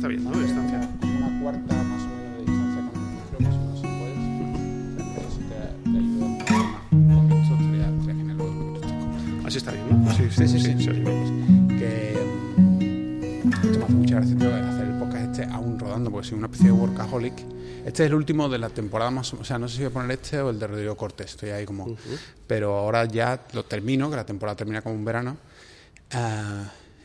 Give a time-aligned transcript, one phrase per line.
[0.00, 0.30] está bien, ¿no?
[0.30, 0.80] De distancia.
[1.00, 3.86] Como una cuarta más o menos de distancia con el micro, más o menos si
[4.00, 4.20] puedes.
[4.96, 6.38] Pero eso te, te ayuda un
[7.28, 10.12] poquito, estaría, estaría genial luego que tú estés con- Así está bien, ¿no?
[10.14, 10.60] Sí, sí, sí.
[10.60, 11.78] sí, sí, sí.
[11.78, 12.12] que
[13.60, 16.46] esto me hace mucha gracia tío, hacer el podcast este aún rodando porque soy una
[16.46, 17.34] especie de workaholic
[17.84, 19.94] este es el último de la temporada más o sea no sé si voy a
[19.94, 21.96] poner este o el de Rodrigo Cortés estoy ahí como
[22.46, 25.36] pero ahora ya lo termino que la temporada termina como un verano
[26.12, 26.64] Ah,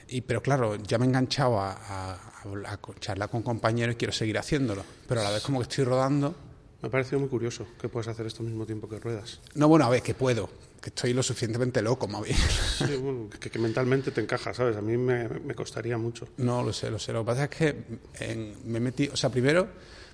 [0.09, 2.17] y pero claro ya me he enganchado a, a,
[2.65, 5.83] a charlar con compañeros y quiero seguir haciéndolo pero a la vez como que estoy
[5.85, 6.35] rodando
[6.81, 9.39] Me ha parecido muy curioso que puedas hacer esto al mismo tiempo que ruedas.
[9.55, 10.49] no bueno a ver que puedo
[10.81, 14.77] que estoy lo suficientemente loco más bien Sí, bueno, que, que mentalmente te encaja, ¿sabes?
[14.77, 16.27] A mí me, me costaría mucho.
[16.37, 17.11] No, lo sé, lo sé.
[17.13, 17.83] Lo que pasa es que
[18.19, 19.67] en- me metí, o sea, primero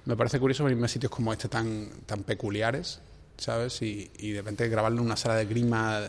[0.05, 3.01] me parece curioso venirme a sitios como este tan, tan peculiares,
[3.37, 3.81] ¿sabes?
[3.81, 6.01] Y, y de repente grabarlo en una sala de grima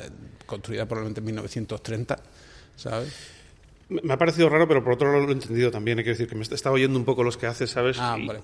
[0.46, 2.18] construida probablemente en 1930,
[2.76, 3.12] ¿sabes?
[4.02, 5.98] Me ha parecido raro, pero por otro lado lo he entendido también.
[5.98, 7.96] Hay que decir que me he estado oyendo un poco los que haces, ¿sabes?
[8.00, 8.40] Ah, y, vale.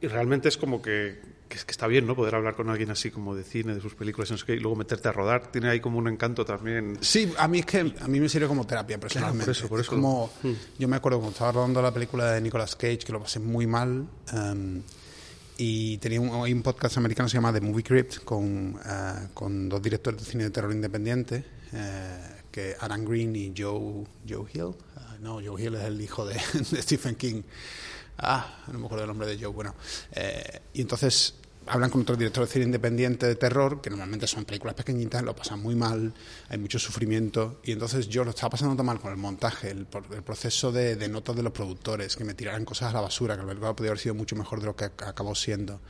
[0.00, 1.18] y realmente es como que,
[1.48, 2.14] que, es que está bien, ¿no?
[2.16, 4.54] Poder hablar con alguien así como de cine, de sus películas, y no sé qué,
[4.54, 5.50] y luego meterte a rodar.
[5.50, 6.98] Tiene ahí como un encanto también.
[7.00, 9.44] Sí, a mí es que a mí me sirve como terapia personalmente.
[9.46, 9.94] por eso, por Es eso.
[9.96, 10.52] como, Mm.
[10.78, 13.66] yo me acuerdo cuando estaba rodando la película de Nicolas Cage, que lo pasé muy
[13.66, 14.82] mal, em,
[15.58, 19.28] y tenía un, hay un podcast americano que se llama The Movie Crypt, con, eh,
[19.32, 24.46] con dos directores de cine de terror independiente, eh, que Alan Green y Joe, Joe
[24.50, 24.74] Hill.
[24.96, 26.34] Ah, no, Joe Hill es el hijo de,
[26.70, 27.42] de Stephen King.
[28.16, 29.52] Ah, no me acuerdo el nombre de Joe.
[29.52, 29.74] Bueno,
[30.12, 31.34] eh, y entonces
[31.66, 35.36] hablan con otros directores de cine independiente de terror, que normalmente son películas pequeñitas, lo
[35.36, 36.14] pasan muy mal,
[36.48, 39.86] hay mucho sufrimiento, y entonces yo lo estaba pasando tan mal con el montaje, el,
[40.12, 43.34] el proceso de, de notas de los productores, que me tiraran cosas a la basura,
[43.34, 45.80] que la película podría haber sido mucho mejor de lo que ac- acabó siendo,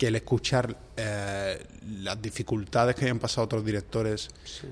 [0.00, 1.62] que el escuchar eh,
[2.00, 4.30] las dificultades que habían pasado otros directores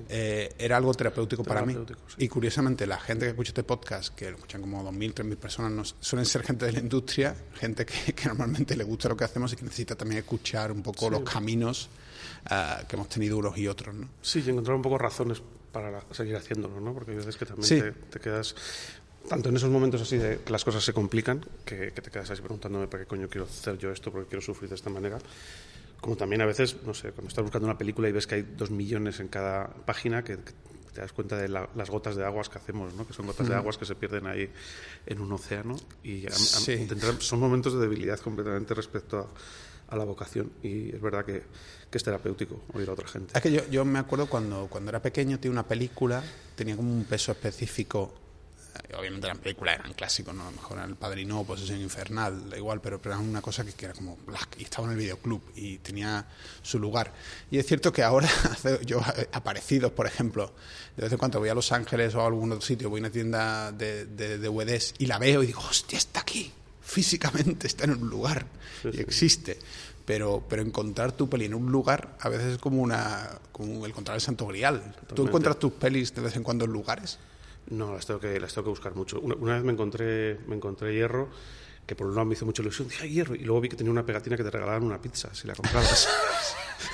[0.09, 1.75] eh, era algo terapéutico para mí.
[2.07, 2.15] Sí.
[2.17, 5.71] Y curiosamente, la gente que escucha este podcast, que lo escuchan como 2.000, 3.000 personas,
[5.71, 9.23] no- suelen ser gente de la industria, gente que, que normalmente le gusta lo que
[9.25, 11.89] hacemos y que necesita también escuchar un poco los caminos
[12.45, 13.93] ah, que hemos tenido unos y otros.
[13.93, 14.09] ¿no?
[14.23, 16.91] Sí, y encontrar un poco razones para seguir haciéndolo, ¿no?
[16.95, 18.55] Porque hay veces que también te quedas,
[19.29, 22.29] tanto en esos momentos así de que las cosas se complican, que, que te quedas
[22.31, 25.17] así preguntándome para qué coño quiero hacer yo esto, porque quiero sufrir de esta manera,
[26.01, 28.41] como también a veces, no sé, cuando estás buscando una película y ves que hay
[28.41, 30.53] dos millones en cada página, que, que
[30.93, 33.05] te das cuenta de la- las gotas de aguas que hacemos, ¿no?
[33.07, 34.49] Que son gotas de aguas que se pierden ahí
[35.05, 36.85] en un océano y a- a- Sí.
[36.87, 41.43] tendrán- son momentos de debilidad completamente respecto a, a la vocación y es verdad que,
[41.91, 43.33] que es terapéutico oír a otra gente.
[43.35, 46.23] Es que yo, yo me acuerdo cuando, cuando era pequeño, tenía una película,
[46.55, 48.13] tenía como un peso específico.
[48.97, 50.43] Obviamente las películas eran clásicos, ¿no?
[50.43, 53.63] A lo mejor era El Padrino, Posesión Infernal, da igual, pero, pero era una cosa
[53.63, 54.17] que, que era como.
[54.25, 56.25] blah, Y estaba en el videoclub y tenía
[56.61, 57.13] su lugar.
[57.51, 58.29] Y es cierto que ahora,
[58.85, 60.53] yo, eh, aparecidos, por ejemplo,
[60.95, 63.03] de vez en cuando voy a Los Ángeles o a algún otro sitio, voy a
[63.03, 66.51] una tienda de, de, de DVDs y la veo y digo, hostia, está aquí.
[66.81, 68.47] Físicamente está en un lugar
[68.91, 69.59] y existe.
[70.05, 73.91] Pero, pero encontrar tu peli en un lugar a veces es como, una, como el
[73.91, 74.95] encontrar el santo grial.
[75.13, 77.19] ¿Tú encuentras tus pelis de vez en cuando en lugares?
[77.69, 79.19] No, las tengo que, las tengo que buscar mucho.
[79.19, 81.29] Una, una vez me encontré, me encontré hierro,
[81.85, 83.75] que por un lado me hizo mucha ilusión, dije, "Ay, hierro, y luego vi que
[83.75, 86.07] tenía una pegatina que te regalaban una pizza si la comprabas.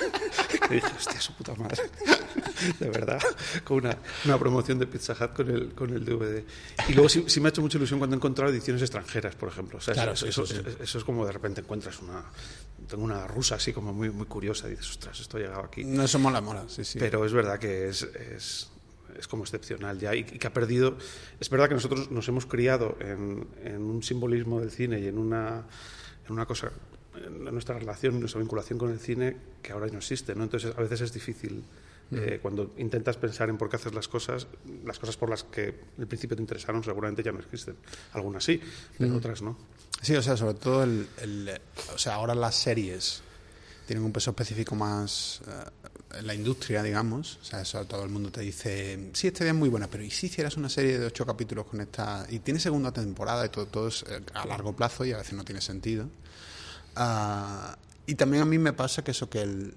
[0.70, 1.82] y dije, hostia, su puta madre.
[2.80, 3.20] De verdad,
[3.64, 6.42] con una, una promoción de Pizza Hut con el, con el DVD.
[6.88, 9.48] Y luego sí, sí me ha hecho mucha ilusión cuando he encontrado ediciones extranjeras, por
[9.50, 9.78] ejemplo.
[9.78, 10.56] O sea, Claro, eso, sí, eso- sí.
[10.66, 12.24] eso- eso es como de repente encuentras una...
[12.88, 15.84] Tengo una rusa así como muy, muy curiosa y dices, ostras, esto ha llegado aquí.
[15.84, 16.98] No, eso mola, mola, sí, sí.
[16.98, 18.70] Pero es verdad que es, es,
[19.18, 20.96] es como excepcional ya y, que ha perdido.
[21.40, 25.18] Es verdad que nosotros nos hemos criado en, en un simbolismo del cine y en
[25.18, 25.64] una,
[26.26, 26.70] en una cosa,
[27.16, 30.34] en nuestra relación, nuestra vinculación con el cine que ahora no existe.
[30.34, 30.44] ¿no?
[30.44, 31.64] Entonces a veces es difícil.
[32.12, 34.46] eh, cuando intentas pensar en por qué haces las cosas,
[34.84, 37.74] las cosas por las que al principio te interesaron seguramente ya no existen.
[38.12, 38.60] Algunas sí,
[38.96, 39.56] pero otras no.
[40.02, 41.58] Sí, o sea, sobre todo el, el-
[41.94, 43.22] o sea, ahora las series
[43.86, 45.50] tienen un peso específico más eh,
[46.22, 47.38] la industria, digamos.
[47.42, 50.02] O sea, eso todo el mundo te dice, sí, esta idea es muy buena, pero
[50.04, 52.26] ¿y si hicieras una serie de ocho capítulos con esta...
[52.28, 55.34] y tiene segunda temporada y todo, todo es eh, a largo plazo y a veces
[55.34, 56.08] no tiene sentido.
[56.94, 57.76] Ah,
[58.06, 59.74] y también a mí me pasa que eso que el,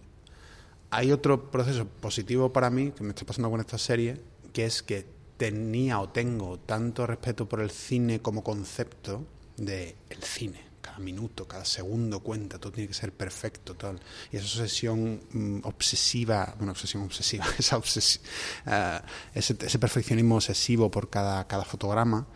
[0.92, 4.22] hay otro proceso positivo para mí que me está pasando con esta serie,
[4.54, 5.06] que es que
[5.38, 9.26] tenía o tengo tanto respeto por el cine como concepto
[9.58, 10.69] de el cine.
[10.82, 13.76] Cada minuto, cada segundo cuenta, todo tiene que ser perfecto.
[13.76, 14.00] Tal.
[14.32, 18.20] Y esa obsesión mm, obsesiva, bueno, obsesión obsesiva, esa obsesi-
[18.66, 19.02] ah,
[19.34, 22.28] ese, ese perfeccionismo obsesivo por cada, cada fotograma,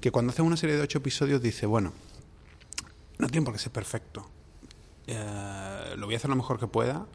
[0.00, 1.92] que cuando haces una serie de ocho episodios dice, bueno,
[3.18, 4.28] no tiene por qué ser perfecto.
[5.06, 7.06] Eh, lo voy a hacer lo mejor que pueda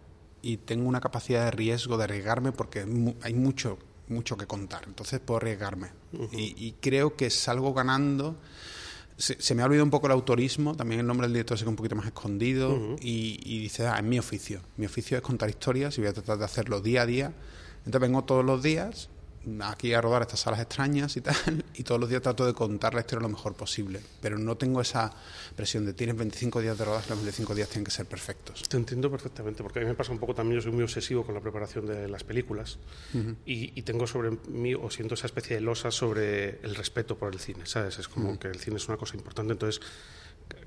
[0.41, 2.81] y tengo una capacidad de riesgo de arriesgarme porque
[3.21, 3.77] hay mucho
[4.09, 5.89] mucho que contar entonces puedo arriesgarme
[6.31, 8.37] y, y creo que salgo ganando
[9.17, 11.71] se, me ha olvidado un poco el autorismo, también el nombre del director se queda
[11.71, 14.61] un poquito más escondido y, y dice, ah, es mi oficio.
[14.77, 17.33] Mi oficio es contar historias y voy a tratar de hacerlo día a día.
[17.79, 19.09] Entonces vengo todos los días
[19.61, 21.35] aquí a rodar estas salas extrañas y tal,
[21.73, 24.81] y todos los días trato de contar la historia lo mejor posible, pero no tengo
[24.81, 25.13] esa
[25.55, 28.63] presión de tienes 25 días de rodaje, los 25 días tienen que ser perfectos.
[28.67, 31.25] Te entiendo perfectamente, porque a mí me pasa un poco también, yo soy muy obsesivo
[31.25, 32.79] con la preparación de las películas
[33.45, 37.39] y, tengo sobre mí, o siento esa especie de losa sobre el respeto por el
[37.39, 37.99] cine, ¿sabes?
[37.99, 39.81] Es como que el cine es una cosa importante, entonces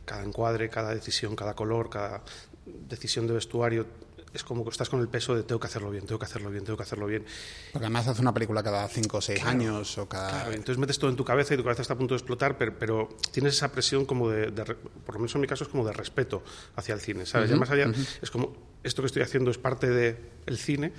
[0.04, 2.22] cada encuadre, cada decisión, cada color, cada
[2.66, 3.86] decisión de vestuario
[4.32, 6.50] es como que estás con el peso de tengo que hacerlo bien, tengo que hacerlo
[6.50, 7.24] bien, tengo que hacerlo bien.
[7.72, 10.30] Porque además hace una película cada cinco o seis años o cada...
[10.30, 12.56] Claro, entonces metes todo en tu cabeza y tu cabeza está a punto de explotar,
[12.56, 15.92] pero, tienes esa presión como de, por lo menos en mi caso es como de
[15.92, 16.42] respeto
[16.76, 17.50] hacia el cine, ¿sabes?
[17.58, 17.90] más allá
[18.22, 20.16] es como, esto que estoy haciendo es parte del
[20.46, 20.92] el cine,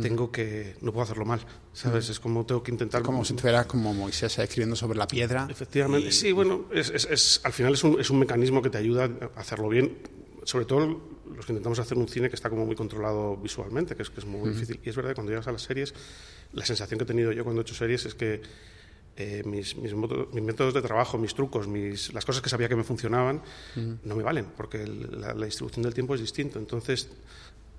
[0.00, 1.40] tengo que, no puedo hacerlo mal,
[1.72, 2.08] ¿sabes?
[2.08, 3.02] Es como tengo que intentar...
[3.02, 5.46] como si estuvieras como Moisés escribiendo sobre la piedra.
[5.50, 9.10] Efectivamente, sí, bueno, es, es, al final es un, es un mecanismo que te ayuda
[9.36, 9.98] a hacerlo bien,
[10.48, 10.98] sobre todo
[11.36, 14.20] los que intentamos hacer un cine que está como muy controlado visualmente, que es, que
[14.20, 14.80] es muy difícil.
[14.82, 15.92] Y es verdad que cuando llegas a las series,
[16.54, 18.40] la sensación que he tenido yo cuando he hecho series es que
[19.18, 22.82] eh, mis, mis, métodos de trabajo, mis trucos, mis, las cosas que sabía que me
[22.82, 23.42] funcionaban,
[23.76, 26.58] no me valen, porque la, distribución del tiempo es distinta.
[26.58, 27.10] Entonces,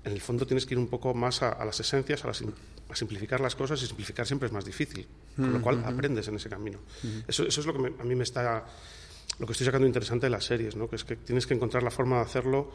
[0.04, 3.40] en el fondo tienes que ir un poco más a, las esencias, a, a, simplificar
[3.40, 6.78] las cosas, y simplificar siempre es más difícil, con lo cual aprendes en ese camino.
[7.26, 8.64] Eso, eso, es lo que a mí me está
[9.38, 10.88] lo que estoy sacando interesante de las series, ¿no?
[10.88, 12.70] que es que tienes que encontrar la forma de hacerlo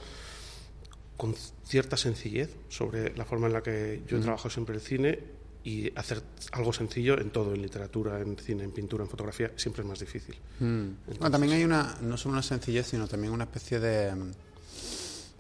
[1.18, 5.20] con cierta sencillez sobre la forma en la que yo he trabajado siempre el cine
[5.64, 6.22] y hacer
[6.52, 10.00] algo sencillo en todo, en literatura, en cine, en pintura, en fotografía, siempre es más
[10.00, 10.36] difícil.
[10.60, 10.88] Mm.
[11.18, 14.14] bueno, también hay una, no solo una sencillez, sino también una especie de...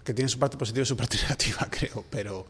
[0.03, 2.45] que tiene su parte positiva y su parte negativa, creo, pero...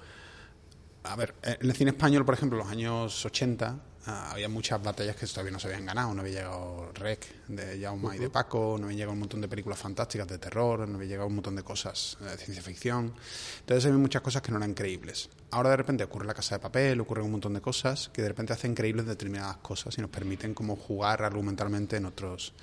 [1.03, 4.81] A ver, en el cine español, por ejemplo, en los años 80, Ah, había muchas
[4.83, 6.13] batallas que todavía no se habían ganado.
[6.13, 9.47] No había llegado Rec de Jaume y de Paco, no había llegado un montón de
[9.47, 13.13] películas fantásticas de terror, no había llegado un montón de cosas eh, de ciencia ficción.
[13.61, 15.29] Entonces había muchas cosas que no eran creíbles.
[15.49, 18.27] Ahora de repente ocurre la casa de papel, ocurre un montón de cosas que de
[18.27, 22.53] repente hacen creíbles determinadas cosas y nos permiten como jugar argumentalmente en otros.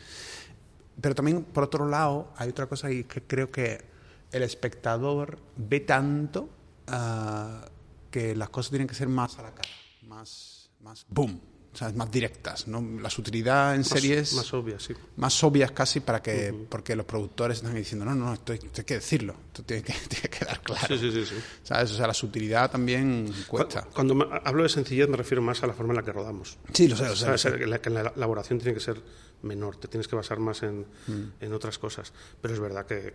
[1.00, 3.82] Pero también, por otro lado, hay otra cosa y que creo que
[4.30, 6.48] el espectador ve tanto
[6.86, 7.64] ah,
[8.12, 9.70] que las cosas tienen que ser más a la cara,
[10.02, 11.40] más más boom,
[11.81, 12.82] o más directas, ¿no?
[13.00, 14.34] La sutilidad en series...
[14.34, 14.94] Más obvias, sí.
[15.17, 16.52] Más obvias casi para que...
[16.69, 20.29] Porque los productores están diciendo, no, no, esto, hay que decirlo, esto tiene que, tiene
[20.29, 20.87] que quedar claro.
[20.88, 21.93] Sí, sí, sí, ¿Sabes?
[21.93, 23.88] O sea, la sutilidad también cuesta.
[23.94, 26.58] Cuando, hablo de sencillez me refiero más a la forma en la que rodamos.
[26.73, 27.58] Sí, lo sé, lo sé.
[27.58, 29.00] Que la, elaboración tiene que ser
[29.43, 31.32] menor, te tienes que basar más en, mm.
[31.40, 32.12] en otras cosas.
[32.40, 33.14] Pero es verdad que,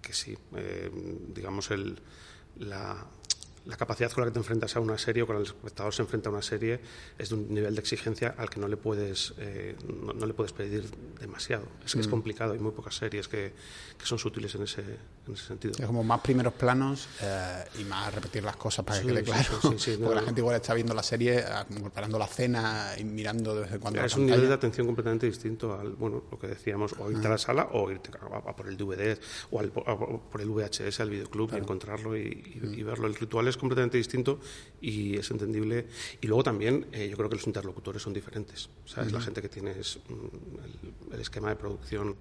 [0.00, 0.90] que, sí, eh,
[1.34, 2.00] digamos, el,
[2.58, 3.06] la,
[3.68, 6.00] la capacidad con la que te enfrentas a una serie o con el espectador se
[6.00, 6.80] enfrenta a una serie
[7.18, 10.52] es de un nivel de exigencia al que no le puedes, eh, no, le puedes
[10.52, 11.68] pedir demasiado.
[11.84, 12.10] Es que es mm.
[12.10, 13.52] complicado, hay muy pocas series que,
[13.98, 15.74] que son sutiles en ese, en ese, sentido.
[15.78, 19.44] Es como más primeros planos eh, y más repetir las cosas para que quede claro.
[19.60, 23.60] Porque la gente igual está viendo la serie, ah, preparando la cena y mirando de
[23.62, 24.02] vez en cuando.
[24.02, 27.30] Es un nivel de atención completamente distinto al, bueno, lo que decíamos, o irte a
[27.30, 29.18] la sala o irte a, por el DVD
[29.50, 32.86] o al, por el VHS al videoclub y encontrarlo y, y, mm.
[32.86, 33.06] verlo.
[33.06, 34.40] El ritual es completamente distinto
[34.80, 35.86] y es entendible.
[36.20, 38.68] Y luego también eh, yo creo que los interlocutores son diferentes.
[38.84, 42.16] O es la gente que tiene mm, el, esquema de producción.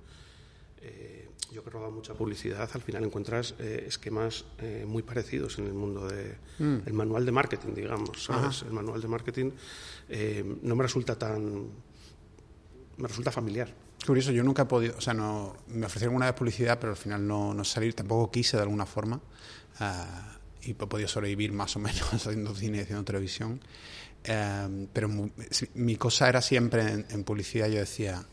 [0.82, 4.44] Eh, yo que he rodado mucha publicidad, al final encuentras eh, esquemas
[4.86, 6.80] muy parecidos en el mundo de mm.
[6.86, 8.64] el manual de marketing, digamos, ¿sabes?
[8.64, 9.52] El manual de marketing
[10.62, 11.70] no me resulta tan
[12.98, 13.74] me resulta familiar.
[14.06, 16.98] Curioso, yo nunca he podido, o sea, no me ofrecieron una vez publicidad, pero al
[16.98, 19.20] final no, no salir, tampoco quise de alguna forma.
[19.80, 20.37] Ah,
[20.68, 23.60] y he podido sobrevivir más o menos haciendo cine y haciendo televisión.
[24.24, 25.10] Em, pero
[25.76, 28.24] mi cosa era siempre en, publicidad, yo decía,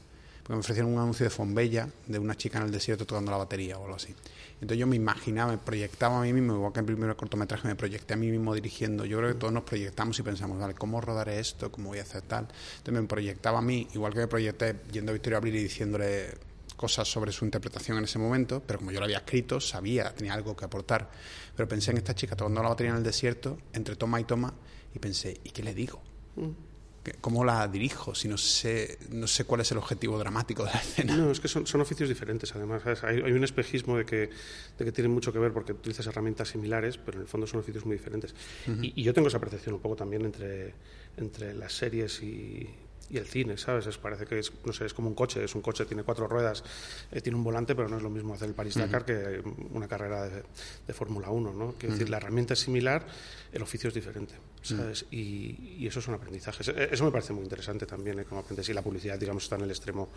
[0.43, 3.37] porque me ofrecieron un anuncio de Fombella, de una chica en el desierto tocando la
[3.37, 4.14] batería o algo así.
[4.55, 7.69] Entonces yo me imaginaba, me proyectaba a mí mismo, igual que en el primer cortometraje
[7.69, 9.05] me proyecté a mí mismo dirigiendo.
[9.05, 11.71] Yo creo que todos nos proyectamos y pensamos, vale, ¿cómo rodaré esto?
[11.71, 12.49] ¿Cómo voy a hacer tal?
[12.79, 16.31] Entonces me proyectaba a mí, igual que me proyecté yendo a Victoria Abril y diciéndole
[16.76, 20.35] cosas sobre su interpretación en ese momento, pero como yo lo había escrito, sabía, tenía
[20.35, 21.11] algo que aportar.
[21.57, 24.54] Pero pensé en esta chica tocando la batería en el desierto, entre toma y toma,
[24.95, 26.02] y pensé, ¿y qué le digo?
[26.37, 26.50] Mm.
[27.21, 30.81] ¿Cómo la dirijo si no sé, no sé cuál es el objetivo dramático de la
[30.81, 31.16] escena?
[31.16, 32.83] No, es que son, son oficios diferentes, además.
[33.04, 34.31] Hay, hay, un espejismo de que,
[34.78, 37.61] de que tienen mucho que ver porque utilizas herramientas similares, pero en el fondo son
[37.61, 38.35] oficios muy diferentes.
[38.81, 40.75] y, y, yo tengo esa percepción un poco también entre,
[41.19, 42.71] entre las series y,
[43.11, 43.87] y el cine, ¿sabes?
[43.87, 46.27] Es, parece que es, no sé, es como un coche, es un coche, tiene cuatro
[46.27, 46.65] ruedas,
[47.13, 49.43] eh, tiene un volante, pero no es lo mismo hacer el París-Dakar que
[49.73, 50.43] una carrera de,
[50.87, 51.75] de Fórmula 1, ¿no?
[51.79, 53.07] Quiero decir, la herramienta es similar,
[53.53, 55.07] el oficio es diferente, ¿sabes?
[55.11, 56.63] y, y, eso es un aprendizaje.
[56.71, 58.25] E, eso me parece muy interesante también, ¿eh?
[58.25, 58.69] como aprendes.
[58.69, 60.09] Y la publicidad, digamos, está en el extremo,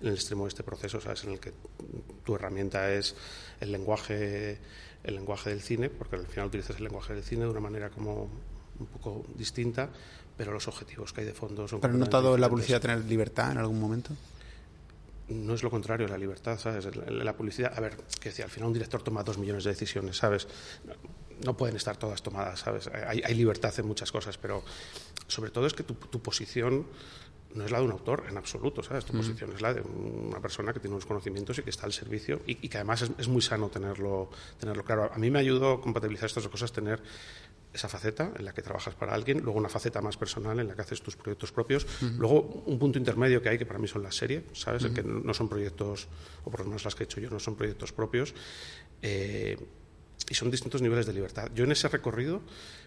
[0.00, 1.24] en el extremo de este proceso, ¿sabes?
[1.24, 1.52] En el que
[2.24, 3.14] tu herramienta es
[3.60, 4.58] el lenguaje,
[5.04, 7.90] el lenguaje del cine, porque al final utilizas el lenguaje del cine de una manera
[7.90, 8.28] como
[8.78, 9.90] un poco distinta,
[10.36, 11.80] pero los objetivos que hay de fondo son...
[11.80, 14.14] ¿Pero has notado la publicidad tener libertad en algún momento?
[15.28, 16.88] No es lo contrario, la libertad, ¿sabes?
[16.96, 20.16] La publicidad, a ver, que decía, al final un director toma dos millones de decisiones,
[20.16, 20.46] ¿sabes?
[21.44, 22.88] No pueden estar todas tomadas, ¿sabes?
[22.88, 24.62] Hay, hay libertad en muchas cosas, pero
[25.28, 26.86] sobre todo es que tu, tu, posición
[27.54, 29.04] no es la de un autor en absoluto, ¿sabes?
[29.04, 29.16] Tu mm.
[29.16, 32.42] posición es la de una persona que tiene unos conocimientos y que está al servicio
[32.46, 35.10] y, y que además es, es, muy sano tenerlo, tenerlo claro.
[35.12, 37.02] A mí me ayudó a compatibilizar estas dos cosas, tener
[37.72, 40.74] esa faceta en la que trabajas para alguien, luego una faceta más personal en la
[40.74, 42.16] que haces tus proyectos propios, uh -huh.
[42.18, 44.84] luego un punto intermedio que hay que para mí son las series, ¿sabes?
[44.84, 44.94] Uh -huh.
[44.94, 46.08] que no son proyectos,
[46.44, 48.34] o por lo menos las que he hecho yo, no son proyectos propios.
[49.00, 49.56] Eh,
[50.30, 51.50] y son distintos niveles de libertad.
[51.54, 52.42] Yo en ese recorrido,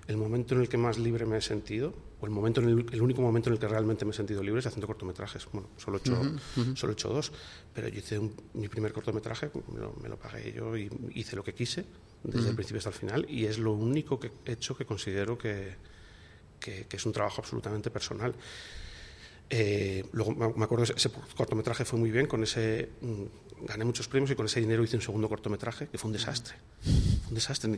[0.08, 2.86] el momento en el que más libre me he sentido, o el, momento en el,
[2.92, 5.46] el único momento en el que realmente me he sentido libre es haciendo cortometrajes.
[5.51, 6.75] Bueno, solo he hecho, uh -huh, uh -huh.
[6.75, 7.32] Solo he hecho dos,
[7.74, 11.36] pero yo hice un, mi primer cortometraje, me lo, me lo, pagué yo y hice
[11.36, 11.86] lo que quise,
[12.25, 12.50] desde uh -huh.
[12.50, 15.75] el principio hasta el final, y es lo único que he hecho que considero que,
[16.60, 18.34] que, que es un trabajo absolutamente personal.
[19.50, 24.32] Eh, luego me acuerdo, ese cortometraje fue muy bien, con ese mmm, gané muchos premios
[24.32, 26.55] y con ese dinero hice un segundo cortometraje que fue un desastre.
[27.29, 27.70] Un desastre,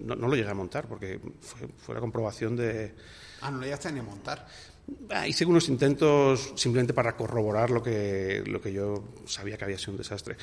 [0.00, 2.94] no, no, lo llegué a montar porque fue, fue la comprobación de...
[3.40, 4.46] Ah, no lo llegaste ni a montar.
[5.10, 9.78] Ah, hice unos intentos simplemente para corroborar lo que, lo que yo sabía que había
[9.78, 10.36] sido un desastre.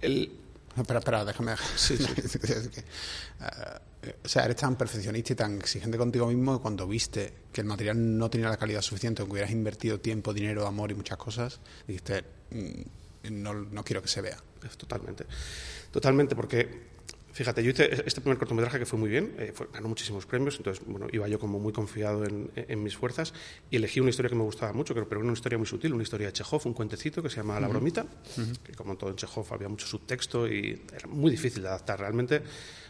[0.00, 0.32] El,
[0.76, 1.54] Espera, espera, déjame.
[1.76, 2.04] Sí, sí.
[3.40, 3.78] uh,
[4.24, 7.66] o sea, eres tan perfeccionista y tan exigente contigo mismo que cuando viste que el
[7.66, 11.60] material no tenía la calidad suficiente, aunque hubieras invertido tiempo, dinero, amor y muchas cosas,
[11.86, 14.38] dijiste, mm, no, no quiero que se vea.
[14.76, 15.26] Totalmente.
[15.90, 16.95] Totalmente, porque
[17.36, 20.56] Fíjate, yo hice este primer cortometraje que fue muy bien, eh, fue, ganó muchísimos premios,
[20.56, 23.34] entonces bueno, iba yo como muy confiado en, en, mis fuerzas
[23.70, 26.02] y elegí una historia que me gustaba mucho, pero era una historia muy sutil, una
[26.02, 27.60] historia de Chekhov, un cuentecito que se llama.
[27.60, 28.58] La bromita, uh -huh.
[28.60, 32.00] que como todo en Chekhov había mucho subtexto y era muy difícil de adaptar.
[32.00, 32.40] Realmente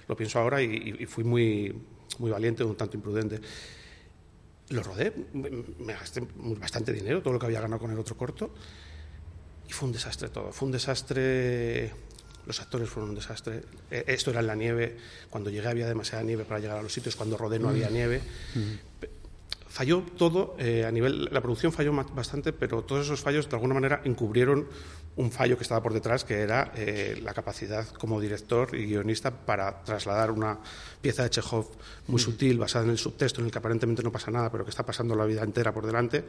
[0.06, 1.74] lo pienso ahora y, y fui muy,
[2.20, 3.40] muy valiente, un tanto imprudente.
[4.68, 6.22] Lo rodé, me gasté
[6.60, 8.54] bastante dinero, todo lo que había ganado con el otro corto,
[9.68, 10.52] y fue un desastre todo.
[10.52, 12.05] Fue un desastre
[12.46, 13.62] los actores fueron un desastre.
[13.90, 14.96] Eh, esto era en la nieve,
[15.30, 18.20] cuando llegué había demasiada nieve para llegar a los sitios, cuando rodé no había nieve.
[19.68, 23.74] Falló todo, eh, a nivel, la producción falló bastante, pero todos esos fallos de alguna
[23.74, 24.66] manera encubrieron
[25.16, 29.30] un fallo que estaba por detrás, que era eh, la capacidad como director y guionista
[29.30, 30.58] para trasladar una
[31.02, 31.66] pieza de Chekhov
[32.06, 34.70] muy sutil, basada en el subtexto, en el que aparentemente no pasa nada, pero que
[34.70, 36.24] está pasando la vida entera por delante,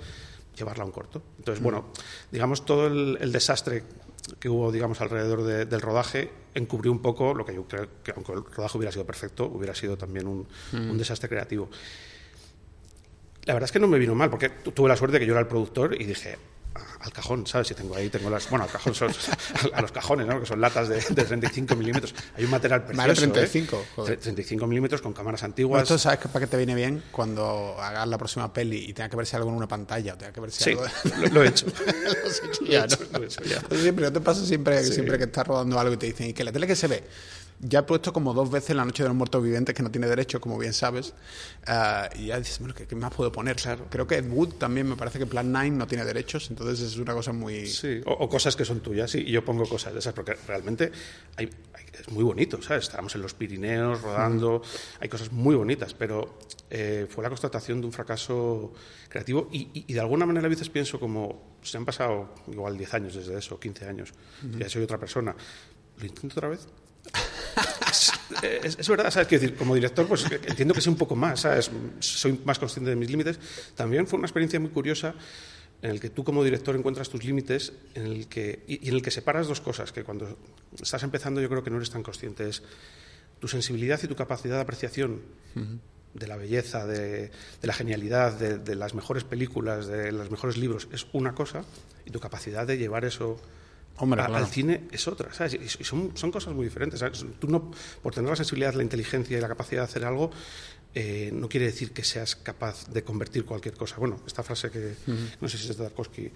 [0.57, 1.21] llevarla a un corto.
[1.38, 1.86] Entonces, bueno,
[2.29, 3.83] digamos, todo el, el desastre
[4.39, 8.12] que hubo, digamos, alrededor de, del rodaje encubrió un poco lo que yo creo que,
[8.12, 10.89] aunque el rodaje hubiera sido perfecto, hubiera sido también un, mm.
[10.91, 11.69] un desastre creativo.
[13.45, 15.33] La verdad es que no me vino mal, porque tuve la suerte de que yo
[15.33, 16.38] era el productor y dije,
[17.00, 17.67] al cajón, ¿sabes?
[17.67, 18.50] Si tengo ahí, tengo las.
[18.50, 19.12] Bueno, al cajón, son,
[19.74, 20.39] a los cajones, ¿no?
[20.39, 22.13] Que son latas de, de 35 milímetros.
[22.36, 23.07] Hay un material precioso.
[23.07, 23.75] Vale, 35.
[23.75, 23.86] ¿eh?
[23.96, 24.19] Joder.
[24.19, 25.84] 35 milímetros con cámaras antiguas.
[25.84, 29.10] Esto sabes que para que te viene bien cuando hagas la próxima peli y tenga
[29.10, 30.86] que verse algo en una pantalla o tenga que verse sí, algo.
[31.22, 31.65] Lo, lo, he hecho.
[31.65, 32.98] lo has hecho ya, ¿no?
[33.17, 33.62] Lo he hecho ya.
[33.75, 34.93] Siempre, ¿no te pasa siempre, sí.
[34.93, 37.03] siempre que estás rodando algo y te dicen, ¿y que la tele que se ve?
[37.60, 40.08] Ya he puesto como dos veces La Noche de los Muertos Vivientes, que no tiene
[40.08, 41.16] derecho, como bien sabes.
[41.68, 43.56] Uh, y ya dices, bueno, ¿qué, ¿qué, más puedo poner?
[43.56, 43.88] Claro.
[43.90, 46.98] Creo que Ed Wood también me parece que Plan 9 no tiene derechos, entonces es
[46.98, 47.66] una cosa muy.
[47.66, 50.92] Sí, o, o cosas que son tuyas, y yo pongo cosas de esas, porque realmente
[51.36, 52.84] hay, hay, es muy bonito, ¿sabes?
[52.84, 55.04] Estábamos en los Pirineos rodando, mm.
[55.04, 56.38] hay cosas muy bonitas, pero
[56.70, 58.72] eh, fue la constatación de un fracaso
[59.10, 62.78] creativo y, y, y, de alguna manera a veces pienso como se han pasado igual
[62.78, 64.60] 10 años desde eso, 15 años, mm -hmm.
[64.60, 65.36] ya soy otra persona.
[65.98, 66.68] ¿Lo intento otra vez?
[68.42, 69.28] Es, verdad, ¿sabes?
[69.28, 71.72] Quiero decir, como director, pues entiendo que sé un poco más, ¿sabes?
[72.00, 73.40] Soy más consciente de mis límites.
[73.76, 75.16] También fue una experiencia muy curiosa
[75.82, 78.96] en el que tú como director encuentras tus límites en el que, y, y en
[78.96, 80.38] el que separas dos cosas que cuando
[80.82, 82.50] estás empezando yo creo que no eres tan consciente.
[82.50, 82.64] Es
[83.40, 85.22] tu sensibilidad y tu capacidad de apreciación
[85.56, 85.80] uh -huh.
[86.14, 87.30] de la belleza, de,
[87.62, 91.64] de la genialidad, de, de, las mejores películas, de los mejores libros, es una cosa,
[92.06, 93.40] y tu capacidad de llevar eso
[94.00, 94.36] Hombre, claro.
[94.36, 95.56] al cine es otra, ¿sabes?
[95.56, 97.00] Y son, son cosas muy diferentes.
[97.00, 97.25] ¿sabes?
[97.39, 100.32] Tú no, por tener la sensibilidad, la inteligencia y la capacidad de hacer algo,
[100.94, 103.98] eh, no quiere decir que seas capaz de convertir cualquier cosa.
[103.98, 104.94] Bueno, esta frase que
[105.39, 106.32] no sé si es de Tarkovsky,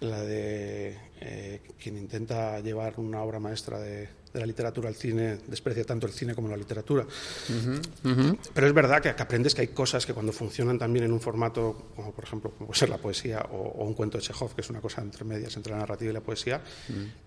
[0.00, 5.84] la de eh, quien intenta llevar una obra maestra de, la literatura al cine desprecia
[5.84, 7.06] tanto el cine como la literatura.
[8.54, 11.90] Pero es verdad que, aprendes que hay cosas que cuando funcionan también en un formato,
[11.94, 14.80] como por ejemplo puede ser la poesía o, un cuento de Chekhov, que es una
[14.80, 16.62] cosa entre medias entre la narrativa y la poesía,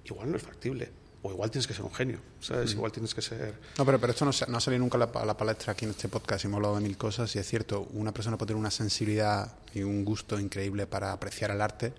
[0.04, 2.74] igual no es factible o igual tienes que ser un genio, ¿sabes?
[2.74, 3.56] Igual tienes que ser...
[3.80, 6.08] No, pero, pero esto no, no ha salido nunca a la, palestra aquí en este
[6.08, 8.70] podcast y hemos hablado de mil cosas y es cierto, una persona puede tener una
[8.70, 11.94] sensibilidad y un gusto increíble para apreciar el arte,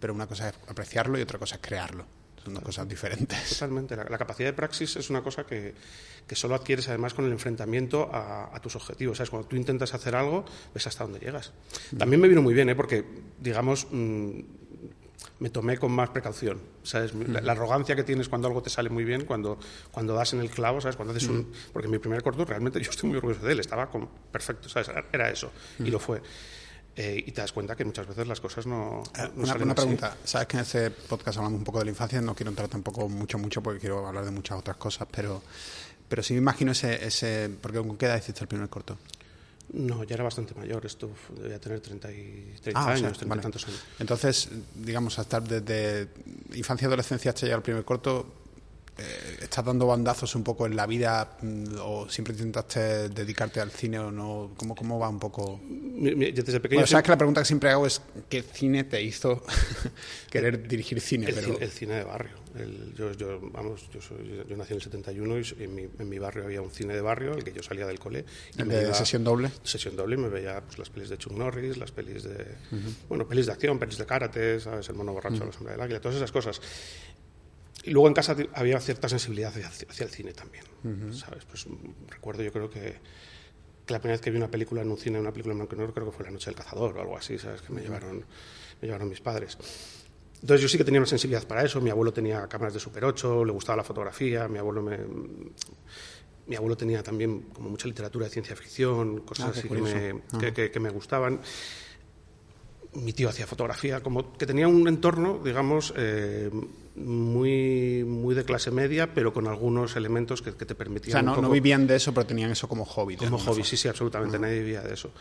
[0.00, 2.06] pero una cosa es apreciarlo y otra cosa es crearlo.
[2.42, 3.50] Son dos cosas diferentes.
[3.50, 3.94] Totalmente.
[3.94, 5.74] La, capacidad de praxis es una cosa que,
[6.26, 9.18] que, solo adquieres además con el enfrentamiento a, tus objetivos.
[9.18, 9.30] ¿Sabes?
[9.30, 10.44] Cuando tú intentas hacer algo,
[10.74, 11.52] ves hasta dónde llegas.
[11.96, 12.74] También me vino muy bien, ¿eh?
[12.76, 13.04] porque,
[13.40, 14.40] digamos, mm,
[15.38, 16.60] me tomé con más precaución.
[16.82, 17.14] ¿sabes?
[17.14, 19.58] La, arrogancia que tienes cuando algo te sale muy bien, cuando,
[19.90, 20.96] cuando das en el clavo, ¿sabes?
[20.96, 21.52] Cuando haces un...
[21.72, 24.08] Porque mi primer corto realmente yo estoy muy orgulloso de él, estaba con...
[24.30, 24.90] perfecto, ¿sabes?
[25.12, 26.22] Era eso, y lo fue.
[26.98, 30.16] Eh, y te das cuenta que muchas veces las cosas no, eh, una, una pregunta,
[30.24, 33.06] sabes que en este podcast hablamos un poco de la infancia, no quiero entrar tampoco
[33.06, 35.42] mucho, mucho porque quiero hablar de muchas otras cosas, pero,
[36.08, 37.50] pero sí me imagino ese, ese...
[37.60, 38.96] porque ¿con qué edad hiciste el primer corto?
[39.72, 43.66] No, ya era bastante mayor, esto debía tener 30, y, 30 ah, años, 30 tantos
[43.66, 43.82] años.
[43.98, 46.08] Entonces, digamos, hasta desde
[46.54, 48.26] infancia y adolescencia hasta llegar al primer corto,
[48.98, 53.70] eh, ¿estás dando bandazos un poco en la vida mm, o siempre intentaste dedicarte al
[53.70, 54.52] cine o no?
[54.56, 55.60] ¿Cómo, cómo va un poco?
[55.62, 56.86] Desde pequeño.
[56.86, 58.00] sabes que la pregunta que siempre hago es:
[58.30, 59.42] ¿qué cine te hizo
[60.30, 61.26] querer dirigir cine?
[61.26, 62.36] El, cine, el cine de barrio.
[62.96, 66.18] yo, yo, vamos, yo, soy, yo, nací en el 71 y en mi, en mi,
[66.18, 68.24] barrio había un cine de barrio, el que yo salía del cole.
[68.56, 69.50] Y de sesión doble?
[69.62, 72.46] Sesión doble y me veía pues, las pelis de Chuck Norris, las pelis de.
[73.10, 74.88] Bueno, pelis de acción, pelis de karate, ¿sabes?
[74.88, 76.62] El mono borracho, la sombra del águila, todas esas cosas.
[77.86, 80.64] Y luego en casa había cierta sensibilidad hacia, el cine también,
[81.12, 81.44] ¿sabes?
[81.44, 81.66] Pues
[82.08, 82.96] recuerdo, yo creo que,
[83.86, 85.78] la primera vez que vi una película en un cine, una película en blanco y
[85.78, 87.62] negro, creo que fue La noche del cazador o algo así, ¿sabes?
[87.62, 88.24] Que me llevaron,
[88.80, 89.56] me llevaron mis padres.
[90.40, 91.80] Entonces yo sí que tenía una sensibilidad para eso.
[91.80, 94.98] Mi abuelo tenía cámaras de Super 8, le gustaba la fotografía, mi abuelo me...
[96.48, 100.52] Mi abuelo tenía también como mucha literatura de ciencia ficción, cosas ah, así que me,
[100.52, 101.40] que, que me gustaban
[102.96, 106.50] mi tío hacía fotografía, como que tenía un entorno, digamos, eh,
[106.96, 111.28] muy, muy de clase media, pero con algunos elementos que, te permitían.
[111.28, 113.16] O sea, no, vivían de eso, pero tenían eso como hobby.
[113.16, 115.12] Como hobby, sí, sí, absolutamente, nadie vivía de eso.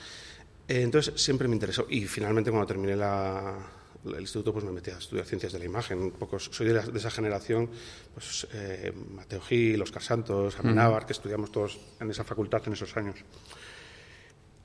[0.67, 1.85] Eh, entonces siempre me interesó.
[1.89, 5.99] Y finalmente, cuando terminé el instituto, pues me metí a estudiar ciencias de la imagen.
[5.99, 7.69] Un poco, soy de, esa generación,
[8.13, 12.95] pues eh, Mateo Gil, Oscar Santos, Amenábar, que estudiamos todos en esa facultad en esos
[12.95, 13.15] años.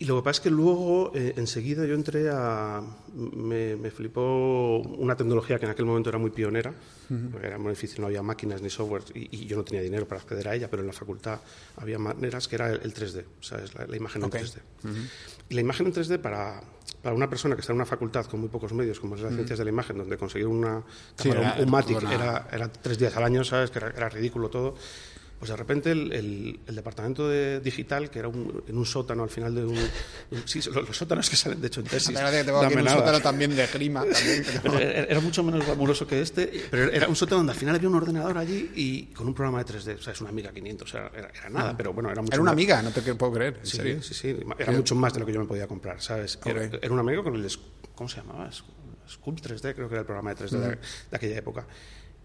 [0.01, 2.83] Y lo que pasa es que luego, eh, enseguida, yo entré a.
[3.15, 6.73] Me, flipó una tecnología que en aquel momento era muy pionera,
[7.31, 10.23] porque era muy difícil, no había máquinas ni software y, yo no tenía dinero para
[10.23, 11.41] acceder a ella, pero en la facultad
[11.77, 13.75] había maneras que era el, 3D, ¿sabes?
[13.75, 14.57] La, imagen en 3D.
[15.51, 16.63] Y la imagen en 3D para,
[17.03, 19.35] para una persona que está en una facultad con muy pocos medios, como es las
[19.35, 20.83] ciencias de la imagen, donde conseguir una
[21.15, 23.71] cámara, un, Matic, era, era, tres días al año, ¿sabes?
[23.71, 24.77] Que era ridículo todo
[25.41, 29.65] pues de repente el, departamento de digital, que era en un sótano al final de
[29.65, 29.79] un...
[30.45, 32.15] sí, los, sótanos que salen, de hecho, en tesis.
[32.15, 34.05] que tengo aquí un sótano también de grima.
[34.79, 37.95] era, mucho menos glamuroso que este, pero era un sótano donde al final había un
[37.95, 39.99] ordenador allí y con un programa de 3D.
[39.99, 41.75] O sea, es una Amiga 500, era, era, nada, ah.
[41.75, 43.61] pero bueno, era mucho Era una Amiga, no te puedo creer.
[43.63, 44.37] sí, sí, sí.
[44.59, 46.39] Era mucho más de lo que yo me podía comprar, ¿sabes?
[46.45, 47.51] Era, era, un amigo con el...
[47.95, 48.51] ¿Cómo se llamaba?
[49.09, 50.79] Sculpt 3D, creo que era el programa de 3D de, de
[51.11, 51.67] aquella época.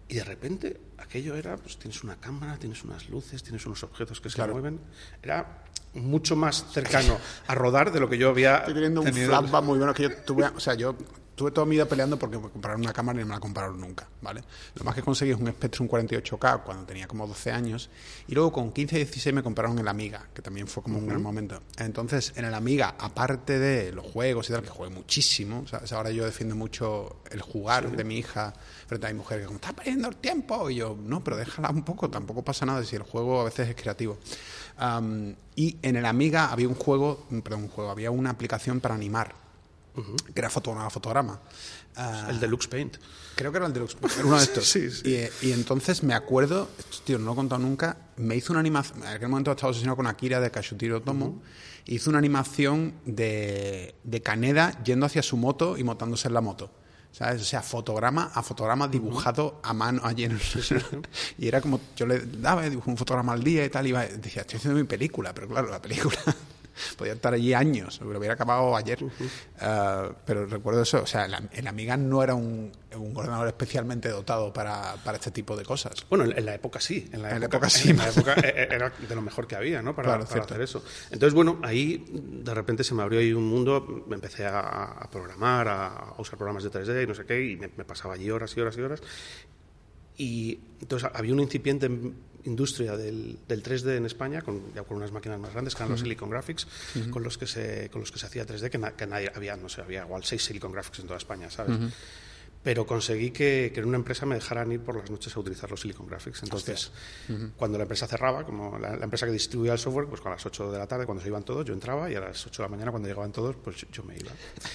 [0.08, 4.20] Y de repente aquello era, pues tienes una cámara, tienes unas luces, tienes unos objetos
[4.20, 4.80] que se mueven.
[5.22, 5.64] Era
[5.94, 9.78] mucho más cercano a rodar de lo que yo había Estoy teniendo un flashback muy
[9.78, 10.94] bueno que yo tuve, o sea, yo
[11.36, 13.78] tuve toda mi vida peleando porque me compraron una cámara y no me la compraron
[13.78, 14.42] nunca, ¿vale?
[14.74, 17.90] Lo más que conseguí es un Spectrum 48K cuando tenía como 12 años
[18.26, 21.06] y luego con 15 y 16 me compraron el Amiga, que también fue como un
[21.06, 21.60] gran momento.
[21.78, 26.24] Entonces, en el Amiga, aparte de los juegos y tal, que jugué muchísimo, ahora yo
[26.24, 28.54] defiendo mucho el jugar de mi hija
[28.86, 31.68] frente a mi mujer, que como, está perdiendo el tiempo, y yo, no, pero déjala
[31.68, 34.16] un poco, tampoco pasa nada si el juego a veces es creativo.
[35.54, 39.45] y en el Amiga había un juego, perdón, un juego, había una aplicación para animar
[40.34, 41.40] que era fotograma, fotograma.
[41.96, 42.96] Uh, el Deluxe Paint.
[43.34, 44.68] Creo que era el Deluxe Paint, era uno de estos.
[44.68, 45.28] sí, sí.
[45.42, 49.02] Y, entonces me acuerdo, esto, tío, no lo he contado nunca, me hizo una animación,
[49.02, 51.42] en aquel momento estaba obsesionado con Akira de Kashutiro Tomo,
[51.86, 56.70] hizo una animación de, de Kaneda yendo hacia su moto y montándose en la moto.
[57.16, 57.40] ¿sabes?
[57.40, 60.40] O sea, fotograma a fotograma dibujado a mano allí en el...
[61.38, 64.04] y era como, yo le daba, dibujé un fotograma al día y tal, y iba,
[64.04, 66.18] decía, estoy haciendo mi película, pero claro, la película
[66.96, 69.02] podía estar allí años, lo hubiera acabado ayer.
[69.02, 74.08] Uh, pero recuerdo eso, o sea, el, el Amiga no era un, un ordenador especialmente
[74.08, 76.06] dotado para, para, este tipo de cosas.
[76.08, 77.90] Bueno, en, la época sí, en la, en época, la época, sí.
[77.90, 79.94] En la época era de lo mejor que había, ¿no?
[79.94, 80.82] Para, claro, para hacer eso.
[81.10, 85.10] Entonces, bueno, ahí de repente se me abrió ahí un mundo, me empecé a, a
[85.10, 88.14] programar, a, a, usar programas de 3D y no sé qué, y me, me pasaba
[88.14, 89.02] allí horas y horas y horas.
[90.18, 91.90] Y entonces había una incipiente
[92.46, 95.90] industria del, del 3D en España, con, ya con unas máquinas más grandes, que eran
[95.92, 97.10] los Silicon Graphics, uh -huh.
[97.10, 99.56] con, los que se, con los que se hacía 3D, que, na, que nadie había,
[99.56, 101.76] no sé, había igual seis Silicon Graphics en toda España, ¿sabes?
[102.66, 105.70] Pero conseguí que, que, en una empresa me dejaran ir por las noches a utilizar
[105.70, 106.42] los Silicon Graphics.
[106.42, 106.90] Entonces,
[107.28, 107.50] uh -huh.
[107.56, 110.44] cuando la empresa cerraba, como la, la, empresa que distribuía el software, pues a las
[110.44, 112.68] 8 de la tarde, cuando se iban todos, yo entraba y a las 8 de
[112.68, 114.32] la mañana, cuando llegaban todos, pues yo me iba.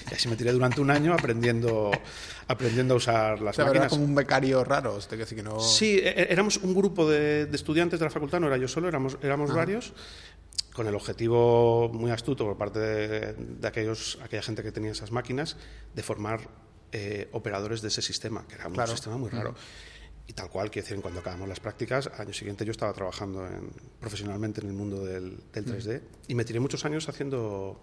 [0.09, 1.91] Y así me tiré durante un año aprendiendo,
[2.47, 3.87] aprendiendo a usar las o sea, máquinas.
[3.87, 5.59] Era como un becario raro, este que, que no...
[5.59, 9.19] Sí, éramos un grupo de, de, estudiantes de la facultad, no era yo solo, éramos,
[9.53, 9.91] varios
[10.71, 15.11] con el objetivo muy astuto por parte de, de aquellos, aquella gente que tenía esas
[15.11, 15.57] máquinas
[15.93, 18.91] de formar eh, operadores de ese sistema, que era un claro.
[18.91, 19.55] sistema muy raro.
[20.27, 23.45] Y tal cual, quiero decir, cuando acabamos las prácticas, al año siguiente yo estaba trabajando
[23.45, 26.03] en, profesionalmente en el mundo del, del 3D mm.
[26.27, 27.81] y me tiré muchos años haciendo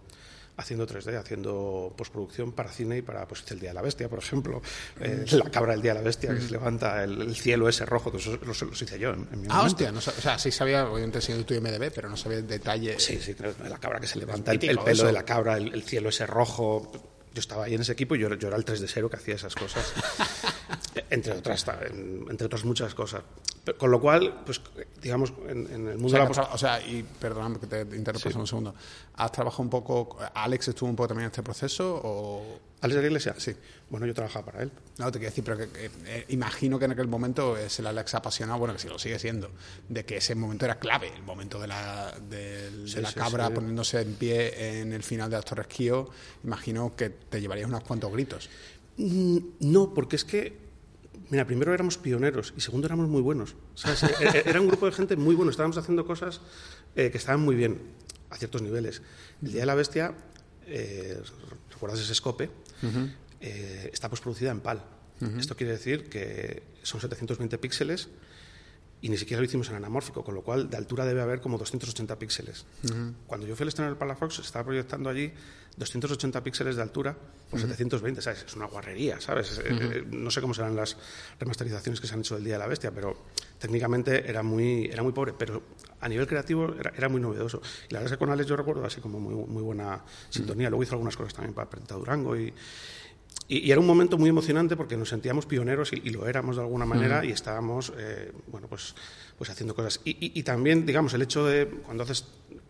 [0.58, 4.18] haciendo 3D, haciendo postproducción para cine y para pues, el Día de la Bestia, por
[4.18, 4.60] ejemplo,
[5.00, 7.86] eh, la cabra del Día de la Bestia, que se levanta, el, el cielo ese
[7.86, 10.36] rojo, todo eso los, los hice yo en, en mi Ah, hostia, no, o sea,
[10.36, 12.98] sí sabía, obviamente siendo tu MDB, pero no sabía el detalle.
[12.98, 13.36] Sí, sí,
[13.68, 15.06] la cabra que se levanta, el, el, pelo eso.
[15.06, 16.90] de la cabra, el, el cielo ese rojo,
[17.34, 19.16] yo estaba ahí en ese equipo y yo, yo era el 3 de 0 que
[19.16, 19.92] hacía esas cosas,
[21.10, 23.22] entre, otras, entre otras muchas cosas.
[23.76, 24.60] Con lo cual, pues
[25.02, 26.54] digamos, en, en el mundo o sea, de la...
[26.54, 28.38] O sea, y perdóname que te interrumpa sí.
[28.38, 28.74] un segundo.
[29.14, 32.60] ¿Has trabajado un poco, Alex estuvo un poco también en este proceso o...?
[32.80, 33.34] ¿Alex de la Iglesia?
[33.36, 33.54] Sí.
[33.90, 34.72] Bueno, yo trabajaba para él.
[34.98, 37.86] No, te quiero decir, pero que, que eh, imagino que en aquel momento es el
[37.86, 39.50] Alex apasionado, bueno, que sí lo sigue siendo,
[39.88, 43.48] de que ese momento era clave, el momento de la, de, sí, la sí, cabra
[43.48, 43.54] sí.
[43.54, 46.10] poniéndose en pie en el final de Astor Esquío,
[46.44, 48.50] imagino que te llevarías unos cuantos gritos.
[48.98, 50.68] Mm, no, porque es que
[51.30, 53.54] Mira, primero éramos pioneros y segundo éramos muy buenos.
[53.74, 54.02] ¿sabes?
[54.02, 56.40] E, e, era un grupo de gente muy bueno, estábamos haciendo cosas
[56.96, 57.80] eh, que estaban muy bien
[58.30, 59.02] a ciertos niveles.
[59.42, 60.14] El Día de la Bestia,
[60.66, 61.20] eh,
[61.70, 62.50] ¿recuerdas ese escope?
[62.82, 63.14] Uh -huh.
[63.40, 64.84] Eh, está postproducida en PAL.
[65.20, 65.40] Uh -huh.
[65.40, 68.08] Esto quiere decir que son 720 píxeles
[69.00, 71.56] y ni siquiera lo hicimos en anamórfico, con lo cual de altura debe haber como
[71.56, 72.66] 280 píxeles.
[72.84, 73.14] Uh -huh.
[73.26, 75.32] Cuando yo fui al estreno del Palafox, se estaba proyectando allí
[75.76, 77.16] 280 píxeles de altura
[77.48, 77.68] por uh -huh.
[77.68, 78.44] 720, ¿sabes?
[78.46, 79.58] Es una guarrería, ¿sabes?
[79.58, 80.06] Uh -huh.
[80.06, 80.96] no sé cómo serán las
[81.38, 83.16] remasterizaciones que se han hecho del Día de la Bestia, pero
[83.58, 85.62] técnicamente era muy, era muy pobre, pero
[86.00, 87.62] a nivel creativo era, era muy novedoso.
[87.88, 90.70] Y la verdad es que con Alex yo recuerdo así como muy, muy buena sintonía.
[90.70, 92.52] Luego hizo algunas cosas también para Preta Durango y,
[93.48, 96.56] y, y, era un momento muy emocionante porque nos sentíamos pioneros y, y lo éramos
[96.56, 97.28] de alguna manera uh -huh.
[97.28, 98.94] y estábamos, eh, bueno, pues,
[99.38, 100.00] pues haciendo cosas.
[100.04, 102.26] Y, y, también, digamos, el hecho de cuando haces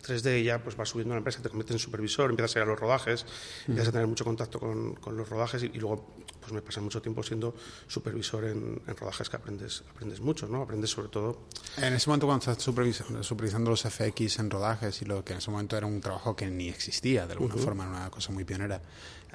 [0.06, 2.58] 3D y ya pues vas subiendo a la empresa, te conviertes en supervisor, empiezas a
[2.60, 3.68] ir a los rodajes, uh -huh.
[3.68, 7.02] empiezas a tener mucho contacto con, con los rodajes y, luego pues me pasé mucho
[7.02, 7.54] tiempo siendo
[7.88, 10.62] supervisor en, en, rodajes que aprendes, aprendes mucho, ¿no?
[10.62, 11.40] Aprendes sobre todo...
[11.76, 15.40] En ese momento cuando estás supervisando, supervisando los FX en rodajes y lo que en
[15.40, 17.64] ese momento era un trabajo que ni existía de alguna uh -huh.
[17.64, 18.80] forma, era una cosa muy pionera,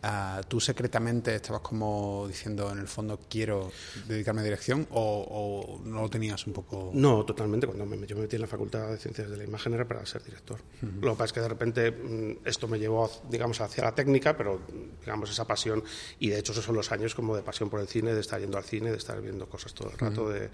[0.03, 3.71] Uh, ¿Tú secretamente estabas como diciendo, en el fondo, quiero
[4.05, 6.91] dedicarme a dirección o, o, no lo tenías un poco...?
[6.93, 7.67] No, totalmente.
[7.67, 10.05] Cuando me, yo me metí en la Facultad de Ciencias de la Imagen era para
[10.05, 10.59] ser director.
[10.81, 11.01] Uh -huh.
[11.01, 14.35] Lo que pasa es que de repente mm, esto me llevó, digamos, hacia la técnica,
[14.35, 14.59] pero,
[14.99, 15.81] digamos, esa pasión,
[16.19, 18.41] y de hecho esos son los años como de pasión por el cine, de estar
[18.41, 20.33] yendo al cine, de estar viendo cosas todo el rato, uh -huh.
[20.33, 20.49] de,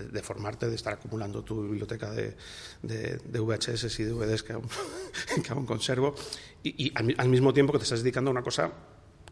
[0.00, 2.36] de, de, formarte, de estar acumulando tu biblioteca de,
[2.82, 4.68] de, de VHS y DVDs que aún,
[5.44, 6.14] que aún conservo,
[6.62, 8.70] y, y al, al mismo tiempo que te estás dedicando a una cosa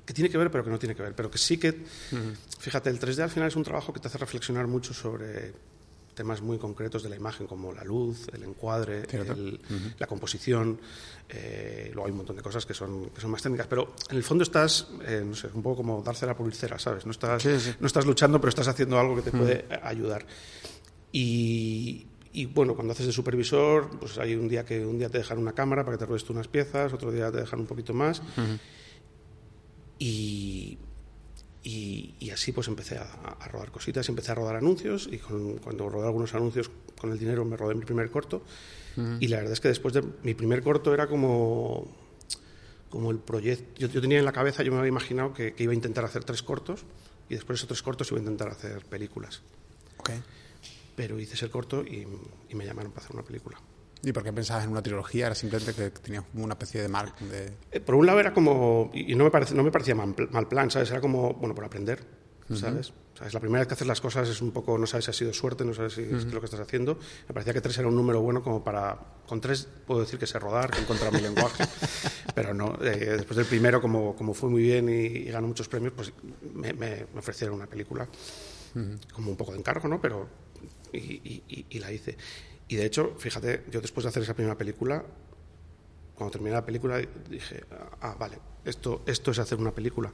[0.05, 1.75] que tiene que ver pero que no tiene que ver, pero que sí que, uh
[2.17, 2.37] -huh.
[2.59, 5.53] fíjate, el 3D al final es un trabajo que te hace reflexionar mucho sobre
[6.15, 9.95] temas muy concretos de la imagen, como la luz, el encuadre, el, uh -huh.
[9.99, 10.79] la composición,
[11.29, 14.17] eh, luego hay un montón de cosas que son, que son más técnicas, pero en
[14.17, 17.07] el fondo estás, eh, no sé, un poco como darse la pulcera, ¿sabes?
[17.07, 17.73] No estás, sí, sí.
[17.81, 19.39] no estás luchando, pero estás haciendo algo que te uh -huh.
[19.39, 20.27] puede ayudar.
[21.13, 25.19] Y, y bueno, cuando haces de supervisor, pues hay un día que un día te
[25.19, 27.67] dejan una cámara para que te ruedes tú unas piezas, otro día te dejan un
[27.67, 28.21] poquito más.
[28.21, 28.59] Uh -huh
[30.01, 30.79] y,
[31.63, 35.59] y, y, así pues empecé a, a, rodar cositas, empecé a rodar anuncios y con,
[35.59, 38.43] cuando rodé algunos anuncios con el dinero me rodé mi primer corto
[38.97, 39.19] uh -huh.
[39.21, 41.87] y la verdad es que después de mi primer corto era como
[42.89, 45.63] como el proyecto, yo, yo, tenía en la cabeza, yo me había imaginado que, que,
[45.63, 46.85] iba a intentar hacer tres cortos
[47.29, 49.43] y después de esos tres cortos iba a intentar hacer películas.
[49.99, 50.21] Okay.
[50.97, 52.05] Pero hice ese corto y,
[52.49, 53.61] y me llamaron para hacer una película.
[54.03, 55.27] ¿Y por qué pensabas en una trilogía?
[55.27, 57.53] ¿Era simplemente que tenías una especie de mark de...?
[57.71, 58.91] Eh, por un lado era como...
[58.95, 60.91] Y no me, parece, no me parecía mal, mal, plan, ¿sabes?
[60.91, 62.21] Era como, bueno, por aprender.
[62.57, 62.93] ¿sabes?
[63.25, 65.15] Es la primera vez que haces las cosas es un poco, no sabes si ha
[65.15, 66.99] sido suerte, no sabes si es lo que estás haciendo.
[67.29, 68.99] Me parecía que tres era un número bueno como para...
[69.27, 71.65] Con tres puedo decir que sé rodar, que he encontrado mi lenguaje,
[72.35, 72.79] pero no.
[72.83, 76.13] Eh, después del primero, como, como fue muy bien y, ganó muchos premios, pues
[76.55, 78.09] me, me, ofrecieron una película
[79.13, 80.01] como un poco de encargo, ¿no?
[80.01, 80.27] Pero...
[80.93, 82.17] Y, y, la hice.
[82.71, 85.05] Y de hecho, fíjate, yo después de hacer esa primera película,
[86.15, 87.65] cuando terminé la película dije,
[88.01, 90.13] ah, vale, esto, esto es hacer una película,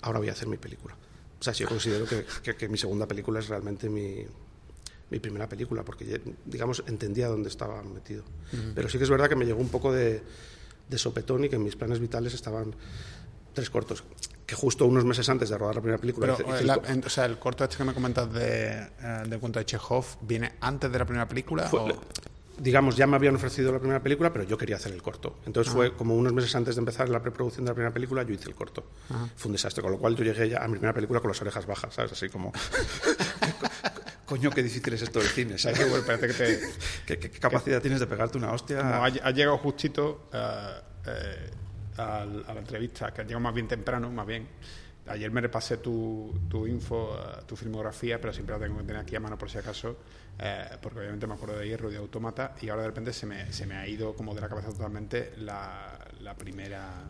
[0.00, 0.96] ahora voy a hacer mi película.
[1.38, 4.24] O sea, yo considero que, mi segunda película es realmente mi,
[5.20, 8.24] primera película, porque, digamos, entendía dónde estaba metido.
[8.74, 10.22] Pero sí que es verdad que me llegó un poco de,
[10.96, 12.74] sopetón y que mis planes vitales estaban
[13.54, 14.04] tres cortos.
[14.46, 16.36] Que justo unos meses antes de rodar la primera película.
[16.36, 16.70] Pero, el,
[17.04, 20.52] o sea, el corto este que me comentas de, eh, de cuento de Chekhov, ¿viene
[20.60, 21.70] antes de la primera película?
[22.56, 25.38] digamos, ya me habían ofrecido la primera película, pero yo quería hacer el corto.
[25.44, 28.32] Entonces fue como unos meses antes de empezar la preproducción de la primera película, yo
[28.32, 28.84] hice el corto.
[29.34, 31.40] Fue un desastre, con lo cual yo llegué ya a mi primera película con las
[31.40, 32.12] orejas bajas, ¿sabes?
[32.12, 32.52] Así como...
[34.26, 35.80] Coño, qué difícil es esto del cine, ¿sabes?
[37.06, 39.04] ¿Qué, capacidad tienes de pegarte una hostia?
[39.04, 41.50] ha, llegado justito eh, eh,
[41.96, 44.48] a, la entrevista, que llegado más bien temprano, más bien.
[45.06, 49.02] Ayer me repasé tu, tu info, eh, tu filmografía, pero siempre la tengo que tener
[49.02, 49.98] aquí a mano por si acaso.
[50.38, 53.26] Eh, porque obviamente me acuerdo de Hierro y de Automata, y ahora de repente se
[53.26, 57.04] me, se me ha ido como de la cabeza totalmente la, la primera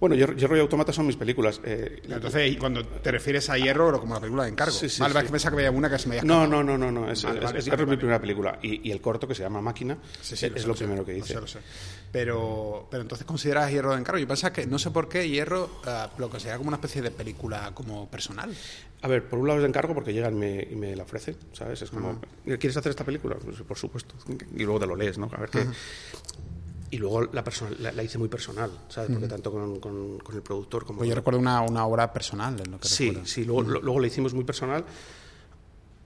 [0.00, 1.60] bueno, Hierro y Automata son mis películas.
[1.62, 4.72] Eh, Entonces, cuando te refieres a Hierro, como la película de encargo.
[4.72, 6.78] Sí, sí, vale, que pensaba que veía una que se me había No, no, no,
[6.78, 7.10] no, no.
[7.10, 8.58] Es, Hierro es mi primera película.
[8.62, 11.34] Y, el corto, que se llama Máquina, es lo, primero que hice.
[11.34, 11.58] Lo sé,
[12.12, 14.18] Pero, pero entonces consideras Hierro de encargo.
[14.18, 17.10] Yo pensaba que, no sé por qué, Hierro uh, lo considera como una especie de
[17.10, 18.52] película como personal.
[19.02, 21.04] A ver, por un lado es de encargo porque llegan y me, y me la
[21.04, 21.82] ofrecen, ¿sabes?
[21.82, 23.36] Es como, ¿quieres hacer esta película?
[23.36, 24.14] Pues, por supuesto.
[24.54, 25.30] Y luego te lo lees, ¿no?
[25.32, 25.66] A ver qué
[26.90, 27.44] y luego la,
[27.94, 29.10] la, hice muy personal, ¿sabes?
[29.12, 30.98] Porque tanto con, con, el productor como...
[30.98, 34.08] Pues yo recuerdo una, una, obra personal en lo que Sí, sí, luego, luego la
[34.08, 34.84] hicimos muy personal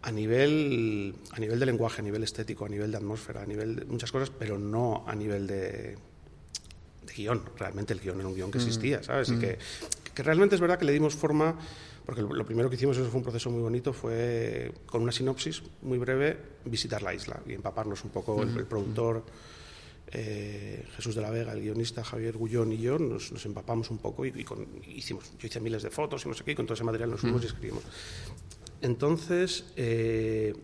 [0.05, 3.77] a nivel, a nivel de lenguaje, a nivel estético, a nivel de atmósfera, a nivel
[3.77, 5.97] de muchas cosas, pero no a nivel de,
[7.07, 7.43] de guion.
[7.57, 9.31] Realmente el guion era un guion que existía, ¿sabes?
[9.31, 9.59] Y que,
[10.15, 11.57] que realmente es verdad que le dimos forma
[12.05, 15.63] porque lo primero que hicimos, eso fue un proceso muy bonito, fue con una sinopsis
[15.81, 16.37] muy breve
[16.67, 19.25] visitar la isla y empaparnos un poco el, productor,
[20.13, 24.27] eh, Jesús de la Vega, el guionista, Javier Gullón y yo nos, empapamos un poco
[24.27, 24.45] y,
[24.89, 27.11] hicimos, yo hice miles de fotos y no sé qué, y con todo ese material
[27.11, 27.83] nos fuimos y escribimos.
[28.85, 30.55] Entonces, eh,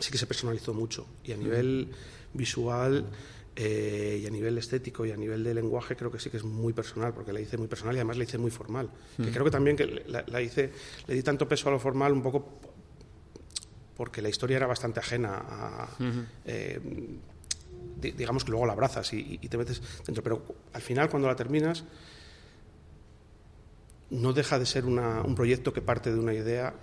[0.00, 1.88] sí que se personalizó mucho y a nivel
[2.34, 3.06] visual
[3.54, 6.44] eh, y a nivel estético y a nivel de lenguaje creo que sí que es
[6.44, 8.90] muy personal, porque la hice muy personal y además la hice muy formal.
[9.16, 10.72] Que creo que también que la, hice,
[11.06, 12.44] le di tanto peso a lo formal un poco
[13.96, 15.88] porque la historia era bastante ajena a
[18.00, 20.22] digamos que luego la abrazas y, te metes dentro.
[20.22, 20.42] Pero
[20.72, 21.84] al final, cuando la terminas,
[24.10, 26.74] no deja de ser un proyecto que parte de una idea.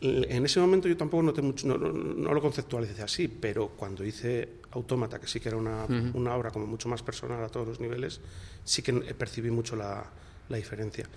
[0.00, 5.20] En ese momento yo tampoco noté mucho, no, lo conceptualicé así, pero cuando hice Autómata,
[5.20, 8.20] que sí que era una, una, obra como mucho más personal a todos los niveles,
[8.64, 10.04] sí que percibí mucho la,
[10.48, 11.08] la diferencia.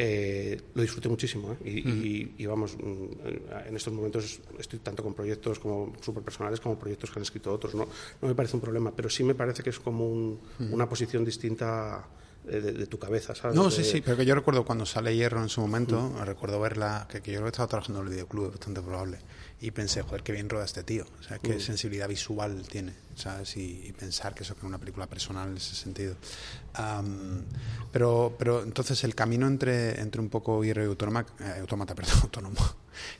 [0.00, 2.30] Eh, lo disfruté muchísimo ¿eh?
[2.38, 7.10] y, vamos, mm, en estos momentos estoy tanto con proyectos como súper personales como proyectos
[7.10, 7.74] que han escrito otros.
[7.74, 7.88] ¿no?
[8.22, 12.06] no me parece un problema, pero sí me parece que es como una posición distinta
[12.48, 13.54] de, tu cabeza, ¿sabes?
[13.54, 17.06] No, sí, sí, pero que yo recuerdo cuando sale Hierro en su momento, recuerdo verla,
[17.08, 19.18] que, yo lo estaba trabajando en el videoclub, es bastante probable,
[19.60, 23.56] y pensé, joder, qué bien roda este tío, o sea, qué sensibilidad visual tiene, ¿sabes?
[23.56, 26.16] Y, pensar que eso es una película personal en ese sentido.
[27.92, 32.18] pero, pero entonces el camino entre, entre un poco Hierro y Autómata, eh, autómata, perdón,
[32.22, 32.60] autónomo,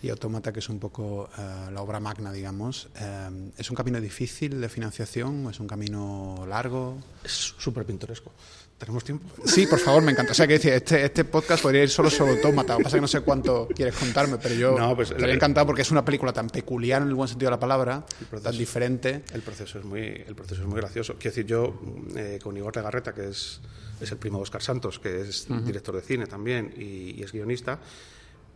[0.03, 4.01] y Autómata, que es un poco eh, la obra magna, digamos, eh, ¿es un camino
[4.01, 5.49] difícil de financiación?
[5.51, 6.99] ¿Es un camino largo?
[7.25, 8.33] Es súper pintoresco.
[8.79, 9.29] ¿Tenemos tiempo?
[9.45, 10.31] Sí, por favor, me encanta.
[10.31, 12.75] O sea, que decir, este, este podcast podría ir solo sobre Autómata.
[12.75, 15.33] Lo que pasa es que no sé cuánto quieres contarme, pero yo no, pues, me
[15.33, 18.07] encantado porque es una película tan peculiar en el buen sentido de la palabra,
[18.41, 19.25] tan diferente.
[19.33, 21.15] El proceso es muy, el proceso es muy gracioso.
[21.15, 21.81] Quiero decir, yo
[22.15, 23.61] eh, con Igor Legarreta, que es,
[24.01, 27.33] es el primo de Oscar Santos, que es director de cine también y, y es
[27.33, 27.81] guionista,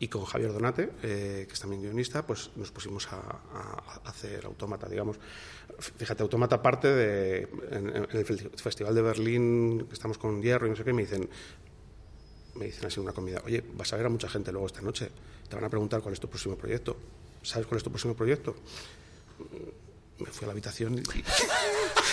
[0.03, 4.89] y con Javier Donate, eh, que es también guionista, pues nos pusimos a, hacer Autómata,
[4.89, 5.17] digamos.
[5.79, 8.25] Fíjate, Autómata parte de, en, el
[8.57, 11.31] Festival de Berlín, que estamos con Hierro y no sé qué, me dicen,
[12.57, 15.09] me dicen así una comida, oye, vas a ver a mucha gente luego esta noche,
[15.49, 16.97] te van a preguntar cuál es tu próximo proyecto.
[17.41, 18.57] ¿Sabes cuál es tu próximo proyecto?
[20.27, 21.03] Me fui a la habitación y...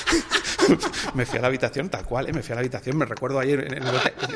[1.14, 2.34] me fui a la habitación, tal cual, ¿eh?
[2.34, 2.98] me fui a la habitación.
[2.98, 3.84] Me recuerdo ayer en,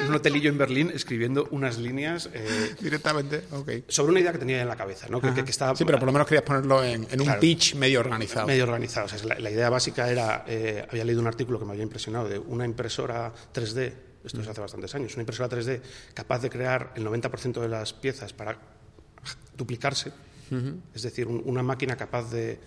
[0.08, 2.30] un hotelillo en Berlín escribiendo unas líneas.
[2.34, 3.72] Eh, Directamente, ok.
[3.88, 5.22] Sobre una idea que tenía en la cabeza, ¿no?
[5.22, 8.48] Que, estaba, sí, pero por lo menos querías ponerlo en, un pitch medio organizado.
[8.48, 9.08] Medio organizado.
[9.08, 10.44] O sea, la, idea básica era.
[10.48, 14.48] Eh, había leído un artículo que me había impresionado de una impresora 3D esto es
[14.48, 15.82] hace bastantes años, una impresora 3D
[16.14, 18.58] capaz de crear el 90% de las piezas para
[19.58, 20.14] duplicarse,
[20.94, 22.58] es decir, un- una máquina capaz de,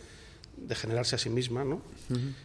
[0.56, 1.82] de generarse a sí misma, ¿no?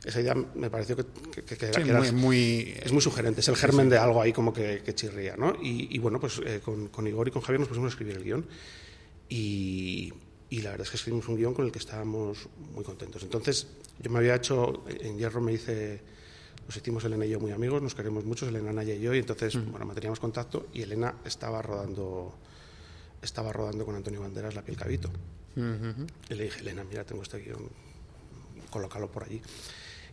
[0.05, 1.43] Esa idea me pareció que, que-
[1.73, 5.35] Sí, muy, muy- es muy sugerente, es el germen de algo ahí como que, chirría,
[5.37, 5.55] ¿no?
[5.61, 8.17] Y, y bueno, pues eh, con, con Igor y con Javier nos pusimos a escribir
[8.17, 8.45] el guion
[9.29, 10.13] y,
[10.49, 13.23] y la verdad es que escribimos un guion con el que estábamos muy contentos.
[13.23, 13.67] Entonces,
[13.99, 16.01] yo me había hecho, en Hierro me hice,
[16.67, 19.19] nos hicimos Elena y yo muy amigos, nos queremos mucho, Elena Naya y yo, y
[19.19, 22.35] entonces, bueno, manteníamos contacto y Elena estaba rodando,
[23.21, 25.09] estaba rodando con Antonio Banderas La piel cabito.
[26.29, 27.69] Y le dije, Elena, mira, tengo este guion,
[28.71, 29.39] colócalo por allí.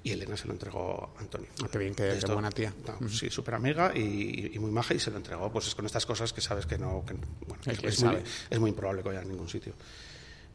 [0.03, 1.49] Y Elena se lo entregó a Antonio.
[1.65, 2.73] Ah, qué bien, qué- qué buena tía.
[3.01, 5.51] no, Sí, súper amiga y, y muy maja y se lo entregó.
[5.51, 7.05] Pues es con estas cosas que sabes que no.
[7.07, 9.73] que- bueno, que es muy, es muy improbable que vaya a ningún sitio.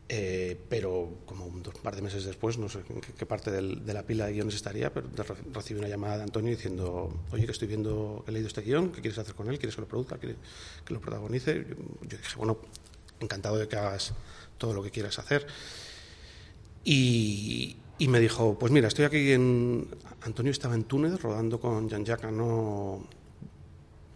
[0.09, 3.85] Eh, pero como un par de meses después, no sé en qué, qué parte del-
[3.85, 5.07] de la pila de guiones estaría, pero
[5.53, 8.91] recibí una llamada de Antonio diciendo: Oye, que estoy viendo, que he leído este guion,
[8.91, 9.57] ¿qué quieres hacer con él?
[9.59, 10.17] ¿Quieres que lo produzca?
[10.17, 10.37] ¿Quieres
[10.85, 11.65] que lo protagonice?
[11.69, 12.59] Yo, yo dije: Bueno,
[13.19, 14.13] encantado de que hagas
[14.57, 15.47] todo lo que quieras hacer.
[16.83, 19.87] Y, y me dijo, pues mira, estoy aquí en...
[20.21, 23.05] Antonio estaba en Túnez rodando con Jean-Jacques Hano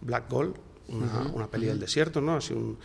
[0.00, 0.54] Black Gold,
[0.88, 2.36] una, una peli del desierto, ¿no?
[2.36, 2.78] Así un,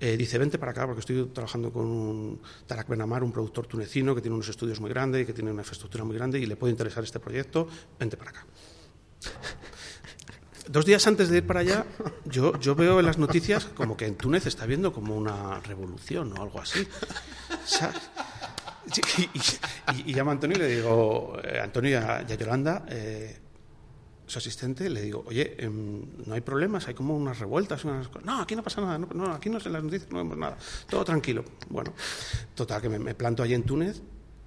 [0.00, 4.14] eh, dice, vente para acá porque estoy trabajando con un Tarak Benamar, un productor tunecino
[4.14, 6.54] que tiene unos estudios muy grandes y que tiene una infraestructura muy grande y le
[6.56, 7.66] puede interesar este proyecto,
[7.98, 8.46] vente para acá.
[10.68, 11.86] Dos días antes de ir para allá,
[12.26, 16.32] yo, yo veo en las noticias como que en Túnez está habiendo como una revolución
[16.38, 16.86] o algo así.
[17.64, 18.10] ¿sabes?
[19.94, 22.84] Y, y- llamo a Antonio y le digo, eh, Antonio y a, y a Yolanda,
[22.88, 23.38] eh,
[24.26, 28.24] su asistente, le digo, oye, em, no hay problemas, hay como unas revueltas, unas cosas.
[28.24, 30.56] No, aquí no pasa nada, no, aquí no en las noticias no vemos nada,
[30.88, 31.44] todo tranquilo.
[31.70, 31.92] Bueno,
[32.54, 34.02] total, que me, planto allí en Túnez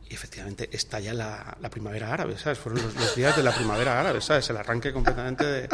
[0.08, 2.60] y efectivamente estalla la, la primavera árabe, ¿sabes?
[2.60, 4.50] Fueron los, los días de la primavera árabe, ¿sabes?
[4.50, 5.70] El arranque completamente de...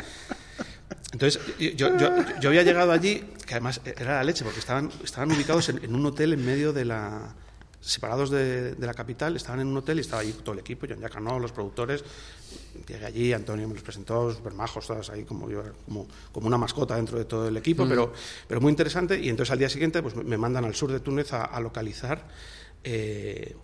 [1.11, 5.31] Entonces, yo, yo, yo había llegado allí, que además era la leche, porque estaban, estaban
[5.31, 7.33] ubicados en, en un hotel en medio de la
[7.87, 10.85] separados de, de la capital, estaban en un hotel y estaba allí todo el equipo,
[10.89, 12.03] John Jacano, los productores.
[12.87, 16.57] Llegué allí, Antonio me los presentó, súper majos, todas ahí como yo, como, como una
[16.57, 18.13] mascota dentro de todo el equipo, pero,
[18.47, 19.19] pero muy interesante.
[19.19, 22.27] Y entonces al día siguiente pues, me mandan al sur de Túnez a, a localizar.
[22.83, 23.55] eh,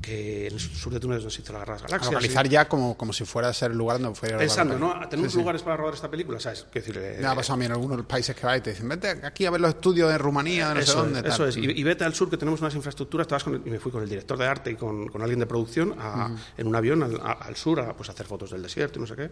[0.00, 2.12] que en el sur de Túnez nos hizo la Guerra de las a Galaxias.
[2.14, 4.78] localizar y- ya como, como si fuera a ser el lugar donde fuera a Pensando.
[4.78, 4.94] ¿no?
[5.08, 5.40] Tenemos Sí, sí.
[5.40, 6.66] lugares para rodar esta película, ¿sabes?
[6.72, 8.88] Decir, eh, Me ha pasado a mí en algunos países que vais y te dicen,
[8.88, 11.20] vete aquí a ver los estudios de Rumanía, no sé eso, dónde.
[11.20, 11.48] es, eso tal".
[11.48, 11.56] es.
[11.58, 13.26] Y, y vete al sur que tenemos unas infraestructuras.
[13.26, 15.40] Estabas con el- y me fui con el director de arte y con, con alguien
[15.40, 18.62] de producción a- en un avión al, a- al sur a pues, hacer fotos del
[18.62, 19.30] desierto y no sé qué.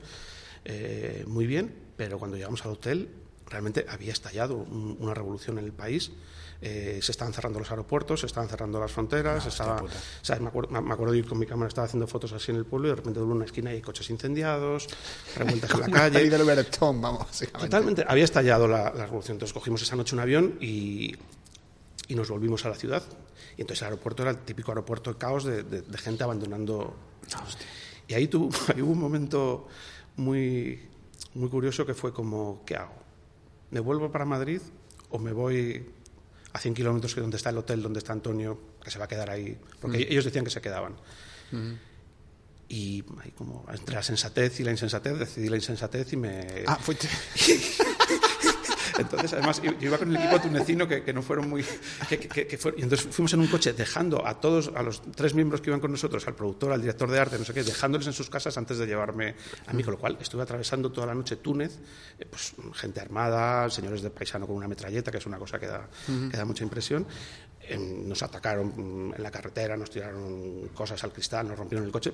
[0.65, 3.09] Eh, muy bien, pero cuando llegamos al hotel
[3.49, 6.11] realmente había estallado un- una revolución en el país.
[6.63, 9.45] Eh, se estaban cerrando los aeropuertos, se estaban cerrando las fronteras.
[9.47, 9.77] estaba,
[10.23, 10.41] ¿sabes?
[10.43, 12.65] Me, acuerdo, me acuerdo de ir con mi cámara, estaba haciendo fotos así en el
[12.65, 14.89] pueblo y de repente en una esquina hay coches incendiados,
[15.37, 16.19] revueltas en la calle.
[16.31, 16.43] del
[16.81, 17.27] vamos.
[17.61, 18.05] Totalmente.
[18.09, 19.35] Había estallado la, la revolución.
[19.35, 21.15] Entonces cogimos esa noche un avión y,
[22.09, 23.03] y nos volvimos a la ciudad.
[23.59, 26.97] Y entonces el aeropuerto era el típico aeropuerto de caos de, de- de gente abandonando.
[28.09, 29.69] Y ahí, tuvo, ahí hubo un momento
[30.17, 30.89] muy,
[31.35, 32.95] muy curioso que fue como, ¿qué hago?
[33.71, 34.61] ¿Me vuelvo para Madrid
[35.11, 35.87] o me voy
[36.53, 39.09] a 100 kilómetros que donde está el hotel, donde está Antonio, que se va a
[39.09, 39.59] quedar ahí?
[39.81, 40.95] Porque ellos decían que se quedaban.
[42.69, 46.65] Y ahí como entre la sensatez y la insensatez, decidí la insensatez y me...
[46.67, 47.09] Ah, fuiste...
[48.99, 51.65] Entonces, además, yo iba con el equipo tunecino que, que no fueron muy...
[52.09, 55.03] que- que- que fue- y entonces fuimos en un coche dejando a todos, a los
[55.15, 57.63] tres miembros que iban con nosotros, al productor, al director de arte, no sé qué,
[57.63, 59.35] dejándoles en sus casas antes de llevarme
[59.67, 61.79] a mí, con lo cual estuve atravesando toda la noche Túnez,
[62.19, 65.67] eh, pues gente armada, señores de paisano con una metralleta, que es una cosa que
[65.67, 65.89] da,
[66.31, 67.07] que da mucha impresión.
[67.69, 71.93] Em, nos atacaron mm, en la carretera, nos tiraron cosas al cristal, nos rompieron el
[71.93, 72.13] coche,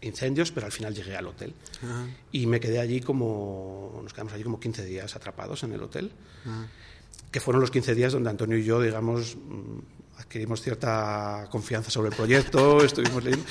[0.00, 1.54] incendios, pero al final llegué al hotel.
[2.32, 6.12] Y me quedé allí como, nos quedamos allí como 15 días atrapados en el hotel,
[7.30, 12.10] que fueron los 15 días donde Antonio y yo, digamos, mm, adquirimos cierta confianza sobre
[12.10, 13.46] el proyecto, estuvimos leyendo.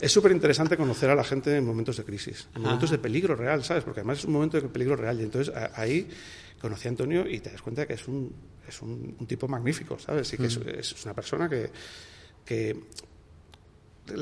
[0.00, 3.34] Es súper interesante conocer a la gente en momentos de crisis, en momentos de peligro
[3.34, 3.84] real, ¿sabes?
[3.84, 5.20] Porque además es un momento de peligro real.
[5.20, 6.08] Y entonces ahí
[6.60, 8.32] conocí a Antonio y te das cuenta que es un,
[8.68, 10.32] es un, un tipo magnífico, ¿sabes?
[10.32, 11.70] Y que es, es una persona que,
[12.44, 12.76] que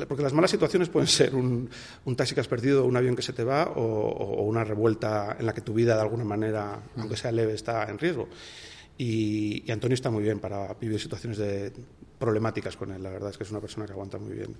[0.09, 1.69] porque las malas situaciones pueden ser un,
[2.05, 5.37] un taxi que has perdido, un avión que se te va o, o- una revuelta
[5.39, 8.29] en la que tu vida de alguna manera, aunque sea leve, está en riesgo.
[8.99, 11.73] Y, y Antonio está muy bien para vivir situaciones de,
[12.19, 13.03] problemáticas con él.
[13.03, 14.55] La verdad es que es una persona que aguanta muy bien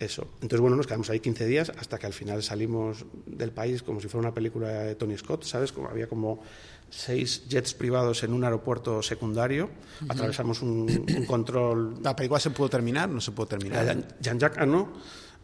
[0.00, 0.22] eso.
[0.36, 4.00] Entonces, bueno, nos quedamos ahí 15 días hasta que al final salimos del país como
[4.00, 5.72] si fuera una película de Tony Scott, ¿sabes?
[5.72, 6.42] Como había como
[6.90, 9.70] seis jets privados en un aeropuerto secundario.
[10.08, 13.08] Atravesamos un, un control ¿La película se pudo terminar?
[13.08, 13.96] ¿No se pudo terminar?
[14.20, 14.92] Jean-Jacques Hano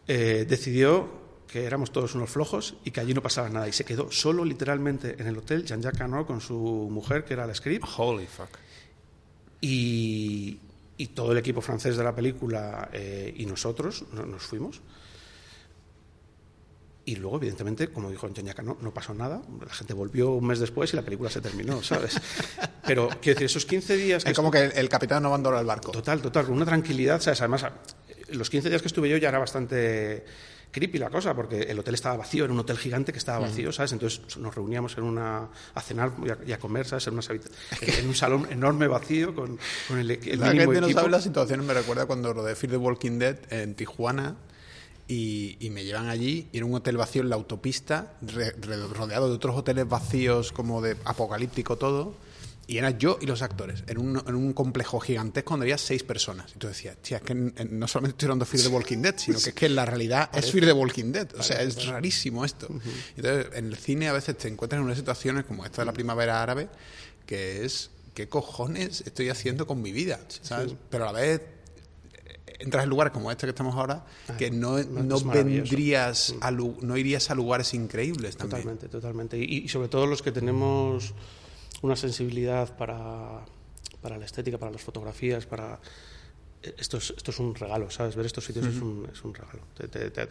[0.07, 3.67] eh, decidió que éramos todos unos flojos y que allí no pasaba nada.
[3.67, 6.55] Y se quedó solo, literalmente, en el hotel Jean-Jacques Cano con su
[6.91, 7.85] mujer, que era la script.
[7.97, 8.49] Holy fuck.
[9.61, 10.59] Y,
[10.97, 14.81] y todo el equipo francés de la película eh, y nosotros no, nos fuimos.
[17.07, 19.41] Y luego, evidentemente, como dijo Jean-Jacques Cano, no pasó nada.
[19.65, 22.19] La gente volvió un mes después y la película se terminó, ¿sabes?
[22.85, 24.23] Pero, quiero decir, esos 15 días...
[24.25, 25.93] Que Es como que el, el capitán no abandonó el barco.
[25.93, 27.39] Total, total, con una tranquilidad, ¿sabes?
[27.39, 27.65] Además,
[28.27, 30.25] los 15 días que estuve yo ya era bastante
[30.69, 33.71] creepy la cosa, porque el hotel estaba vacío, era un hotel gigante que estaba vacío,
[33.71, 33.93] ¿sabes?
[33.93, 37.07] Entonces nos reuníamos en una, a cenar y a, y a comer, ¿sabes?
[37.07, 37.29] En, unas
[37.81, 40.99] en un salón enorme vacío con, con el, el La mínimo gente no equipo.
[40.99, 44.35] sabe las situaciones, me recuerda cuando rodé Fear the Walking Dead en Tijuana
[45.07, 48.87] y, y me llevan allí y era un hotel vacío en la autopista, re- re-
[48.87, 52.15] rodeado de otros hoteles vacíos como de apocalíptico todo.
[52.69, 56.03] Y era yo y los actores, en un, en un complejo gigantesco donde había seis
[56.03, 56.51] personas.
[56.53, 58.69] Y tú decías, tía, es que en- en- no solamente estoy hablando de Fear the
[58.75, 61.29] Walking Dead, sino que es que en la realidad es Fear the Walking Dead.
[61.39, 62.67] O sea, es rarísimo esto.
[63.15, 65.93] Entonces, en el cine a veces te encuentras en unas situaciones como esta de la
[65.93, 66.67] primavera árabe,
[67.25, 70.19] que es, ¿qué cojones estoy haciendo con mi vida?
[70.41, 70.73] ¿sabes?
[70.89, 71.45] Pero a la vez eh,
[72.59, 74.05] entras en lugares como este que estamos ahora,
[74.37, 75.69] que no, Ah, no, no maravilloso.
[75.69, 78.61] vendrías, a lu- no irías a lugares increíbles también.
[78.63, 79.37] Totalmente, totalmente.
[79.37, 81.13] Y, y sobre todo los que tenemos
[81.81, 83.45] una sensibilidad para,
[84.01, 85.79] para la estética, para las fotografías, para...
[86.75, 88.15] Esto es, esto es un regalo, ¿sabes?
[88.15, 89.59] Ver estos sitios es, un, es un regalo.
[89.77, 90.21] Te- te- te-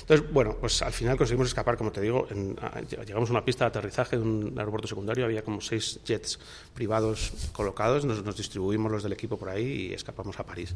[0.00, 3.44] Entonces, bueno, pues al final conseguimos escapar, como te digo, en- a- llegamos a una
[3.44, 6.38] pista de aterrizaje de un aeropuerto secundario, había como seis jets
[6.74, 10.74] privados colocados, nos, nos distribuimos los del equipo por ahí y escapamos a París.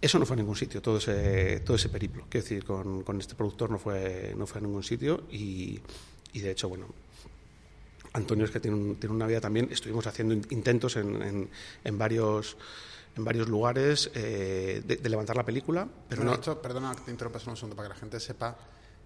[0.00, 2.24] Eso no fue a ningún sitio, todo ese, todo ese periplo.
[2.30, 5.78] Quiero decir, con, con este productor no fue, no fue a ningún sitio y,
[6.32, 6.86] y de hecho, bueno,
[8.14, 9.68] Antonio es que tiene, un- tiene una vida también.
[9.70, 11.50] Estuvimos haciendo in- intentos en, en-
[11.84, 12.56] en varios,
[13.16, 16.40] en varios lugares eh, de, de levantar la película, pero Bueno, no.
[16.40, 18.56] esto, perdona que te interrumpa solo un segundo, para que la gente sepa,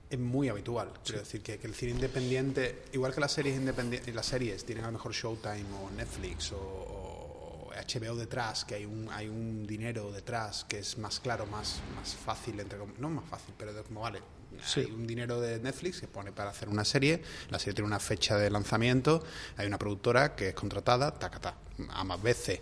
[0.09, 0.93] es muy habitual.
[1.05, 4.85] Quiero decir que, que el cine independiente, igual que las series independientes, las series tienen
[4.85, 7.14] a lo mejor Showtime o Netflix o, o
[7.75, 12.15] HBO detrás, que hay un, hay un dinero detrás que es más claro, más, más
[12.15, 14.21] fácil, entre no más fácil, pero de- como vale.
[14.65, 14.81] Sí.
[14.81, 17.99] Hay un dinero de Netflix que pone para hacer una serie, la serie tiene una
[17.99, 19.25] fecha de lanzamiento,
[19.57, 21.57] hay una productora que es contratada, tacata,
[21.91, 22.61] a más veces.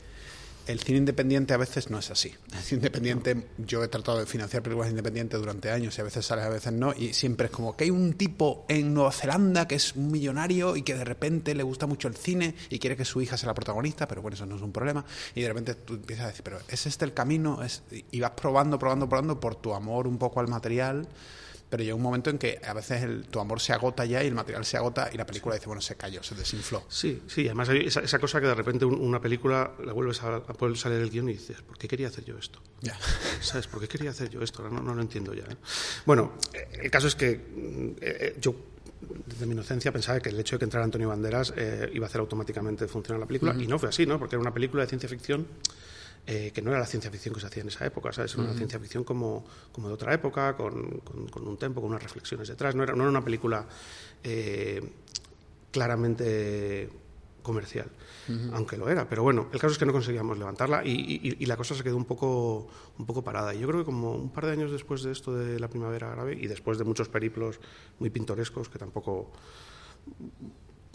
[0.66, 2.34] El cine independiente a veces no es así.
[2.52, 6.24] El cine independiente, yo he tratado de financiar películas independientes durante años y a veces
[6.24, 9.66] sale, a veces no, y siempre es como que hay un tipo en Nueva Zelanda
[9.66, 12.96] que es un millonario y que de repente le gusta mucho el cine y quiere
[12.96, 15.04] que su hija sea la protagonista, pero bueno, eso no es un problema,
[15.34, 17.62] y de repente tú empiezas a decir, pero ¿es este el camino?
[17.62, 21.08] Es, y vas probando, probando, probando por tu amor un poco al material,
[21.72, 24.26] pero llega un momento en que a veces el- tu amor se agota ya y
[24.26, 26.84] el material se agota y la película dice, bueno, se cayó, se desinfló.
[26.90, 30.22] Sí, sí, además hay esa, esa cosa que de repente un- una película la vuelves
[30.22, 32.60] a, a poder salir el guion y dices, ¿por qué quería hacer yo esto?
[32.82, 32.94] Ya.
[33.40, 33.68] ¿Sabes?
[33.68, 34.62] ¿Por qué quería hacer yo esto?
[34.62, 35.44] Ahora no, no lo entiendo ya.
[35.44, 35.56] ¿eh?
[36.04, 36.34] Bueno,
[36.78, 38.54] el caso es que mm, eh, eh, yo,
[39.24, 42.08] desde mi inocencia, pensaba que el hecho de que entrara Antonio Banderas eh, iba a
[42.10, 44.18] hacer automáticamente funcionar la película, y no fue así, ¿no?
[44.18, 45.46] Porque era una película de ciencia ficción
[46.26, 48.32] eh, que no era la ciencia ficción que se hacía en esa época, ¿sabes?
[48.34, 51.90] Era una ciencia ficción como, como de otra época, con, con- con un tempo, con
[51.90, 52.74] unas reflexiones detrás.
[52.74, 53.66] No era, no era una película
[54.22, 54.80] eh,
[55.72, 56.88] claramente
[57.42, 57.88] comercial,
[58.52, 59.08] aunque lo era.
[59.08, 61.82] Pero bueno, el caso es que no conseguíamos levantarla y, y- y la cosa se
[61.82, 62.68] quedó un poco,
[62.98, 63.52] un poco parada.
[63.52, 66.12] Y yo creo que como un par de años después de esto de la primavera
[66.12, 67.58] árabe y después de muchos periplos
[67.98, 69.32] muy pintorescos que tampoco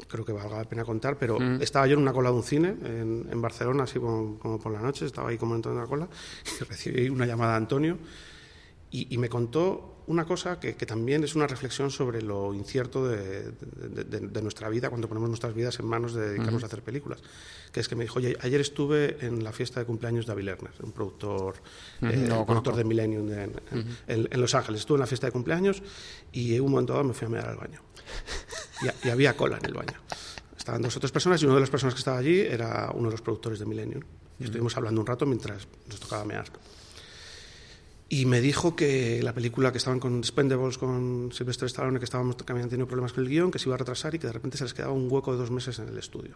[0.08, 2.70] creo que valga la pena contar, pero estaba yo en una cola de un cine
[2.84, 6.08] en, en Barcelona, así como, como por la noche, estaba ahí como en la cola
[6.62, 7.98] y recibí una llamada de Antonio
[8.91, 13.06] y, y me contó una cosa que, que también es una reflexión sobre lo incierto
[13.10, 16.68] de, de- de- de nuestra vida cuando ponemos nuestras vidas en manos de dedicarnos a
[16.68, 17.22] hacer películas.
[17.74, 20.43] Que es que me dijo, oye, ayer estuve en la fiesta de cumpleaños de Avi
[20.43, 21.56] Lerner, un productor,
[22.04, 23.39] eh, lo productor de Millennium en,
[23.72, 24.80] en- en- en Los Ángeles.
[24.80, 25.84] Estuve en la fiesta de cumpleaños
[26.32, 27.82] y en un momento dado me fui a mirar al baño.
[28.82, 29.99] Y, y había cola en el baño.
[30.55, 33.08] Estaban dos o tres personas y una de las personas que estaba allí era uno
[33.08, 34.03] de los productores de Millennium.
[34.39, 36.45] Y estuvimos hablando un rato mientras nos tocaba mear.
[38.10, 42.38] Y me dijo que la película que estaban con Spendables, con Sylvester Stallone, que estábamos
[42.38, 44.34] que habían tenido problemas con el guion, que se iba a retrasar y que de
[44.34, 46.36] repente se les quedaba un hueco de dos meses en el estudio.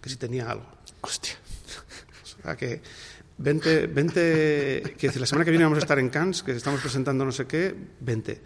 [0.00, 0.66] Que si tenía algo.
[1.00, 1.34] Hostia.
[2.22, 2.80] O sea que
[3.38, 7.24] vente, vente, que la semana que viene vamos a estar en Cannes, que estamos presentando
[7.24, 8.40] no sé qué, vente.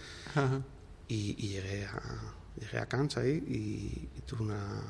[1.09, 4.83] Y, y llegué, a, llegué a Cannes ahí y, y tuve una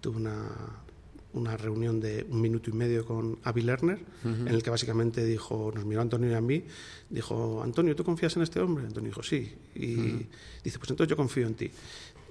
[0.00, 0.48] tuve una,
[1.34, 5.70] una reunión de un minuto y medio con Avi Lerner, en el que básicamente dijo,
[5.74, 6.64] nos miró Antonio y a mí,
[7.10, 8.86] dijo, Antonio, ¿tú confías en este hombre?
[8.86, 9.54] Antonio dijo, sí.
[9.74, 10.26] Y
[10.64, 11.70] dice, pues entonces yo confío en ti.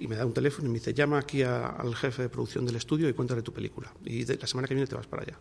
[0.00, 2.66] Y me da un teléfono y me dice, llama aquí a- al jefe de producción
[2.66, 3.92] del estudio y cuéntale tu película.
[4.04, 5.38] Y de- la semana que viene te vas para allá.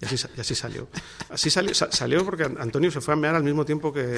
[0.00, 0.88] Y así, y así salió.
[1.28, 4.16] Así salió, sa- salió porque Antonio se fue a mear al mismo tiempo que...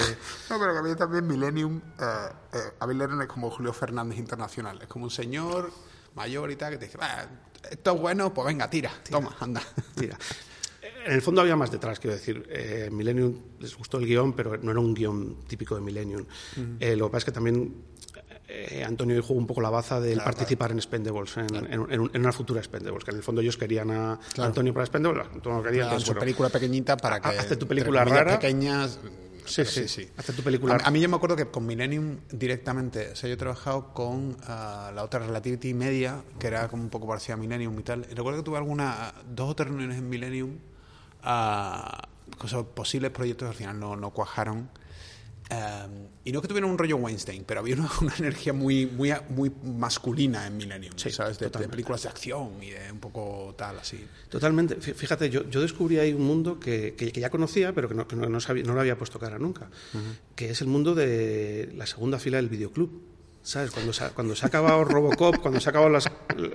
[0.51, 2.05] No, pero que a mí también Millennium, eh,
[2.53, 5.73] eh, Abel Lerner es como Julio Fernández Internacional, es como un señor
[6.15, 7.25] mayor y tal que te dice, "Ah,
[7.71, 9.63] esto es bueno, pues venga, tira, toma, anda.
[9.97, 10.19] Tira.
[11.07, 12.47] En el fondo había más detrás, quiero decir.
[12.51, 16.27] Eh, Millennium les gustó el guion, pero no era un guion típico de Millennium.
[16.79, 17.85] Eh, lo que pasa es que también
[18.53, 22.11] eh, Antonio jugó un poco la baza de participar en Expendables, en, en- en un-
[22.13, 25.63] en una futura Expendables, que en el fondo ellos querían a Antonio para Expendables, Antonio
[25.63, 27.29] quería, Hagan entonces, su bueno, película pequeñita para que...
[27.39, 28.39] Hazte tu película rara.
[28.39, 28.99] pequeñas...
[29.47, 30.77] Sí, pero sí, hazte tu película.
[30.77, 33.93] A, a mí yo me acuerdo que con Millennium directamente, o sea, yo he trabajado
[33.95, 37.83] con ah, la otra Relativity Media, que era como un poco parecida a Millennium y
[37.83, 38.07] tal.
[38.09, 40.59] Y recuerdo que tuve alguna, dos o tres reuniones en Millennium,
[41.25, 42.07] ah,
[42.39, 44.69] cosas, posibles proyectos que al final no, no cuajaron.
[45.51, 49.13] Um, y no que tuviera un rollo Weinstein, pero había una, una energía muy, muy,
[49.31, 51.39] muy masculina en Millennium, Sí, ¿sabes?
[51.39, 54.05] De, de películas de acción y de un poco tal, así.
[54.29, 54.77] Totalmente.
[54.79, 57.95] Fí- Fíjate, yo, yo descubrí ahí un mundo que, que- que ya conocía, pero que
[57.95, 59.69] no, que no, no sabía, no lo había puesto cara nunca,
[60.37, 63.03] que es el mundo de la segunda fila del videoclub.
[63.43, 63.71] ¿Sabes?
[63.71, 66.05] Cuando se, ha- cuando se ha acabado Robocop, cuando se han acabado las,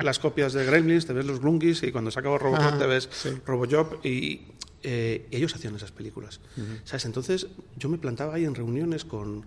[0.04, 2.86] las copias de Gremlins, te ves los Grungies, y cuando se ha acabado Robocop, te
[2.86, 3.30] ves sí.
[3.44, 4.44] Robojob, y
[4.84, 6.40] eh, ellos hacían esas películas.
[6.84, 7.06] ¿Sabes?
[7.06, 9.44] Entonces yo me plantaba ahí en reuniones con,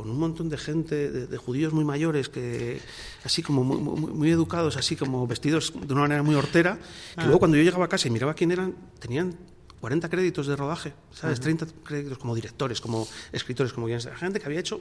[0.00, 2.80] con un montón de gente, de, de judíos muy mayores, que
[3.24, 6.78] así como muy, muy- muy educados, así como vestidos de una manera muy hortera,
[7.14, 9.34] que luego cuando yo llegaba a casa y miraba quién eran, tenían
[9.80, 11.38] 40 créditos de rodaje, ¿sabes?
[11.40, 14.18] 30 créditos como directores, como escritores, como guionistas.
[14.18, 14.80] gente que había hecho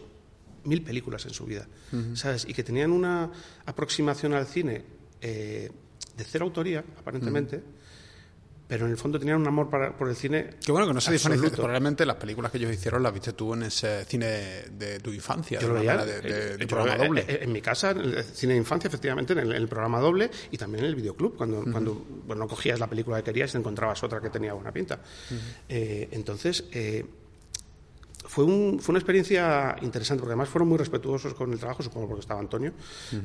[0.63, 1.67] mil películas en su vida,
[2.15, 2.45] ¿sabes?
[2.47, 3.30] Y que tenían una
[3.65, 4.84] aproximación al cine
[5.22, 5.70] eh,
[6.17, 7.61] de cero autoría, aparentemente,
[8.70, 10.51] pero en el fondo tenían un amor para- por el cine.
[10.63, 11.47] Que bueno, que no se diferencia.
[11.63, 14.28] Probablemente las películas que ellos hicieron las viste tú en ese cine
[14.72, 15.59] de, tu infancia.
[15.59, 17.26] Yo lo veía de, de- eh, de programa lo doble.
[17.28, 19.99] eh, En mi casa, en el cine de infancia, efectivamente, en el, en el programa
[19.99, 21.95] doble y también en el videoclub, cuando, cuando
[22.28, 24.99] bueno, no cogías la película que querías y encontrabas otra que tenía buena pinta.
[25.67, 27.05] Eh, entonces, eh,
[28.26, 32.07] fue, un- fue una experiencia interesante, porque además fueron muy respetuosos con el trabajo, supongo
[32.09, 32.74] porque estaba Antonio,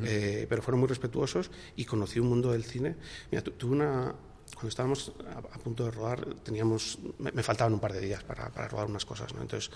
[0.04, 2.94] eh, pero fueron muy respetuosos y conocí un mundo del cine.
[3.30, 4.14] Mira, tu- tuve una.
[4.54, 8.22] Cuando estábamos a, a punto de rodar, teníamos, me, me faltaban un par de días
[8.24, 9.42] para, para rodar unas cosas, ¿no?
[9.42, 9.70] Entonces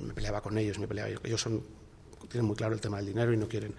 [0.00, 1.10] me peleaba con ellos, me peleaba.
[1.24, 1.62] Ellos son,
[2.28, 3.74] tienen muy claro el tema del dinero y no quieren.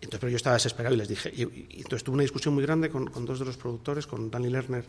[0.00, 1.30] Entonces, pero yo estaba desesperado y les dije.
[1.34, 4.30] Y, y- entonces tuve una discusión muy grande con, con dos de los productores, con
[4.30, 4.84] Danny Lerner,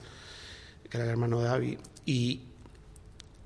[0.90, 2.42] que era el hermano de Avi, y,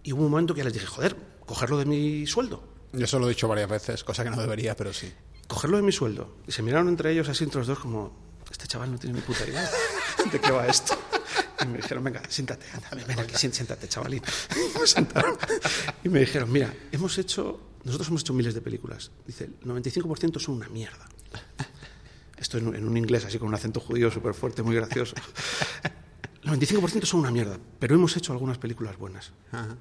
[0.03, 1.15] y hubo un momento que les dije, joder,
[1.45, 2.63] cogerlo de mi sueldo.
[2.93, 5.11] Yo eso lo he dicho varias veces, cosa que no debería, pero sí.
[5.47, 6.35] Cogerlo de mi sueldo.
[6.47, 8.13] Y se miraron entre ellos así entre los dos como,
[8.51, 9.69] este chaval no tiene ni puta idea
[10.31, 10.95] de qué va esto.
[11.63, 14.21] Y me dijeron, venga, siéntate, anda, ven aquí, siéntate, chavalín.
[14.75, 15.37] Y me sentaron.
[16.03, 19.11] Y me dijeron, mira, hemos hecho, nosotros hemos hecho miles de películas.
[19.25, 21.07] Dice, el 95% son una mierda.
[22.37, 25.15] Esto en, un- en un inglés así con un acento judío súper fuerte, muy gracioso.
[26.43, 29.31] El 95% son una mierda, pero hemos hecho algunas películas buenas.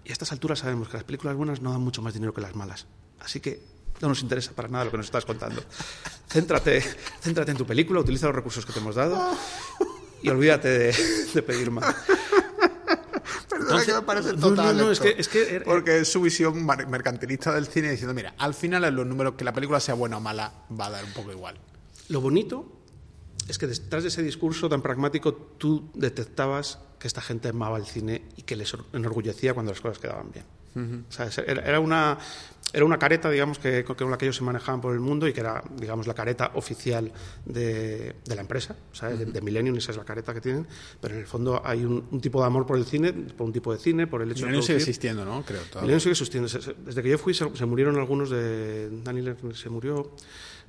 [0.05, 2.41] Y a estas alturas sabemos que las películas buenas no dan mucho más dinero que
[2.41, 2.87] las malas.
[3.21, 3.61] Así que
[4.01, 5.63] no nos interesa para nada lo que nos estás contando.
[6.29, 6.83] Céntrate,
[7.21, 9.37] céntrate en tu película, utiliza los recursos que te hemos dado
[10.23, 10.95] y olvídate de,
[11.35, 11.95] de pedir más.
[13.49, 14.77] Perdona que me parece no, total.
[14.77, 15.05] no, no, es esto.
[15.05, 18.85] que- es que era- Porque es su visión mercantilista del cine diciendo, mira, al final
[18.85, 21.33] en los números, que la película sea buena o mala, va a dar un poco
[21.33, 21.57] igual.
[22.09, 22.81] Lo bonito
[23.49, 27.87] es que detrás de ese discurso tan pragmático tú detectabas que esta gente amaba el
[27.87, 31.05] cine y que les enorgullecía cuando las cosas quedaban bien.
[31.11, 31.37] ¿Sabes?
[31.39, 32.19] Era, era una,
[32.73, 35.33] era una careta, digamos, que, con la que ellos se manejaban por el mundo y
[35.33, 37.13] que era, digamos, la careta oficial
[37.45, 39.19] de, de la empresa, ¿sabes?
[39.19, 40.67] De, de Millennium, esa es la careta que tienen,
[41.01, 43.53] pero en el fondo hay un, un tipo de amor por el cine, por un
[43.53, 45.43] tipo de cine, por el hecho Millennium de sigue existiendo, ¿no?
[45.45, 45.61] Creo.
[45.63, 45.83] todavía.
[45.83, 46.49] Millennium sigue existiendo.
[46.85, 48.91] Desde que yo fui se, se murieron algunos de...
[49.13, 50.13] Lerner se murió,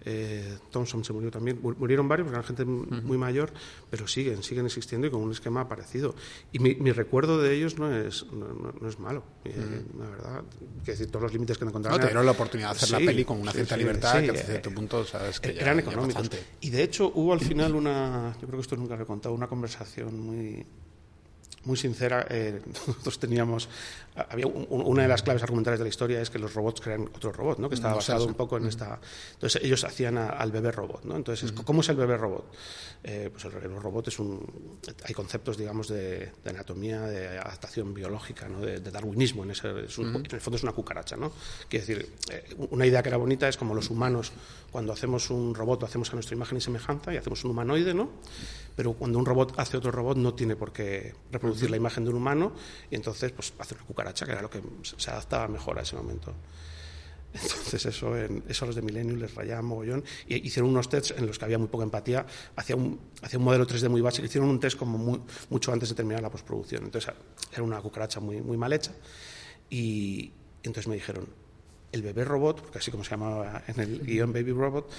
[0.05, 1.59] eh, Thompson se murió también.
[1.61, 3.51] Mu- Murieron varios porque eran gente muy mayor,
[3.89, 6.15] pero siguen, siguen existiendo y con un esquema parecido.
[6.51, 10.09] Y mi, mi recuerdo de ellos no es, no, no- no es malo, eh, la
[10.09, 10.43] verdad.
[10.49, 11.99] Quiero decir, todos los límites que No, encontraron...
[12.01, 14.31] te dieron la oportunidad de hacer la peli con una cierta sí, libertad sí, que
[14.31, 16.21] hasta eh, cierto punto sabes que ya- eran ya económicos.
[16.29, 16.45] bastante.
[16.61, 19.33] Y de hecho hubo al final una, yo creo que esto nunca lo he contado,
[19.35, 20.65] una conversación muy,
[21.65, 22.25] muy sincera.
[22.29, 23.69] eh, nosotros teníamos,
[24.15, 26.81] había un- un- una de las claves argumentales de la historia es que los robots
[26.81, 27.69] crean otro robot, ¿no?
[27.69, 28.99] que estaba No sé, basado un poco en esta.
[29.33, 31.15] Entonces ellos hacían a- al bebé robot, ¿no?
[31.15, 32.51] Entonces, ¿cómo es el bebé robot?
[33.03, 37.93] Eh, pues el bebé robot es un, hay conceptos, digamos, de, de anatomía, de adaptación
[37.93, 38.59] biológica, ¿no?
[38.61, 39.43] de, de darwinismo.
[39.43, 41.31] En, ese, es un- en el fondo es una cucaracha, ¿no?
[41.69, 44.31] Quiere decir, eh, una idea que era bonita es como los humanos
[44.71, 47.93] cuando hacemos un robot lo hacemos a nuestra imagen y semejanza y hacemos un humanoide,
[47.93, 48.09] ¿no?
[48.75, 52.09] Pero cuando un robot hace otro robot no tiene por qué reproducir la imagen de
[52.09, 52.53] un humano
[52.89, 55.95] y entonces pues hace una cucaracha, que era lo que se adaptaba mejor a ese
[55.95, 56.33] momento.
[57.33, 60.03] Entonces eso, en, eso a los de Millennium les rayaba mogollón.
[60.27, 62.25] Y hicieron unos tests en los que había muy poca empatía.
[62.55, 64.27] Hacía un, hacía un modelo 3D muy básico.
[64.27, 65.19] Hicieron un test como muy,
[65.49, 66.83] mucho antes de terminar la postproducción.
[66.83, 67.11] Entonces
[67.51, 68.91] era una cucaracha muy, muy mal hecha.
[69.67, 71.27] Y entonces me dijeron,
[71.91, 74.91] el bebé robot, porque así como se llamaba en el guion Baby Robot,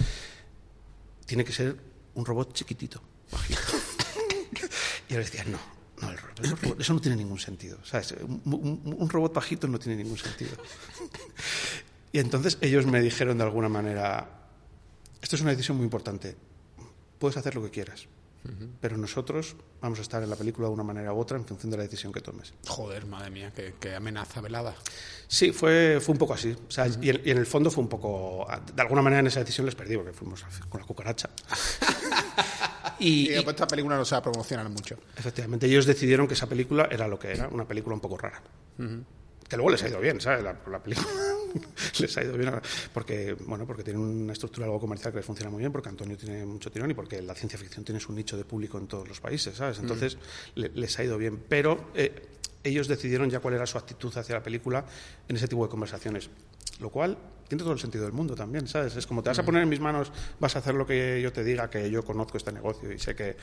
[1.25, 1.77] tiene que ser
[2.15, 3.01] un robot chiquitito.
[5.09, 5.59] y yo les decía, no,
[6.01, 7.77] no, el robot, eso no tiene ningún sentido.
[7.83, 8.13] ¿sabes?
[8.21, 10.51] Un, un, robot bajito no tiene ningún sentido.
[12.11, 14.29] y entonces ellos me dijeron de alguna manera,
[15.21, 16.35] esto es una decisión muy importante,
[17.19, 18.07] puedes hacer lo que quieras,
[18.79, 21.71] pero nosotros vamos a estar en la película de una manera u otra en función
[21.71, 22.53] de la decisión que tomes.
[22.67, 24.75] Joder, madre mía, qué, amenaza velada.
[25.27, 26.51] Sí, fue, fue un poco así.
[26.51, 28.45] O sea, y, en, el fondo fue un poco.
[28.75, 31.29] De alguna manera en esa decisión les perdí, porque fuimos con la cucaracha.
[32.99, 34.97] y, y, esta película no se va a promocionar mucho.
[35.15, 38.41] Efectivamente, ellos decidieron que esa película era lo que era, una película un poco rara
[39.47, 40.43] que luego les ha ido bien, ¿sabes?
[40.43, 41.07] La, la película
[41.99, 42.51] les ha ido bien
[42.93, 46.17] porque, bueno, porque tienen una estructura algo comercial que les funciona muy bien, porque Antonio
[46.17, 49.07] tiene mucho tirón y porque la ciencia ficción tiene su nicho de público en todos
[49.07, 49.79] los países, ¿sabes?
[49.79, 50.17] Entonces
[50.55, 50.61] mm.
[50.73, 52.27] les ha ido bien, pero eh,
[52.63, 54.85] ellos decidieron ya cuál era su actitud hacia la película
[55.27, 56.29] en ese tipo de conversaciones,
[56.79, 58.95] lo cual tiene todo el sentido del mundo también, ¿sabes?
[58.95, 61.31] Es como te vas a poner en mis manos, vas a hacer lo que yo
[61.31, 63.37] te diga, que yo conozco este negocio y sé que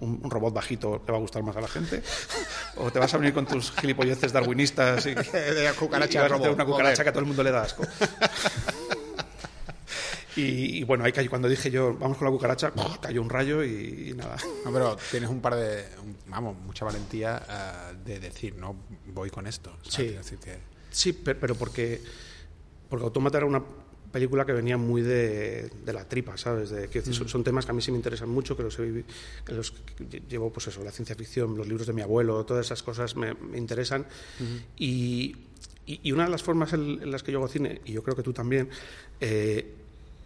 [0.00, 2.02] un, robot bajito le va a gustar más a la gente,
[2.76, 6.50] o te vas a venir con tus gilipolleces darwinistas y, de cucaracha y vas a
[6.50, 7.84] una cucaracha que a todo el mundo le da asco.
[10.40, 14.14] Y, bueno, ahí cayó, cuando dije yo, vamos con la cucaracha, cayó un rayo y,
[14.16, 14.36] nada.
[14.64, 15.84] No, pero tienes un par de,
[16.28, 18.76] vamos, mucha valentía eh, de decir, no,
[19.06, 19.76] voy con esto.
[19.82, 20.16] Sí,
[20.92, 22.00] sí, pero porque
[22.88, 23.62] porque Autómata era una
[24.12, 26.70] película que venía muy de, la tripa, ¿sabes?
[26.70, 29.04] De, que son, temas que a mí sí me interesan mucho, que los, que
[29.52, 29.74] los
[30.28, 33.34] llevo, pues eso, la ciencia ficción, los libros de mi abuelo, todas esas cosas me,
[33.54, 34.06] interesan.
[34.76, 35.36] y,
[35.86, 38.22] y, una de las formas en, las que yo hago cine, y yo creo que
[38.22, 38.68] tú también,
[39.20, 39.74] eh,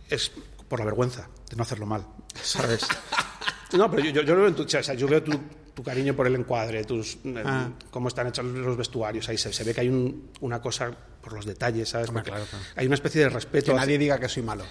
[0.09, 0.31] es
[0.69, 2.07] por la vergüenza de no hacerlo mal,
[2.41, 2.87] ¿sabes?
[3.77, 5.33] no, pero yo, yo, en tu, o sea, yo veo tu,
[5.75, 7.71] tu cariño por el encuadre, tus, eh, ah.
[7.91, 11.89] cómo están hechos los vestuarios, ahí se, ve que hay una cosa por los detalles,
[11.89, 12.11] ¿sabes?
[12.77, 13.73] Hay una especie de respeto.
[13.73, 14.65] Que nadie diga que soy malo.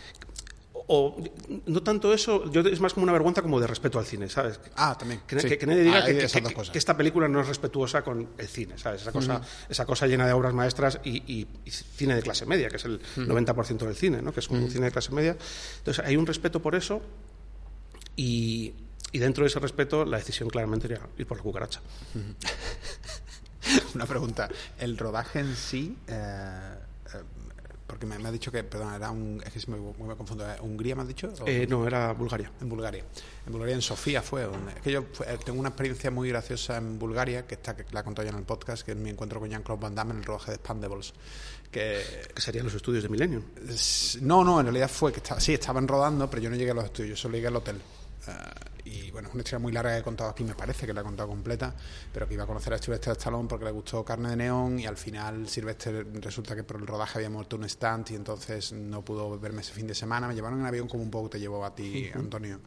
[0.93, 1.23] O,
[1.67, 4.59] no tanto eso, yo, es más como una vergüenza como de respeto al cine, ¿sabes?
[4.75, 5.21] Ah, también.
[5.25, 5.35] Que,
[5.65, 6.27] nadie diga que,
[6.73, 9.03] esta película no es respetuosa con el cine, ¿sabes?
[9.03, 12.85] Esa cosa, esa cosa llena de obras maestras y, cine de clase media, que es
[12.85, 14.33] el 90% del cine, ¿no?
[14.33, 15.37] Que es un cine de clase media.
[15.77, 17.01] Entonces, hay un respeto por eso
[18.17, 18.73] y,
[19.11, 21.81] y dentro de ese respeto, la decisión claramente era ir por la cucaracha.
[23.95, 24.49] Una pregunta.
[24.79, 26.75] ¿El rodaje en sí, eh,
[27.13, 27.17] eh,
[27.85, 30.55] porque me, ha dicho que, perdón, era un, es que me, me confundo, ¿eh?
[30.61, 31.33] ¿Hungría me has dicho?
[31.67, 32.49] no, era Bulgaria.
[32.61, 33.03] En Bulgaria.
[33.45, 34.43] En Bulgaria, en Sofía fue.
[34.43, 35.03] es que yo
[35.43, 38.39] tengo una experiencia muy graciosa en Bulgaria, que está que la he contado ya en
[38.39, 41.13] el podcast, que es mi encuentro con Jean-Claude Van Damme en el rodaje de Spandables.
[41.69, 42.01] Que,
[42.33, 43.43] que serían los estudios de Millennium.
[44.21, 46.73] No, no, en realidad fue que estaba, sí, estaban rodando, pero yo no llegué a
[46.73, 47.81] los estudios, yo solo llegué al hotel
[48.83, 51.01] y bueno, es una historia muy larga que he contado aquí, me parece que la
[51.01, 51.73] he contado completa,
[52.13, 54.85] pero que iba a conocer a Sylvester Stallone porque le gustó Carne de Neón y
[54.85, 59.03] al final Sylvester resulta que por el rodaje había muerto un stand y entonces no
[59.03, 60.27] pudo verme ese fin de semana.
[60.27, 62.59] Me llevaron en avión como un poco te llevó a ti, Antonio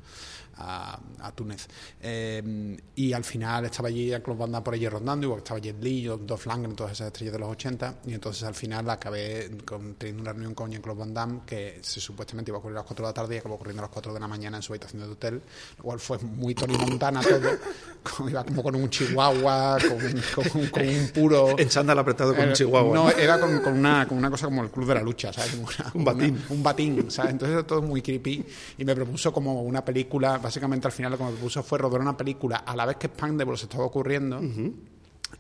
[0.56, 1.66] a, Túnez.
[2.00, 5.82] Eh, y al final estaba allí a Club Banda por allí rondando, igual estaba Jet
[5.82, 9.50] Li, Dolph Lundgren, todas esas estrellas de los 80, y entonces al final acabé
[9.98, 12.86] teniendo una reunión con Jean-Claude Van Damme que se, supuestamente iba a ocurrir a las
[12.86, 14.72] 4 de la tarde y acabó ocurriendo a las 4 de la mañana en su
[14.72, 15.42] habitación de hotel,
[15.78, 17.50] lo cual fue muy Tony Montana todo,
[18.02, 21.58] como, iba como con un chihuahua, con, un puro...
[21.64, 22.94] En chándal apretado con un chihuahua.
[22.94, 25.54] No, era con, una, con una cosa como el club de la lucha, ¿sabes?
[25.94, 26.42] un batín.
[26.50, 27.32] un batín, ¿sabes?
[27.32, 28.44] Entonces era todo muy creepy
[28.78, 32.02] y me propuso como una película básicamente al final lo que me puso fue rodar
[32.02, 34.40] una película a la vez que Spandables estaba ocurriendo.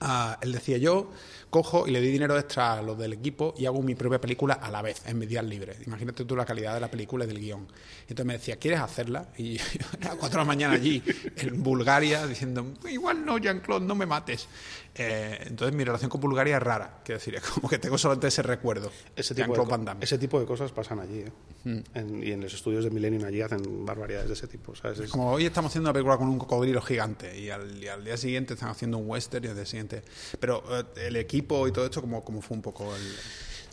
[0.00, 1.10] Ah, él decía yo
[1.50, 4.54] cojo y le di dinero extra a los del equipo y hago mi propia película
[4.54, 5.86] a la vez, en mis días libres.
[5.86, 7.68] Imagínate tú la calidad de la película y del guion.
[8.08, 9.28] Entonces me decía, ¿quieres hacerla?
[9.36, 11.00] Y yo a las 4 de la mañana allí,
[11.36, 14.48] en Bulgaria, diciendo, igual no, Jean-Claude, no me mates.
[14.96, 18.28] Eh, entonces mi relación con Bulgaria es rara, quiero decir, es como que tengo solamente
[18.28, 18.92] ese recuerdo.
[19.16, 21.20] Ese tipo, de, ese tipo de cosas pasan allí.
[21.20, 21.32] ¿eh?
[21.64, 22.22] Mm.
[22.22, 24.74] y en los estudios de Millennium allí hacen barbaridades de ese tipo.
[24.76, 25.10] ¿sabes?
[25.10, 28.68] Como hoy estamos haciendo una película con un cocodrilo gigante y al, día siguiente están
[28.68, 30.02] haciendo un western y al día siguiente...
[30.38, 33.02] Pero eh, el equipo y todo esto, como, como fue un poco el...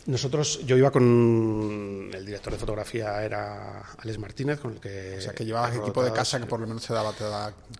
[0.06, 5.16] Nosotros, yo iba con el director de fotografía, era Alex Martínez, con el que.
[5.18, 7.24] O sea, que llevabas equipo de casa que por lo menos te daba, te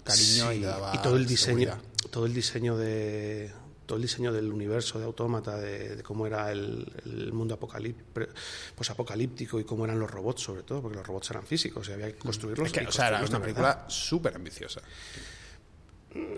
[0.05, 0.93] cariño y te daba.
[0.95, 1.77] Y todo el diseño,
[2.11, 3.51] todo el diseño de
[3.87, 9.65] todo el diseño del universo de Autómata, de, cómo era el, mundo pues apocalíptico y
[9.65, 12.73] cómo eran los robots, sobre todo, porque los robots eran físicos y había que construirlos.
[12.73, 14.81] Es o sea, era una película súper ambiciosa.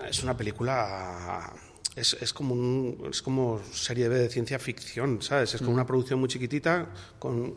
[0.08, 1.52] Es una película
[1.96, 5.54] es, es, como un, es como serie B de ciencia ficción, ¿sabes?
[5.54, 6.88] Es como una producción muy chiquitita
[7.18, 7.56] con...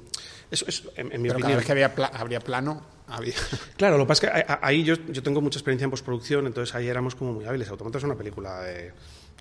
[0.51, 1.41] Eso es, en, en mi Pero opinión...
[1.41, 3.33] cada vez que había, pla- habría plano, había...
[3.77, 6.73] Claro, lo que pasa es que ahí yo, yo tengo mucha experiencia en postproducción, entonces
[6.75, 7.67] ahí éramos como muy hábiles.
[7.69, 8.93] Automata es una película de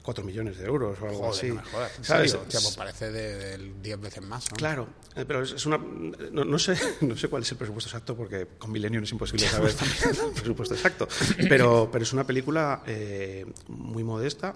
[0.07, 1.49] 4 millones de euros o algo Joder, así.
[1.49, 1.99] no me jodas.
[1.99, 2.31] ¿En ¿sabes?
[2.31, 2.47] serio?
[2.49, 4.57] Pues parece de, de 10 veces más, ¿no?
[4.57, 5.79] Claro, eh, pero es, es una.
[5.79, 9.49] No, no sé, no sé cuál es el presupuesto exacto porque con Millennium es imposible
[9.49, 9.75] saber
[10.27, 11.09] el presupuesto exacto.
[11.49, 14.55] Pero, pero es una película eh, muy modesta.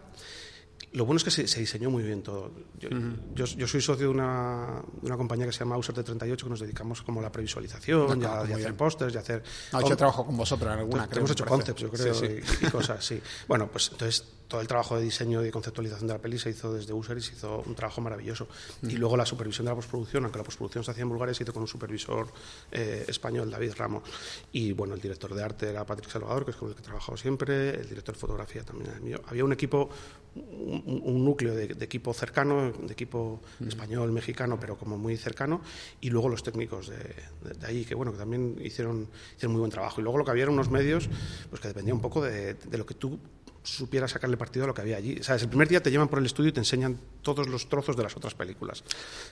[0.93, 2.53] Lo bueno es que se, se diseñó muy bien todo.
[2.79, 2.89] Yo,
[3.35, 6.47] yo, yo soy socio de una, de una compañía que se llama User de 38
[6.47, 9.21] que nos dedicamos como a la previsualización, y a, y a hacer pósters, y a
[9.21, 9.43] hacer.
[9.73, 11.21] No, yo trabajo con vosotros en alguna, creo.
[11.21, 12.57] hemos hecho concepts, yo creo, Sí, sí.
[12.63, 13.21] Y, y cosas, sí.
[13.49, 16.75] Bueno, pues entonces todo el trabajo de diseño y conceptualización de la peli se hizo
[16.75, 18.49] desde User y se hizo un trabajo maravilloso.
[18.83, 21.45] Y luego la supervisión de la postproducción, aunque la postproducción se hacía en Bulgaria, se
[21.45, 22.27] hizo con un supervisor
[22.73, 24.03] eh, español, David Ramos.
[24.53, 26.85] Y bueno, el director de arte era Patrick Salvador, que es con el que he
[26.85, 29.21] trabajado siempre, el director de fotografía también era el mío.
[29.29, 29.89] Había un equipo,
[30.35, 35.61] un, un núcleo de, de equipo cercano, de equipo español, mexicano, pero como muy cercano,
[36.01, 39.61] y luego los técnicos de, de- de ahí, que bueno, que también hicieron, hicieron muy
[39.61, 40.01] buen trabajo.
[40.01, 41.09] Y luego lo que había eran unos medios
[41.51, 43.19] pues que dependía un poco de, de lo que tú
[43.63, 45.23] supieras sacarle partido a lo que había allí.
[45.23, 45.43] ¿Sabes?
[45.43, 48.03] El primer día te llevan por el estudio y te enseñan todos los trozos de
[48.03, 48.81] las otras películas.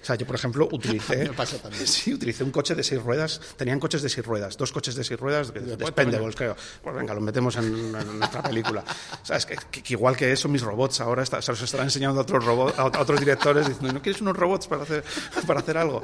[0.03, 1.31] O sea, yo, por ejemplo, utilicé...
[1.85, 3.41] Sí, utilicé un coche de seis ruedas.
[3.57, 6.57] Tenían coches de seis ruedas, dos coches de seis ruedas de, Después Expendables, creo.
[6.83, 7.65] Pues venga, los metemos en,
[7.95, 8.85] en nuestra película.
[9.23, 9.47] ¿Sabes?
[9.47, 12.45] Que, que- igual que eso, mis robots ahora está- se los estarán enseñando a otros,
[12.45, 15.03] robots, a, otros directores diciendo, ¿no quieres unos robots para hacer,
[15.47, 16.03] para hacer algo?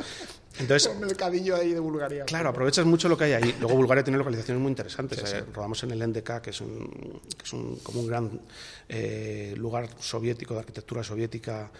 [0.59, 2.25] Entonces, Un mercadillo ahí de Bulgaria.
[2.27, 3.57] Claro, aprovechas mucho lo que hay ahí.
[3.61, 5.19] Luego Bulgaria tiene localizaciones muy interesantes.
[5.33, 8.24] Eh, Rodamos en el NDK, que es un, que es un- como un gran
[8.89, 11.71] eh, lugar soviético, de arquitectura soviética,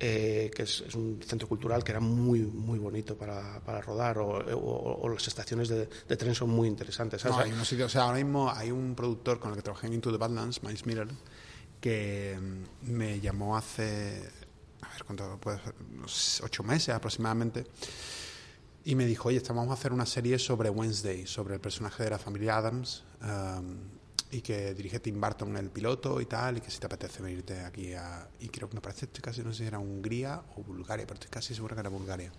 [0.00, 4.18] eh, que es, es un centro cultural que era muy muy bonito para, para rodar,
[4.18, 7.22] o, o- o las estaciones de, de tren son muy interesantes.
[7.22, 7.36] ¿sabes?
[7.36, 9.86] No, hay unos sitios, o sea, ahora mismo hay un productor con el que trabajé
[9.86, 11.08] en Into the Badlands, Miles Miller,
[11.80, 14.28] que mm, me llamó hace,
[14.80, 15.74] a ver, ¿cuánto puede ser?
[15.96, 17.64] Unos ocho meses aproximadamente,
[18.84, 22.02] y me dijo, oye, estamos vamos a hacer una serie sobre Wednesday, sobre el personaje
[22.02, 23.76] de la familia Adams, um,
[24.32, 27.60] y que dirige Tim Burton el piloto y tal, y que si te apetece venirte
[27.60, 28.26] aquí a...
[28.40, 31.14] Y creo que me parece, estoy casi, no sé si era Hungría o Bulgaria, pero
[31.14, 32.32] estoy casi seguro que era Bulgaria.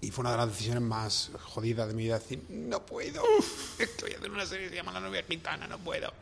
[0.00, 2.18] Y fue una de las decisiones más jodidas de mi vida.
[2.18, 3.22] Decir, no puedo.
[3.78, 6.12] Estoy haciendo una serie que se llama La novia gitana, no puedo.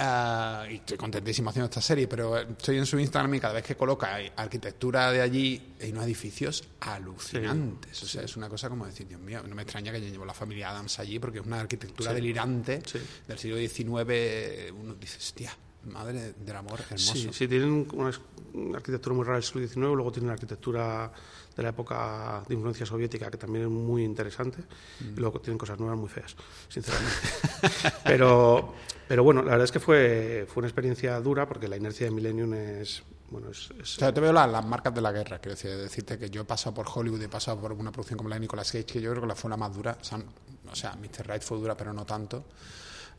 [0.00, 3.64] Ah, y estoy contentísimo haciendo esta serie, pero estoy en su Instagram y cada vez
[3.64, 8.02] que coloca arquitectura de allí hay unos edificios alucinantes.
[8.02, 10.34] o sea, es una cosa como decir, Dios mío, no me extraña que llevo la
[10.34, 12.14] familia Adams allí porque es una arquitectura Sí.
[12.16, 12.82] delirante
[13.26, 14.72] del siglo XIX.
[14.78, 17.14] Uno dice, hostia, madre del amor, hermoso.
[17.14, 18.12] Sí, sí, tienen una,
[18.54, 21.12] una arquitectura muy rara del siglo XIX, luego tienen la arquitectura
[21.58, 24.62] de la época de influencia soviética, que también es muy interesante,
[25.00, 26.36] y luego tienen cosas nuevas muy feas,
[26.68, 27.16] sinceramente.
[28.04, 28.74] pero,
[29.08, 32.12] pero bueno, la verdad es que fue, fue una experiencia dura, porque la inercia de
[32.12, 33.02] Millennium es...
[33.30, 35.76] Bueno, es, es- O sea, te veo la- las marcas de la guerra, quiero decir,
[35.76, 38.40] decirte que yo he pasado por Hollywood, he pasado por una producción como la de
[38.40, 39.98] Nicolas Cage, que yo creo que la fue la más dura.
[40.00, 40.18] O sea,
[40.70, 41.26] o sea, Mr.
[41.28, 42.44] Right fue dura, pero no tanto.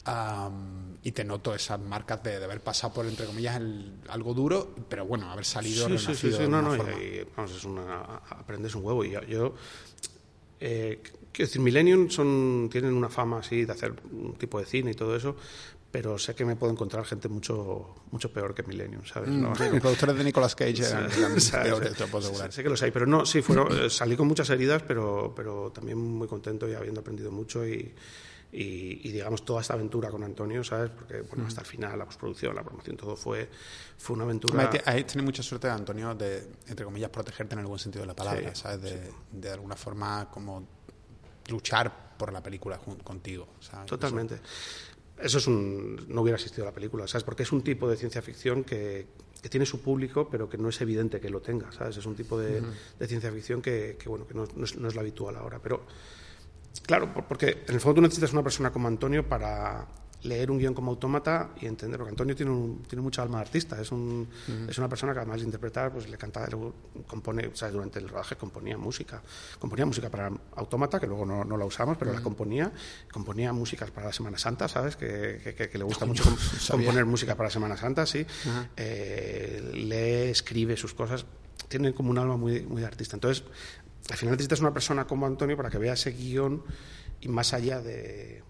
[0.05, 4.33] Am, y te noto esas marcas de, de haber pasado por, entre comillas, el- algo
[4.33, 6.93] duro, pero bueno, haber salido Sí, sí, sí, no, no, y- forma.
[7.03, 9.03] y, vamos, es una, aprendes un huevo.
[9.03, 9.53] Y yo, yo,
[10.61, 14.91] eh, quiero decir, Millennium son, tienen una fama así de hacer un tipo de cine
[14.91, 15.35] y todo eso,
[15.91, 19.29] pero sé que me puedo encontrar gente mucho, mucho peor que Millennium, ¿sabes?
[19.29, 21.09] Mm, No- sí, los productores de Nicolas Cage eran,
[21.63, 22.51] peores, te lo puedo asegurar.
[22.53, 25.71] Sé que los hay, pero no, sí, fueron, eh, salí con muchas heridas, pero, pero
[25.71, 27.93] también muy contento y habiendo aprendido mucho y,
[28.51, 30.89] y, y, digamos toda esta aventura con Antonio, ¿sabes?
[30.89, 33.47] Porque bueno, hasta el final, la postproducción, la promoción, todo fue,
[33.97, 34.69] fue una aventura.
[34.71, 38.07] Ahí, ahí tienes mucha suerte, Antonio, de, entre comillas, protegerte en el buen sentido de
[38.07, 38.81] la palabra, Sí, ¿sabes?
[38.81, 40.67] De, de alguna forma, como
[41.47, 43.85] luchar por la película contigo, ¿sabes?
[43.85, 44.39] Totalmente.
[45.21, 46.05] Eso es un.
[46.07, 47.23] No hubiera existido la película, ¿sabes?
[47.23, 49.07] Porque es un tipo de ciencia ficción que,
[49.41, 51.97] que tiene su público, pero que no es evidente que lo tenga, ¿sabes?
[51.97, 52.61] Es un tipo de,
[52.97, 55.59] de ciencia ficción que, que, bueno, que no, no es, no es lo habitual ahora.
[55.61, 55.85] Pero,
[56.86, 59.88] claro, por- porque en el fondo tú necesitas una persona como Antonio para
[60.24, 63.43] leer un guion como autómata y entender, porque Antonio tiene, un- tiene mucha alma de
[63.43, 64.28] artista, es, un,
[64.67, 66.45] es una persona que además de interpretar, pues le canta,
[67.07, 67.74] compone, ¿sabes?
[67.74, 69.22] durante el rodaje componía música,
[69.59, 72.70] componía música para autómata, que luego no, no la usamos, pero la componía,
[73.13, 74.97] componía músicas para la Semana Santa, ¿sabes?
[74.97, 76.36] Que, que- que- que le gusta mucho com-
[76.70, 78.26] componer música para la Semana Santa, sí.
[78.76, 81.26] Eh, lee, escribe sus cosas,
[81.70, 83.15] tiene como un alma muy, muy de artista.
[83.15, 83.45] Entonces,
[84.09, 86.63] al final necesitas una persona como Antonio para que vea ese guion
[87.21, 88.43] y más allá de,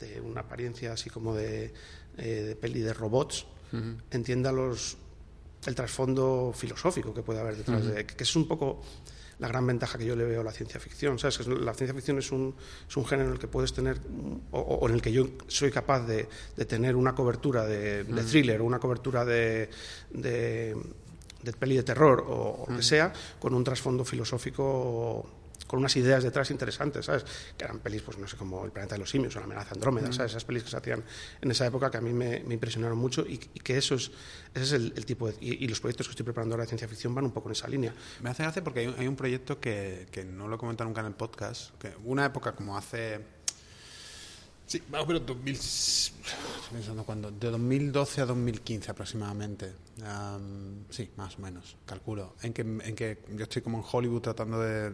[0.00, 1.72] de una apariencia así como de,
[2.16, 3.46] eh, de peli de robots,
[4.12, 4.96] entienda los,
[5.66, 8.82] el trasfondo filosófico que puede haber detrás de que es un poco
[9.38, 11.18] la gran ventaja que yo le veo a la ciencia ficción.
[11.18, 11.38] ¿sabes?
[11.38, 12.54] Que la ciencia ficción es un,
[12.88, 14.00] es un género en el que puedes tener,
[14.52, 18.62] o, en el que yo soy capaz de, de tener una cobertura de, de thriller,
[18.62, 19.70] una cobertura de,
[20.10, 20.76] de,
[21.44, 25.26] de, peli de terror o, lo que sea, con un trasfondo filosófico
[25.66, 27.24] con unas ideas detrás interesantes, ¿sabes?
[27.56, 29.74] Que eran pelis, pues no sé, como El planeta de los simios o La amenaza
[29.74, 30.32] Andrómeda, ¿sabes?
[30.32, 31.02] Esas pelis que se hacían
[31.40, 34.10] en esa época que a mí me, impresionaron mucho y, que eso es,
[34.54, 35.36] ese es el, tipo de...
[35.40, 37.68] Y, los proyectos que estoy preparando ahora de ciencia ficción van un poco en esa
[37.68, 37.94] línea.
[38.20, 41.06] Me hace gracia porque hay un, proyecto que, que, no lo he comentado nunca en
[41.08, 43.33] el podcast, que una época como hace
[44.66, 45.54] Sí, más o menos 2000,
[46.72, 49.72] pensando cuándo, de 2012 a 2015 aproximadamente.
[50.90, 52.34] sí, más o menos, calculo.
[52.42, 54.90] En que, en que yo estoy como en Hollywood tratando de,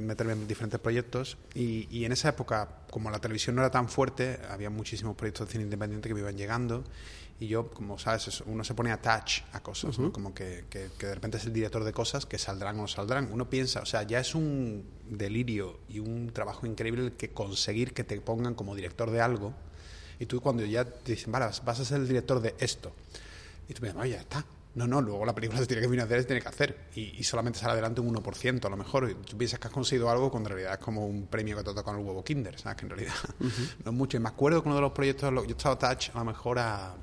[0.00, 3.88] meterme en diferentes proyectos y, y, en esa época, como la televisión no era tan
[3.88, 6.84] fuerte, había muchísimos proyectos de cine independiente que me iban llegando
[7.40, 11.14] y yo, como sabes, uno se pone a touch a cosas, como que, que, de
[11.14, 13.30] repente es el director de cosas que saldrán o no saldrán.
[13.32, 17.92] Uno piensa, o sea, ya es un delirio y un trabajo increíble el que conseguir
[17.92, 19.52] que te pongan como director de algo.
[20.18, 22.92] Y tú cuando ya te dicen, vale, vas a ser el director de esto.
[23.68, 24.44] Y tú piensas, no, ya está.
[24.74, 26.76] No, no, luego la película se tiene que financiar, se tiene que hacer.
[26.94, 29.10] Y, solamente sale adelante un 1%, a lo mejor.
[29.10, 31.62] Y tú piensas que has conseguido algo cuando en realidad es como un premio que
[31.62, 32.76] te toca con el huevo Kinder, ¿sabes?
[32.76, 33.14] Que en realidad
[33.84, 34.16] no es mucho.
[34.16, 36.94] Y me acuerdo que uno de los proyectos, yo estaba touch a lo mejor a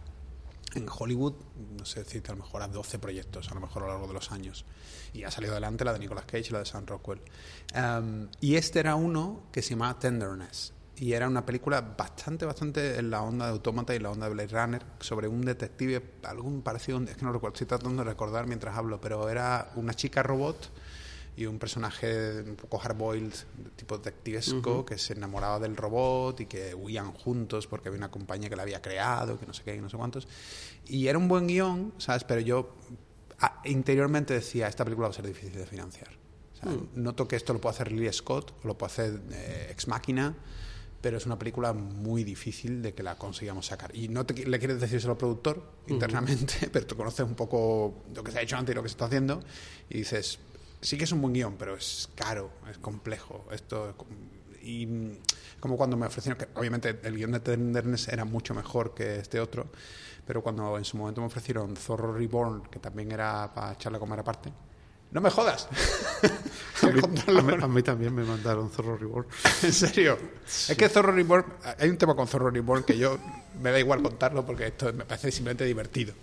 [0.75, 1.33] en Hollywood,
[1.77, 4.07] no sé si a lo mejor a 12 proyectos, a lo mejor a lo largo
[4.07, 4.65] de los años.
[5.13, 7.21] Y ha salido adelante la de Nicolas Cage y la de Sam Rockwell.
[7.75, 10.73] Um, y este era uno que se llamaba Tenderness.
[10.99, 14.33] Y era una película bastante, bastante en la onda de Autómata y la onda de
[14.33, 18.47] Blade Runner, sobre un detective, algún parecido, es que no recuerdo, estoy tratando de recordar
[18.47, 20.71] mientras hablo, pero era una chica robot
[21.35, 23.31] y un personaje un poco hardboiled,
[23.75, 28.49] tipo detectivesco, que se enamoraba del robot y que huían juntos porque había una compañía
[28.49, 30.27] que la había creado, que no sé qué, y no sé cuántos.
[30.87, 32.23] Y era un buen guion, ¿sabes?
[32.23, 32.75] Pero yo
[33.41, 36.09] ah, interiormente decía, esta película va a ser difícil de financiar.
[36.63, 37.01] Mm.
[37.01, 40.35] Noto que esto lo puede hacer Lily Scott, o lo puede hacer eh, Ex Máquina,
[41.01, 43.95] pero es una película muy difícil de que la consigamos sacar.
[43.95, 48.03] Y no te, le quieres decir solo al productor internamente, pero tú conoces un poco
[48.13, 49.43] lo que se ha hecho antes y lo que se está haciendo,
[49.89, 50.39] y dices,
[50.81, 53.45] sí que es un buen guion, pero es caro, es complejo.
[53.51, 53.95] Esto
[54.61, 54.87] y
[55.59, 59.39] como cuando me ofrecieron, que obviamente el guion de Tenderness era mucho mejor que este
[59.39, 59.67] otro,
[60.27, 63.99] pero cuando en su momento me ofrecieron Zorro Reborn, que también era para echarle a
[63.99, 64.51] comer aparte,
[65.11, 65.69] no me jodas.
[66.83, 69.25] a, mí, también me mandaron Zorro Reborn.
[69.63, 70.17] ¿En serio?
[70.45, 71.45] Es que Zorro Reborn,
[71.79, 73.17] hay un tema con Zorro Reborn que yo
[73.61, 76.13] me da igual contarlo porque esto me parece simplemente divertido.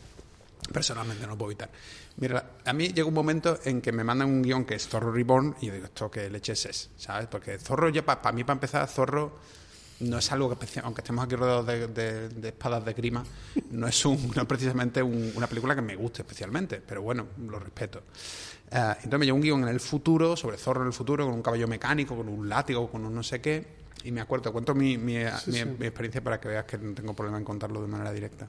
[0.71, 1.71] Personalmente no puedo evitar.
[2.17, 5.13] Mira, a mí llega un momento en que me mandan un guion que es Zorro
[5.13, 7.27] Reborn y yo digo, esto que leches es, ¿sabes?
[7.27, 9.39] Porque Zorro ya, para mí, para empezar, Zorro
[10.01, 13.25] no es algo que, aunque estemos aquí rodeados de, espadas de grima,
[13.71, 18.03] no es, un, no precisamente una película que me guste especialmente, pero bueno, lo respeto.
[18.71, 21.35] Eh, entonces me llega un guion en el futuro, sobre Zorro en el futuro, con
[21.35, 24.75] un caballo mecánico, con un látigo, con un no sé qué, y me acuerdo, cuento
[24.75, 28.49] mi, mi, experiencia para que veas que no tengo problema en contarlo de manera directa.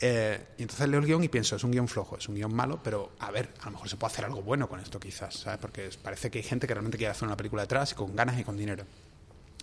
[0.00, 2.52] Eh, y entonces leo el guion y pienso, es un guion flojo, es un guion
[2.52, 5.34] malo, pero a ver, a lo mejor se puede hacer algo bueno con esto quizás,
[5.34, 5.60] ¿sabes?
[5.60, 8.40] Porque parece que hay gente que realmente quiere hacer una película detrás y con ganas
[8.40, 8.84] y con dinero.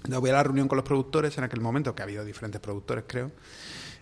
[0.07, 3.05] Voy a la reunión con los productores en aquel momento, que ha habido diferentes productores,
[3.07, 3.31] creo.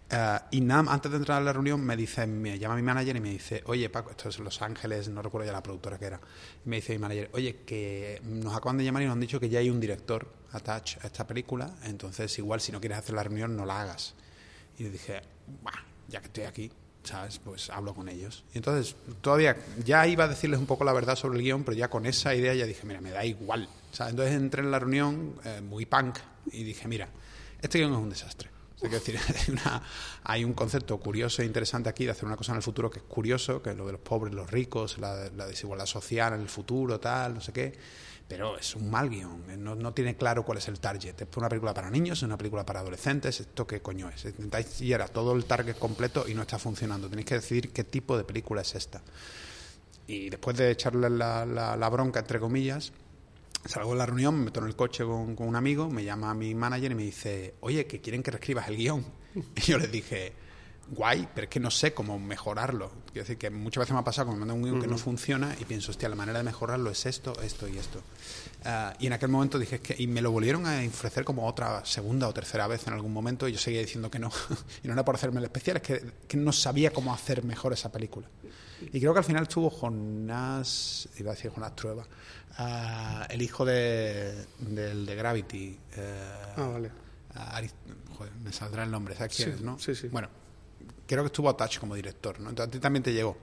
[0.09, 3.19] Eh, y antes de entrar a la reunión me dice, me llama mi manager y
[3.19, 6.19] me dice, oye Paco, esto es Los Ángeles, no recuerdo ya la productora que era.
[6.65, 9.49] me dice mi manager, oye, que nos acaban de llamar y nos han dicho que
[9.49, 13.23] ya hay un director attach a esta película, entonces igual si no quieres hacer la
[13.23, 14.13] reunión no la hagas.
[14.77, 15.21] Y dije,
[16.09, 16.71] ya que estoy aquí,
[17.03, 17.39] ¿sabes?
[17.39, 18.43] Pues hablo con ellos.
[18.53, 21.77] Y entonces todavía ya iba a decirles un poco la verdad sobre el guion, pero
[21.77, 23.67] ya con esa idea ya dije, mira, me da igual.
[23.91, 26.17] Entonces entré en la reunión eh, muy punk
[26.51, 27.09] y dije, mira,
[27.61, 28.53] este guion es un desastre
[28.89, 29.19] decir,
[30.23, 32.99] hay, un concepto curioso e interesante aquí de hacer una cosa en el futuro que
[32.99, 36.49] es curioso, que es lo de los pobres, los ricos, la, desigualdad social en el
[36.49, 37.73] futuro, tal, no sé qué.
[38.27, 41.21] Pero es un mal guion, eh, no, tiene claro cuál es el target.
[41.21, 44.25] Es una película para niños, es una película para adolescentes, ¿esto qué coño es?
[44.25, 47.09] Intentáis ir a todo el target completo y no está funcionando.
[47.09, 49.01] Tenéis que decidir qué tipo de película es esta.
[50.07, 52.91] Y después de echarle la bronca, entre comillas,
[53.65, 56.53] Salgo de la reunión, me meto en el coche con, un amigo, me llama mi
[56.53, 59.05] manager y me dice, oye, que quieren que reescribas el guion.
[59.55, 60.33] Y yo le dije,
[60.89, 62.91] guay, pero es que no sé cómo mejorarlo.
[63.05, 64.97] Quiero decir que muchas veces me ha pasado que me mandan un guion que no
[64.97, 68.01] funciona y pienso, hostia, la manera de mejorarlo es esto, esto y esto.
[68.65, 71.85] Ah, y en aquel momento dije, que, y me lo volvieron a ofrecer como otra
[71.85, 74.31] segunda o tercera vez en algún momento y yo seguía diciendo que no.
[74.83, 77.73] y no era por hacerme el especial, es que, que no sabía cómo hacer mejor
[77.73, 78.27] esa película.
[78.91, 82.05] Y creo que al final estuvo Jonás, iba a decir Jonás Trueba,
[83.29, 85.79] el hijo de, del de Gravity.
[85.95, 86.91] Eh, ah, vale.
[88.17, 89.79] joder, me saldrá el nombre, ¿sabes quién es, no?
[89.79, 90.09] Sí, sí.
[90.09, 90.29] Bueno,
[91.07, 92.49] creo que estuvo attached como director, ¿no?
[92.49, 93.37] Entonces a ti también te llegó.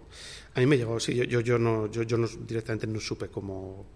[0.55, 3.29] A mí me llegó, sí, yo, yo, yo no, yo, yo no, directamente no supe
[3.29, 3.87] cómo,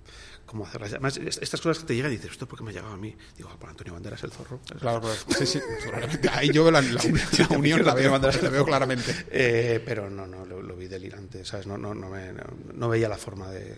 [0.46, 0.90] cómo hacerlas.
[0.92, 2.92] Además, est- estas cosas que te llegan y dices, ¿esto por qué me ha llegado
[2.92, 3.16] a mí?
[3.36, 4.60] Digo, ah, por Antonio Banderas, el zorro.
[4.78, 5.16] Claro, claro.
[5.36, 5.60] Sí, sí.
[6.32, 7.00] Ahí yo veo la, la,
[7.50, 9.12] la unión, la veo, la veo claramente.
[9.30, 11.66] Eh, pero no, no, lo, lo vi delirante, ¿sabes?
[11.66, 12.44] No, no, no, me, no,
[12.74, 13.76] no veía la forma de...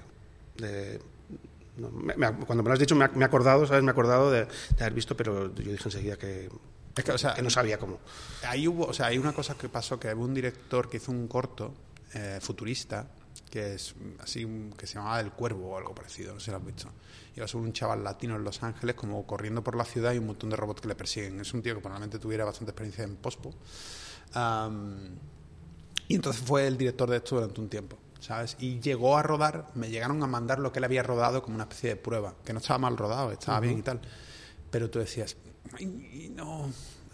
[0.58, 1.00] de-
[1.78, 3.82] no, me- me- cuando me lo has dicho me, ha- me he acordado, ¿sabes?
[3.82, 4.48] Me he acordado de, de
[4.80, 6.48] haber visto, pero yo dije enseguida que,
[6.96, 7.98] Es que, o sea, que no sabía cómo.
[8.44, 11.12] Ahí hubo, o sea, hay una cosa que pasó que hubo un director que hizo
[11.12, 11.74] un corto
[12.14, 13.06] eh, futurista
[13.50, 16.56] que es así que se llamaba El Cuervo o algo parecido, no sé si lo
[16.56, 16.88] has visto.
[17.36, 20.26] Iba sobre un chaval latino en Los Ángeles como corriendo por la ciudad y un
[20.26, 21.40] montón de robots que le persiguen.
[21.40, 23.54] Es un tío que probablemente tuviera bastante experiencia en pospo.
[26.08, 28.56] Y entonces fue el director de esto durante un tiempo, ¿sabes?
[28.60, 31.64] Y llegó a rodar, me llegaron a mandar lo que él había rodado como una
[31.64, 34.00] especie de prueba, que no estaba mal rodado, estaba bien y tal.
[34.70, 35.36] Pero tú decías,
[35.74, 36.64] "Ay, no,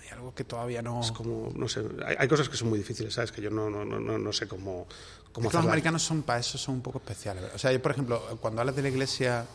[0.00, 1.00] hay algo que todavía no...
[1.00, 3.32] Es como, no sé, hay, hay cosas que son muy difíciles, ¿sabes?
[3.32, 4.86] Que yo no, no, no, no, no sé cómo,
[5.32, 7.44] cómo Es que los americanos son para eso, son un poco especiales.
[7.54, 9.46] O sea, yo, por ejemplo, cuando hablas de la iglesia,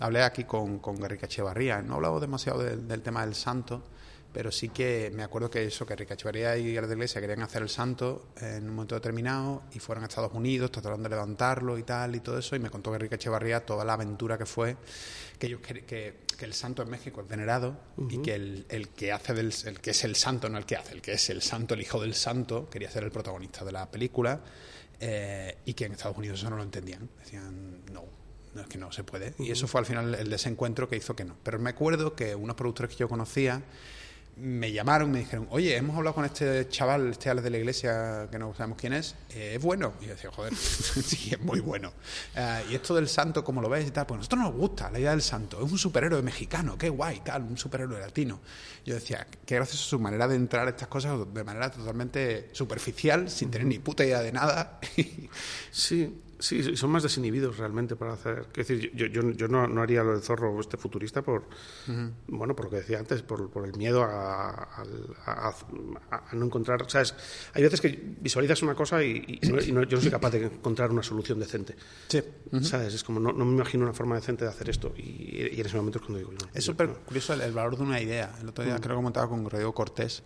[0.00, 3.82] hablé aquí con, con Guerrica Echevarría, no he hablado demasiado del- del tema del santo,
[4.32, 7.60] pero sí que me acuerdo que eso, que Enrique Echevarría y la iglesia querían hacer
[7.60, 11.82] el santo en un momento determinado y fueron a Estados Unidos, trataron de levantarlo y
[11.82, 14.74] tal y todo eso, y me contó Enrique Echevarría toda la aventura que fue,
[15.42, 17.76] que ellos que el santo en México es venerado
[18.08, 20.76] y que el, el que hace del, el que es el santo, no el que
[20.76, 23.72] hace, el que es el santo, el hijo del santo, quería ser el protagonista de
[23.72, 24.40] la película,
[25.00, 27.08] eh, y que en Estados Unidos eso no lo entendían.
[27.18, 28.04] Decían, no,
[28.54, 29.34] no es que no se puede.
[29.40, 31.36] Y eso fue al final el desencuentro que hizo que no.
[31.42, 33.64] Pero me acuerdo que unos productores que yo conocía
[34.36, 37.58] me llamaron y me dijeron, oye, hemos hablado con este chaval, este Alex de la
[37.58, 39.92] iglesia, que no sabemos quién es, eh, es bueno.
[40.00, 41.92] Y yo decía, joder, sí, es muy bueno.
[42.34, 43.86] Eh, y esto del santo, ¿cómo lo ves?
[43.86, 45.64] Y tal, pues a nosotros nos gusta la idea del santo.
[45.64, 48.40] Es un superhéroe mexicano, qué guay, tal, un superhéroe latino.
[48.84, 52.48] Yo decía, que gracias a su manera de entrar a estas cosas de manera totalmente
[52.52, 54.80] superficial, sin tener ni puta idea de nada.
[55.70, 58.46] Sí, sí, son más desinhibidos realmente para hacer.
[58.56, 61.44] Es decir, yo, yo, yo no, no haría lo del zorro este futurista por,
[62.28, 64.84] bueno, por lo que decía antes, por, por el miedo a, a-
[65.26, 65.54] a-
[66.30, 66.84] a no encontrar.
[66.90, 67.14] ¿sabes?
[67.54, 67.88] Hay veces que
[68.20, 71.02] visualizas una cosa y, y no- y no- yo no soy capaz de encontrar una
[71.02, 71.76] solución decente.
[72.08, 72.22] Sí.
[72.62, 72.94] ¿Sabes?
[72.94, 74.92] Es como, no, me imagino una forma decente de hacer esto.
[74.96, 76.48] Y, y en ese momento es cuando digo, no.
[76.52, 78.34] Es súper curioso el, el valor de una idea.
[78.40, 80.22] El otro día creo que comentaba con Rodrigo Cortés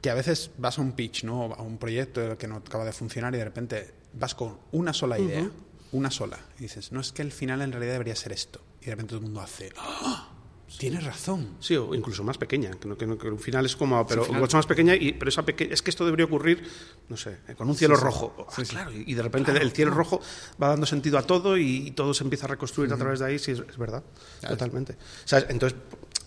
[0.00, 1.44] que a veces vas a un pitch, ¿no?
[1.54, 5.18] a un proyecto que no acaba de funcionar y de repente vas con una sola
[5.18, 5.50] idea,
[5.92, 8.60] una sola, y dices, no es que el final en realidad debería ser esto.
[8.80, 10.30] Y de repente todo el mundo hace, ¡Ah!
[10.76, 11.50] Tienes razón.
[11.60, 14.24] Sí, o incluso más pequeña, que, no, que, no- que un final es como, pero
[14.24, 16.68] final- mucho más pequeña, y, pero esa peque- es que esto debería ocurrir,
[17.08, 18.34] no sé, eh, con un cielo rojo.
[18.50, 20.20] Ah, claro, y de repente el cielo rojo
[20.60, 23.26] va dando sentido a todo y, y todo se empieza a reconstruir a través de
[23.26, 24.02] ahí, sí, es, es verdad,
[24.48, 24.96] totalmente.
[25.24, 25.46] ¿Sabes?
[25.48, 25.78] Entonces,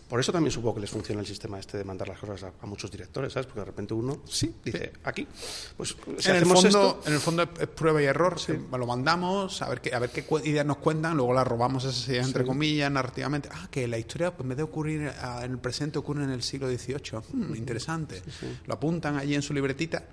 [0.08, 2.52] por eso también supongo que les funciona el sistema este de mandar las cosas a,
[2.62, 3.46] a muchos directores, ¿sabes?
[3.48, 5.28] Porque de repente uno Sí, dice, aquí,
[5.76, 7.02] pues si en, el fondo, esto...
[7.06, 8.38] en el fondo es, prueba y error.
[8.48, 11.84] eh, Lo mandamos, a ver qué, a ver qué ideas nos cuentan, luego las robamos
[11.84, 13.50] esas ideas, entre comillas, narrativamente.
[13.52, 16.30] Ah, que la historia, pues, en vez de ocurrir ah, en el presente, ocurre en
[16.32, 17.20] el siglo XVIII.
[17.34, 18.22] Hmm, interesante.
[18.66, 20.04] Lo apuntan allí en su libretita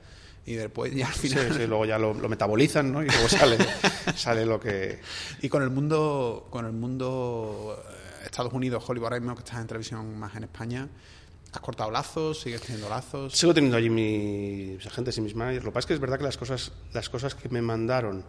[0.46, 1.54] y después ya al Sí, final...
[1.54, 3.02] sí, luego ya lo, lo metabolizan, ¿no?
[3.02, 3.56] Y luego sale,
[4.16, 5.00] sale lo que...
[5.40, 7.82] Y con el mundo, con el mundo
[8.24, 10.88] Estados Unidos, Hollywood, ahora mismo que estás en televisión más en España,
[11.52, 12.40] ¿has cortado lazos?
[12.40, 13.32] ¿Sigues teniendo lazos?
[13.36, 15.64] Sigo teniendo allí mis agentes y mis managers.
[15.64, 18.24] Lo que pasa es que es verdad que las cosas, las cosas que me mandaron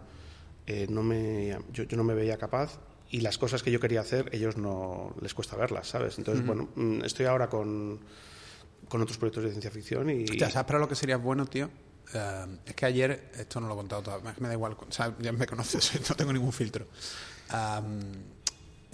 [0.66, 2.78] eh, no me, yo, yo no me veía capaz
[3.10, 6.18] y las cosas que yo quería hacer ellos no les cuesta verlas, ¿sabes?
[6.18, 8.00] Entonces, bueno, mm, estoy ahora con,
[8.88, 10.24] con otros proyectos de ciencia ficción y...
[10.24, 11.70] Hostia, ¿sabes para lo que sería bueno, tío?
[12.12, 15.14] Eh, es que ayer, esto no lo he contado todavía, me da igual, o sea,
[15.20, 16.86] ya me conoces, no tengo ningún filtro.
[17.50, 18.00] Am,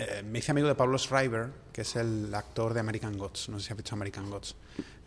[0.08, 3.48] eh, me hice amigo de Pablo Schreiber, que es el actor de American Gods.
[3.48, 4.56] No sé si has visto American Gods.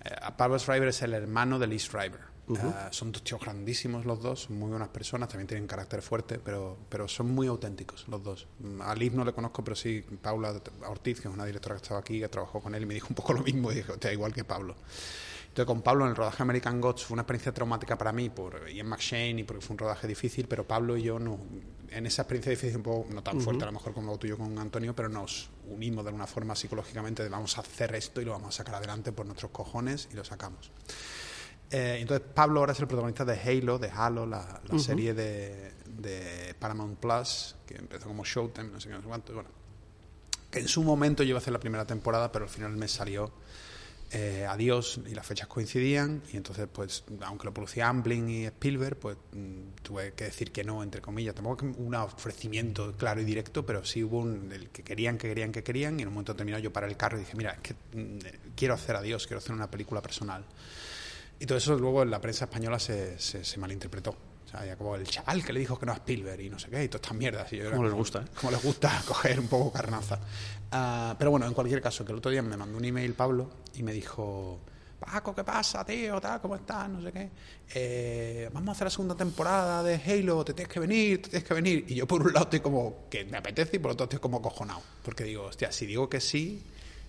[0.03, 2.19] Eh, Pablo Schreiber es el hermano de Lee Schreiber.
[2.47, 6.77] Eh, son dos tíos grandísimos los dos, muy buenas personas, también tienen carácter fuerte, pero,
[6.89, 8.47] pero son muy auténticos los dos.
[8.59, 10.53] Mm, A Liz no le conozco, pero sí, Paula
[10.87, 13.07] Ortiz, que es una directora que estaba aquí, que trabajó con él, y me dijo
[13.09, 14.75] un poco lo mismo, y dije, "Hostia, igual que Pablo.
[15.47, 18.69] Entonces, con Pablo en el rodaje American Gods fue una experiencia traumática para mí por
[18.69, 21.39] Ian McShane y porque fue un rodaje difícil, pero Pablo y yo no,
[21.91, 24.37] en esa experiencia difícil, un poco, no tan fuerte a lo mejor como lo tuyo
[24.37, 28.25] con Antonio, pero nos unimos de alguna forma psicológicamente de vamos a hacer esto y
[28.25, 30.71] lo vamos a sacar adelante por nuestros cojones y lo sacamos.
[31.71, 35.73] Eh, entonces, Pablo ahora es el protagonista de Halo, de Halo, la, la serie de,
[35.85, 39.49] de Paramount Plus, que empezó como Showtime, no sé qué, no sé cuánto, y bueno,
[40.51, 42.87] que en su momento yo iba a hacer la primera temporada, pero al final me
[42.87, 43.31] salió
[44.11, 48.97] eh, Adiós y las fechas coincidían y entonces pues aunque lo producía Amblin y Spielberg
[48.97, 53.65] pues mm, tuve que decir que no entre comillas tampoco un ofrecimiento claro y directo
[53.65, 56.33] pero sí hubo un el que querían que querían que querían y en un momento
[56.33, 58.19] determinado yo paré el carro y dije mira es que mm,
[58.55, 60.45] quiero hacer Adiós quiero hacer una película personal
[61.39, 64.15] Y todo eso luego en la prensa española se, se malinterpretó.
[64.63, 66.83] Sea, como el chaval que le dijo que no a Spielberg y no sé qué,
[66.83, 67.51] y todas estas mierdas.
[67.53, 68.25] Y yo Como les gusta, ¿eh?
[68.39, 70.19] Como les gusta coger un poco carnaza.
[70.71, 73.49] Ah, pero bueno, en cualquier caso, que el otro día me mandó un email Pablo
[73.75, 74.59] y me dijo,
[74.99, 76.19] Paco, ¿qué pasa, tío?
[76.19, 76.89] Tal, ¿Cómo estás?
[76.89, 77.29] No sé qué.
[77.73, 81.47] Eh, vamos a hacer la segunda temporada de Halo, te tienes que venir, te tienes
[81.47, 81.85] que venir.
[81.87, 84.41] Y yo por un lado estoy como que me apetece y por otro estoy como
[84.41, 84.81] cojonado.
[85.03, 86.63] Porque digo, hostia, si digo que sí,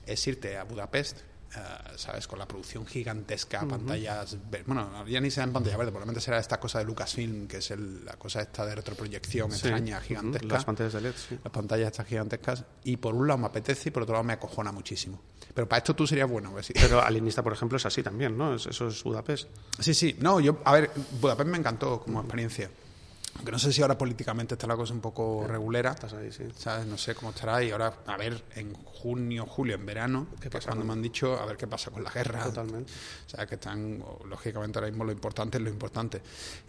[0.04, 1.18] es irte a Budapest.
[1.56, 1.60] Eh,
[1.96, 2.28] ¿Sabes?
[2.28, 4.36] Con la producción gigantesca, pantallas.
[4.50, 7.58] ver- Bueno, ya ni será en pantalla verde, probablemente será esta cosa de Lucasfilm, que
[7.58, 9.56] es el- la cosa esta de retroproyección Sí.
[9.68, 11.38] extraña, gigantesca Las pantallas de LED, sí.
[11.42, 14.34] las pantallas estas gigantescas y por un lado me apetece y por otro lado me
[14.34, 15.20] acojona muchísimo.
[15.54, 16.50] Pero para esto tú serías bueno.
[16.52, 16.74] pues sí.
[16.74, 18.54] Pero Alienista, por ejemplo, es así también, ¿no?
[18.54, 19.48] Es- Eso es Budapest.
[19.80, 20.16] Sí, sí.
[20.20, 20.90] No, yo, a ver,
[21.20, 22.70] Budapest me encantó como experiencia.
[23.36, 25.90] Aunque no sé si ahora políticamente está la cosa un poco regulera.
[25.92, 26.44] Estás ahí, sí.
[26.56, 26.86] ¿Sabes?
[26.86, 27.62] No sé cómo estará.
[27.62, 31.02] Y ahora, a ver, en junio, julio, en verano, ¿Qué que pasa cuando me han
[31.02, 32.44] dicho, a ver qué pasa con la guerra.
[32.44, 32.92] Totalmente.
[33.26, 36.20] O sea, que están, lógicamente ahora mismo lo importante es lo importante.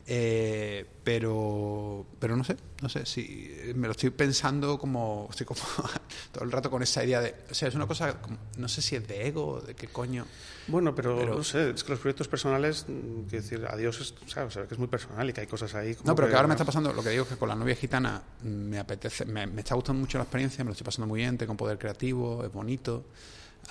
[0.06, 5.60] Eh, pero, pero no sé, no sé, si me lo estoy pensando como, estoy como
[6.32, 8.82] todo el rato con esa idea de, o sea, es una cosa, como- no sé
[8.82, 10.26] si es de ego, de qué coño.
[10.68, 14.14] Bueno, pero, Pero- no sé, es que los proyectos personales, mm, quiero decir, adiós, es,
[14.26, 15.96] o sea, o sea, que es muy personal y que hay cosas ahí.
[15.96, 17.56] como No, pero que ahora me está pasando, lo que digo es que con la
[17.56, 21.22] novia gitana me apetece, me, está gustando mucho la experiencia, me lo estoy pasando muy
[21.22, 23.06] bien, tengo poder creativo, es bonito.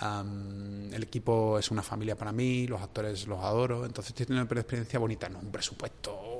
[0.01, 4.61] el equipo es una familia para mí, los actores los adoro, entonces estoy teniendo una
[4.61, 6.37] experiencia bonita, no un presupuesto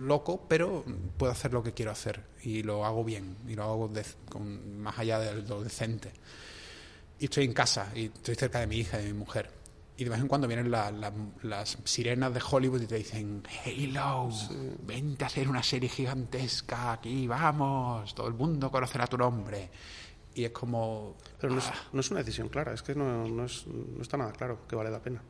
[0.00, 0.84] loco, pero
[1.16, 3.90] puedo hacer lo que quiero hacer y lo hago bien y lo hago
[4.28, 6.12] con, más allá de lo decente.
[7.18, 9.57] Y estoy en casa y estoy cerca de mi hija y de mi mujer.
[9.98, 13.42] Y de vez en cuando vienen la- la- las sirenas de Hollywood y te dicen,
[13.66, 14.30] Halo,
[14.86, 19.68] vente a hacer una serie gigantesca aquí, vamos, todo el mundo conocerá tu nombre.
[20.34, 21.16] Y es como...
[21.40, 24.00] Pero no es, ah, no es una decisión clara, es que no, no, es, no
[24.00, 25.20] está nada claro que vale la pena.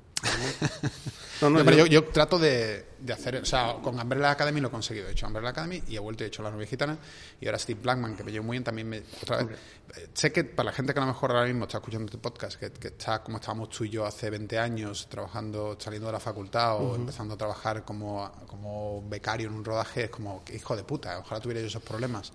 [1.40, 4.68] No, no, No, pero yo- trato de, de hacer, o sea, con Umbrella Academy lo
[4.68, 5.06] he conseguido.
[5.08, 6.98] He hecho Umbrella Academy y he vuelto y he hecho La Novia Gitana.
[7.40, 9.02] Y ahora Steve Blackman, que me llevo muy bien, también me.
[9.22, 9.56] Otra vez.
[9.96, 12.18] Eh, Sé que para la gente que a lo mejor ahora mismo está escuchando este
[12.18, 16.12] podcast, que, que está como estábamos tú y yo hace 20 años, trabajando, saliendo de
[16.14, 20.74] la facultad o empezando a trabajar como, como becario en un rodaje, es como, hijo
[20.76, 22.32] de puta, ojalá tuviera yo esos problemas.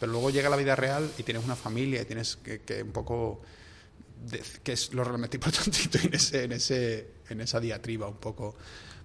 [0.00, 2.90] Pero luego llega la vida real y tienes una familia y tienes que, que un
[2.90, 3.40] poco
[4.62, 8.54] que es lo realmente importante en ese, en ese en esa diatriba un poco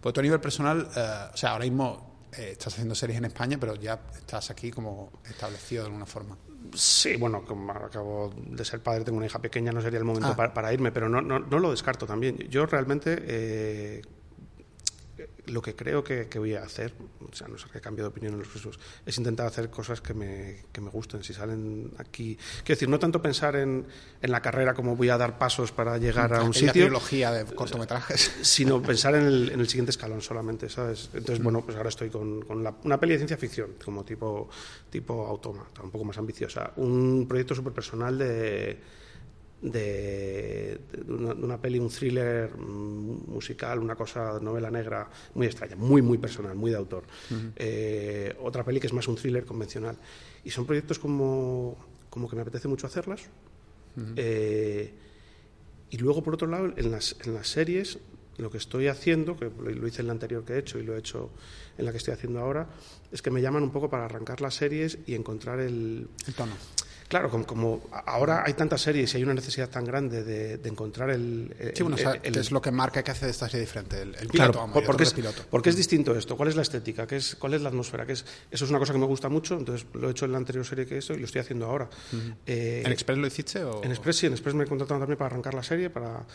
[0.02, 3.26] porque tú a nivel personal eh, o sea ahora mismo eh, estás haciendo series en
[3.26, 6.38] España pero ya estás aquí como establecido de alguna forma
[6.74, 10.30] Sí, bueno, como acabo de ser padre, tengo una hija pequeña, no sería el momento
[10.30, 10.36] Ah.
[10.36, 12.36] para, para irme, pero no, no, no lo descarto también.
[12.50, 14.02] Yo realmente eh,
[15.48, 16.94] lo que creo que, que voy a hacer,
[17.30, 19.70] o sea, no sé que he cambiado de opinión en los procesos, es intentar hacer
[19.70, 21.24] cosas que me, que me gusten.
[21.24, 22.36] Si salen aquí.
[22.64, 23.86] Quiero decir, no tanto pensar en,
[24.22, 27.46] en la carrera como voy a dar pasos para llegar a un sitio, trilogía de
[27.56, 31.10] cortometrajes sino pensar en el, en el siguiente escalón solamente, ¿sabes?
[31.14, 34.50] Entonces, bueno, pues ahora estoy con, con la- una peli de ciencia ficción, como tipo,
[34.90, 36.74] tipo Autómata, un poco más ambiciosa.
[36.76, 38.80] Un proyecto súper personal de,
[39.62, 45.48] de, de una, de una peli, un thriller mm, musical, una cosa, novela negra, muy
[45.48, 47.04] extraña, muy, muy personal, muy de autor.
[47.56, 49.98] Eh, otra peli que es más un thriller convencional.
[50.44, 51.78] Y son proyectos como,
[52.10, 53.22] como que me apetece mucho hacerlas.
[54.16, 54.94] Eh,
[55.90, 57.98] y luego, por otro lado, en las, en las series,
[58.38, 60.84] lo que estoy haciendo, que lo, lo hice en la anterior que he hecho y
[60.84, 61.32] lo he hecho
[61.80, 62.70] en la que estoy haciendo ahora,
[63.12, 66.08] es que me llaman un poco para arrancar las series y encontrar el...
[66.28, 66.54] el tono
[67.08, 70.70] Claro, como, como ahora hay tantas series y hay una necesidad tan grande de, de
[70.70, 71.56] encontrar el...
[71.58, 73.46] el- sí bueno o sea, el- que es lo que marca que hace de esta
[73.48, 76.36] serie diferente el, piloto Claro, vamos, por- y porque, es, piloto porque es distinto esto.
[76.36, 77.08] ¿Cuál es la estética?
[77.08, 78.06] ¿Qué es, ¿Cuál es la atmósfera?
[78.06, 80.34] ¿Qué es, eso es una cosa que me gusta mucho, entonces lo he hecho en
[80.34, 81.90] la anterior serie que he hecho y lo estoy haciendo ahora.
[82.46, 85.28] Eh, ¿En Express lo hiciste o en Express sí, en Express me contrataron también para
[85.28, 86.26] arrancar la serie, para...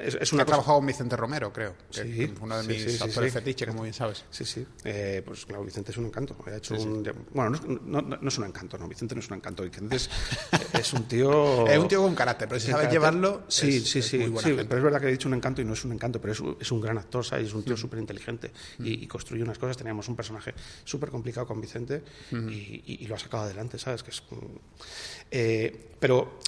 [0.00, 0.54] es, es una He cosa...
[0.56, 3.66] trabajado con Vicente Romero creo que Sí, es uno de sí, mis sí, actores fetiche
[3.66, 4.66] como bien sabes Sí, sí.
[4.84, 6.36] Eh, pues claro, Vicente es un encanto.
[6.46, 8.88] Ha hecho un, Bueno, no, no- no- no es un encanto, no.
[8.88, 9.62] Vicente no es un encanto.
[9.62, 10.10] Vicente es,
[10.72, 11.66] es un tío...
[11.66, 13.00] es un tío con carácter pero si sabes carácter.
[13.00, 14.18] llevarlo Sí, sí, sí.
[14.38, 16.40] pero es verdad que he dicho un encanto y no es un encanto, pero es
[16.40, 17.46] un, es un gran actor, ¿sabes?
[17.48, 18.86] Es un tío súper inteligente Mm.
[18.86, 19.76] y, y construye unas cosas.
[19.76, 22.48] Teníamos un personaje súper complicado con Vicente Mm.
[22.48, 22.52] y,
[22.86, 24.02] y- y lo ha sacado adelante, ¿sabes?
[24.02, 24.36] Que es, mm,
[25.30, 26.38] eh, pero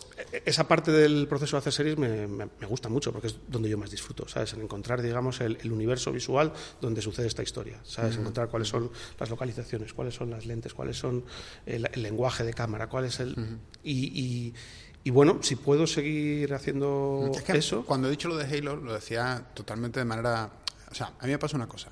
[0.44, 3.68] esa parte del proceso de hacer series me, me- me gusta mucho porque es donde
[3.68, 4.52] yo más disfruto, ¿sabes?
[4.54, 8.16] En encontrar, digamos, el, el universo visual donde sucede esta historia, ¿sabes?
[8.16, 11.24] Encontrar cuáles son las localizaciones, cuáles son las lentes, cuáles son
[11.66, 13.34] el, el lenguaje de cámara, cuál es el...
[13.82, 14.54] y, y-
[15.02, 17.86] y bueno, si puedo seguir haciendo Es que eso...
[17.86, 20.50] Cuando he dicho lo de Halo, lo decía totalmente de manera.
[20.90, 21.90] O sea, a mí me pasa una cosa.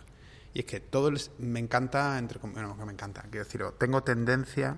[0.53, 4.03] Y es que todo el- me encanta, entre bueno, que me encanta, quiero decir, tengo
[4.03, 4.77] tendencia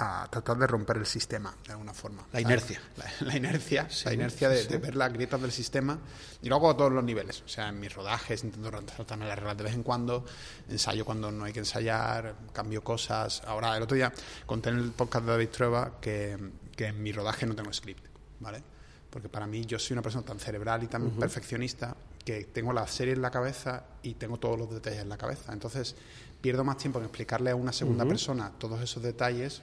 [0.00, 2.24] a tratar de romper el sistema, de alguna forma.
[2.32, 2.80] La inercia.
[2.96, 5.98] La, la inercia, la inercia de, de ver las grietas del sistema.
[6.40, 7.42] Y lo hago a todos los niveles.
[7.42, 10.24] O sea, en mis rodajes intento saltarme las reglas de vez en cuando,
[10.68, 13.42] ensayo cuando no hay que ensayar, cambio cosas.
[13.44, 14.12] Ahora, el otro día
[14.46, 16.38] conté en el podcast de David Trueba que,
[16.76, 18.06] que en mi rodaje no tengo script,
[18.38, 18.62] ¿vale?
[19.10, 22.86] Porque para mí yo soy una persona tan cerebral y tan perfeccionista que tengo la
[22.86, 25.52] serie en la cabeza y tengo todos los detalles en la cabeza.
[25.52, 25.96] Entonces
[26.40, 29.62] pierdo más tiempo en explicarle a una segunda persona todos esos detalles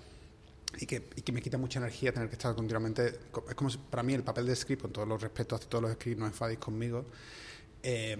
[0.79, 3.19] y que, y que me quita mucha energía tener que estar continuamente.
[3.49, 5.83] Es como si, para mí el papel de script, con todos los respetos a todos
[5.83, 7.05] los scripts, no enfadéis conmigo,
[7.83, 8.17] eh,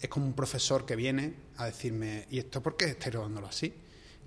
[0.00, 3.72] es como un profesor que viene a decirme, ¿y esto por qué estáis rodándolo así?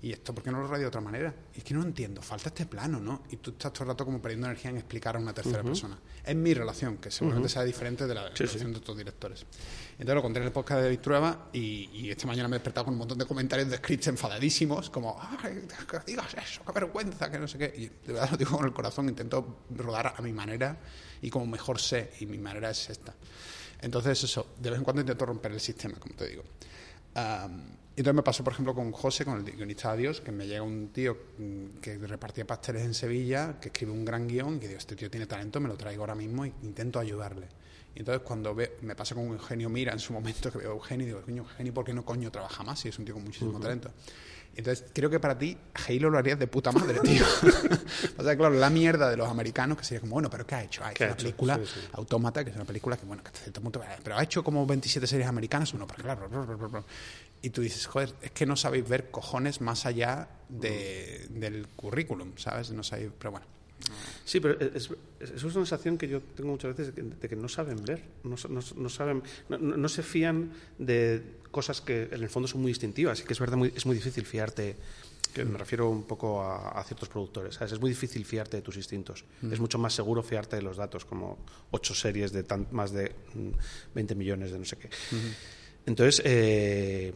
[0.00, 1.34] ¿Y esto por qué no lo rodeo de otra manera?
[1.54, 3.24] Y es que no entiendo, falta este plano, ¿no?
[3.30, 5.98] Y tú estás todo el rato como perdiendo energía en explicar a una tercera persona.
[6.24, 8.44] Es mi relación, que seguramente sea diferente de la Sí, sí.
[8.44, 9.44] relación de otros directores.
[9.92, 12.58] Entonces lo conté en el podcast de David Trueba y, y esta mañana me he
[12.60, 16.72] despertado con un montón de comentarios de scripts enfadadísimos, como, ¡ay, que digas eso, qué
[16.72, 17.72] vergüenza, que no sé qué!
[17.76, 20.78] Y de verdad lo digo con el corazón, intento rodar a mi manera
[21.20, 23.16] y como mejor sé, y mi manera es esta.
[23.80, 26.44] Entonces eso, de vez en cuando intento romper el sistema, como te digo.
[27.14, 30.30] Am, y entonces me pasó, por ejemplo, con José, con el guionista de Dios, que
[30.30, 34.54] me llega un tío mm, que repartía pasteles en Sevilla, que escribe un gran guion,
[34.54, 37.48] y que digo, este tío tiene talento, me lo traigo ahora mismo e intento ayudarle.
[37.96, 40.74] Y entonces cuando ve, me pasa con Eugenio Mira en su momento, que veo a
[40.74, 42.78] Eugenio y digo, coño, Eugenio, ¿por qué no coño trabaja más?
[42.78, 43.90] Si es un tío con muchísimo talento.
[44.54, 45.56] Entonces creo que para ti
[45.86, 47.24] Halo lo harías de puta madre, tío.
[48.16, 50.64] o sea, claro, la mierda de los americanos, que sería como, bueno, ¿pero qué ha
[50.64, 50.82] hecho?
[50.84, 51.22] Ha hecho ¿Qué ha una hecho?
[51.24, 51.80] película Sí, sí.
[51.92, 54.66] Autómata, que es una película que, bueno, que hasta cierto punto, pero ha hecho como
[54.66, 56.84] 27 series americanas, uno, pero claro,
[57.42, 62.32] y tú dices, joder, es que no sabéis ver cojones más allá de- del currículum,
[62.36, 62.70] ¿sabes?
[62.70, 63.46] No sabéis, pero bueno.
[64.24, 64.90] Sí, pero es,
[65.20, 67.82] es- es una sensación que yo tengo muchas veces de que, de que no saben
[67.84, 72.48] ver, no, no- no saben, no, no- se fían de cosas que en el fondo
[72.48, 74.76] son muy distintivas y que es verdad muy, es muy difícil fiarte.
[75.32, 77.54] Que me refiero un poco a, a ciertos productores.
[77.54, 77.72] ¿sabes?
[77.74, 79.24] Es muy difícil fiarte de tus instintos.
[79.52, 81.38] Es mucho más seguro fiarte de los datos, como
[81.70, 83.50] ocho series de tan- más de mm,
[83.94, 84.88] 20 millones de no sé qué.
[85.86, 87.12] Entonces, eh,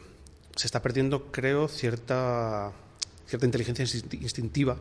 [0.57, 2.73] se está perdiendo, creo, cierta,
[3.27, 4.77] cierta inteligencia insti- instintiva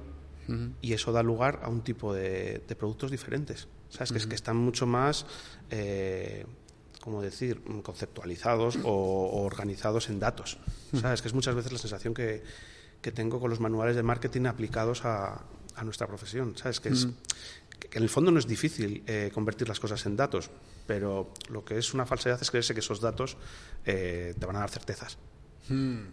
[0.82, 3.68] y eso da lugar a un tipo de, de productos diferentes.
[3.90, 4.12] ¿Sabes?
[4.12, 5.26] que, es que están mucho más,
[5.70, 6.46] eh,
[7.02, 10.58] ¿cómo decir?, Mm, conceptualizados o, o organizados en datos.
[11.00, 11.22] ¿Sabes?
[11.22, 12.44] Que es muchas veces la sensación que,
[13.02, 15.44] que tengo con los manuales de marketing aplicados a,
[15.76, 16.58] a nuestra profesión.
[16.58, 16.80] ¿Sabes?
[16.82, 17.08] Que, es,
[17.90, 20.50] que en el fondo no es difícil eh, convertir las cosas en datos,
[20.88, 23.38] pero lo que es una falsedad es creerse que esos datos
[23.86, 25.18] eh, te van a dar certezas.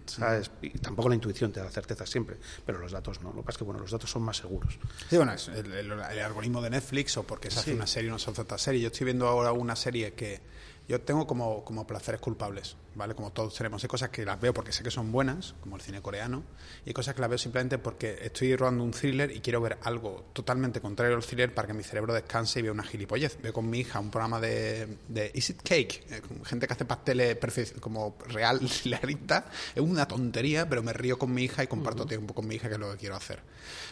[0.07, 0.51] ¿Sabes?
[0.63, 3.31] Y tampoco la intuición te da certezas siempre, pero los datos no.
[3.33, 4.79] Lo que pasa es que bueno, los datos son más seguros.
[5.11, 8.11] Sí, bueno, es el, el- el algoritmo de Netflix o porque se hace una serie
[8.11, 8.81] o no se hace otra serie.
[8.81, 10.41] Yo estoy viendo ahora una serie que
[10.89, 13.15] yo tengo como, como placeres culpables, ¿vale?
[13.15, 13.85] Como todos tenemos.
[13.85, 16.43] Hay cosas que las veo porque sé que son buenas, como el cine coreano,
[16.87, 19.77] y hay cosas que las veo simplemente porque estoy rodando un thriller y quiero ver
[19.83, 23.39] algo totalmente contrario al thriller para que mi cerebro descanse y vea una gilipollez.
[23.43, 26.87] Veo con mi hija un programa de, de Is It Cake, eh, gente que hace
[26.87, 27.37] pasteles
[27.81, 29.45] como real hilarita.
[29.75, 32.69] Es una tontería, pero me río con mi hija y comparto tiempo con mi hija,
[32.69, 33.43] que es lo que quiero hacer.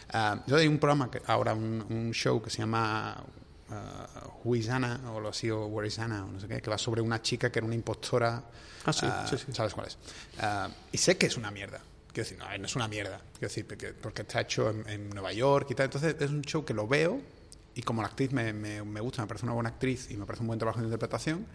[0.09, 3.23] Ah, yo hay un programa, que, ahora un, un show que se llama
[3.69, 6.61] uh, Who is Anna, o lo así, o Where is Anna, o no sé qué,
[6.61, 8.43] que va sobre una chica que era una impostora.
[8.85, 9.45] Ah, sí, ah, sí, sí.
[9.53, 9.97] ¿Sabes cuál es?
[10.39, 11.81] Ah, y sé que es una mierda.
[12.13, 13.19] Quiero decir, no, no es una mierda.
[13.33, 15.85] Quiero decir, porque, porque está hecho en, en Nueva York y tal.
[15.85, 17.21] Entonces es un show que lo veo
[17.75, 20.25] y como la actriz me, me, me gusta, me parece una buena actriz y me
[20.25, 21.45] parece un buen trabajo de interpretación,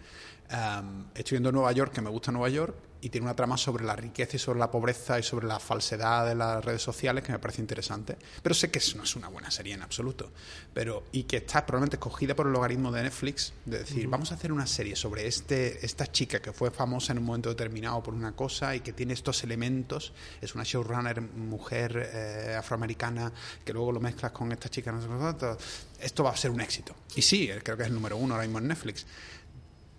[0.49, 3.83] am, estoy viendo Nueva York, que me gusta Nueva York, y tiene una trama sobre
[3.83, 7.33] la riqueza y sobre la pobreza y sobre la falsedad de las redes sociales que
[7.33, 8.17] me parece interesante.
[8.41, 10.31] Pero sé que eso no es una buena serie en absoluto.
[10.73, 14.35] Pero, y que está probablemente escogida por el logaritmo de Netflix, de decir, vamos a
[14.35, 18.13] hacer una serie sobre este, esta chica que fue famosa en un momento determinado por
[18.13, 20.13] una cosa y que tiene estos elementos.
[20.39, 23.33] Es una showrunner, mujer eh, afroamericana,
[23.65, 25.57] que luego lo mezclas con esta chica, no sé cuánto.
[25.99, 26.95] Esto va a ser un éxito.
[27.15, 29.05] Y sí, eh, creo que es el número uno ahora mismo en Netflix.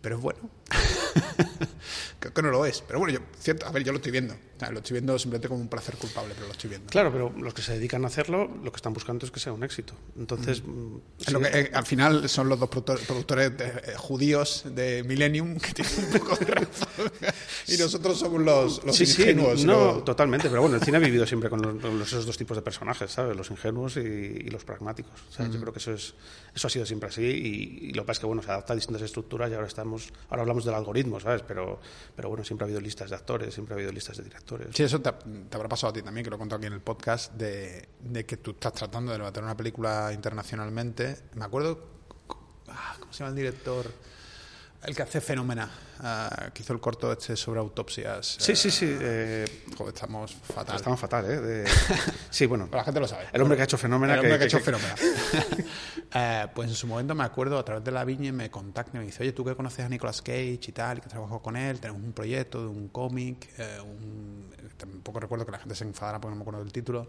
[0.05, 0.51] Pero es bueno.
[2.21, 2.83] creo que no lo es.
[2.83, 4.37] Pero bueno, yo, cierto, a ver, yo lo estoy viendo.
[4.71, 6.89] Lo estoy viendo simplemente como un placer culpable, pero lo estoy viendo.
[6.91, 9.53] Claro, pero los que se dedican a hacerlo, lo que están buscando es que sea
[9.53, 9.95] un éxito.
[10.19, 13.95] Entonces, mm, sí, lo que, eh, al final son los dos productor- productores de- eh,
[13.97, 17.13] judíos de Millennium que tienen un poco de razón.
[17.69, 19.65] y nosotros somos los, los sí, sí, ingenuos.
[19.65, 20.49] no, los- totalmente.
[20.49, 23.11] Pero bueno, el cine ha vivido siempre con, los- con esos dos tipos de personajes,
[23.11, 23.37] ¿sabes?
[23.37, 25.13] Los ingenuos y, y los pragmáticos.
[25.31, 25.53] ¿sabes?
[25.53, 26.15] Yo creo que eso es
[26.55, 28.75] eso ha sido siempre así y, y lo que pasa es que bueno se adapta
[28.75, 31.43] a distintas estructuras y ahora estamos ahora hablamos del algoritmo, ¿sabes?
[31.47, 31.81] Pero
[32.15, 34.54] pero bueno siempre ha habido listas de actores, siempre ha habido listas de directores.
[34.73, 36.81] Sí, eso te, habrá pasado a ti también, que lo he contado aquí en el
[36.81, 41.17] podcast, de, de que tú estás tratando de levantar una película internacionalmente.
[41.35, 41.85] Me acuerdo,
[42.69, 43.87] ah, ¿cómo se llama el director?
[44.85, 45.71] El que hace Fenómena,
[46.01, 48.37] ah, que hizo el corto este sobre autopsias.
[48.39, 48.87] Sí, sí, sí.
[48.93, 50.77] ah, eh, joder, estamos fatal.
[50.77, 51.41] estamos fatal, ¿eh?
[51.41, 51.71] De-
[52.31, 52.67] Sí, bueno.
[52.67, 53.27] Pero la gente lo sabe.
[53.33, 54.15] El hombre que ha hecho Fenómena.
[54.15, 54.95] El hombre que, ha hecho Fenómena.
[56.17, 59.01] Eh, pues en su momento me acuerdo, a través de la viña me contacta y
[59.01, 61.57] me dice, oye, tú que conoces a Nicolas Cage y tal, y que trabajó con
[61.57, 64.49] él, tenemos un proyecto de un cómic, eh, un...
[64.77, 67.09] tampoco recuerdo que la gente se enfadara porque no me acuerdo del título,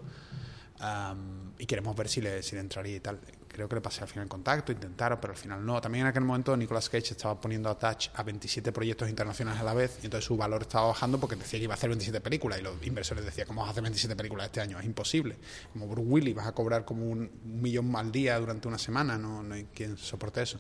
[0.80, 3.20] am, y queremos ver si le, si le entraría y tal.
[3.56, 5.80] Creo que le pasé al final el contacto, intentaron, pero al final no.
[5.80, 9.64] También en aquel momento Nicolas Cage estaba poniendo a touch a 27 proyectos internacionales a
[9.64, 12.20] la vez, y entonces su valor estaba bajando porque decía que iba a hacer 27
[12.20, 14.78] películas, y los inversores decían, ¿cómo vas a hacer 27 películas este año?
[14.78, 15.38] Es imposible.
[15.72, 19.18] Como Bruce Willis, vas a cobrar como un, un millón al día durante una semana,
[19.18, 20.60] no, no hay quien soporte eso.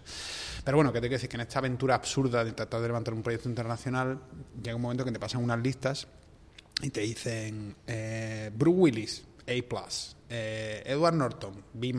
[0.64, 3.14] Pero bueno, que te quiero decir que en esta aventura absurda de tratar de levantar
[3.14, 4.22] un proyecto internacional,
[4.64, 6.08] llega un momento que te pasan unas listas
[6.82, 11.94] y te dicen eh, Bruce Willis, A+, eh, Edward Norton, B-,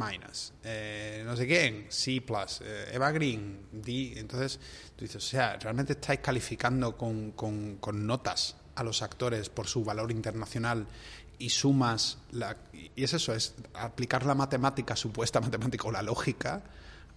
[0.64, 2.22] eh, no sé quién, C+,
[2.62, 4.14] eh, Eva Green, D.
[4.16, 4.58] Entonces
[4.96, 9.66] tú dices, o sea, ¿realmente estáis calificando con, con- con notas a los actores por
[9.68, 10.86] su valor internacional
[11.38, 16.62] y sumas, la, y es eso, es aplicar la matemática, supuesta matemática o la lógica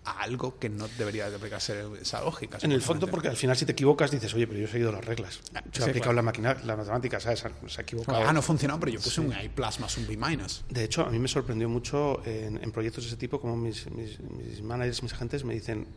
[0.06, 2.58] a algo que no debería de aplicarse esa lógica.
[2.62, 4.92] En el fondo, porque al final si te equivocas dices, oye, pero yo he seguido
[4.92, 5.42] las reglas.
[5.54, 6.14] Yo he sí, aplicado claro.
[6.14, 7.44] la, máquina, la matemática, ¿sabes?
[7.68, 8.18] Se ha equivocado.
[8.26, 9.42] Ah, no funcionó, pero yo puse un A
[9.80, 10.64] más un B minus.
[10.70, 13.90] De hecho, a mí me sorprendió mucho en, en proyectos de ese tipo, como mis,
[13.92, 15.88] mis, mis managers, mis agentes me dicen,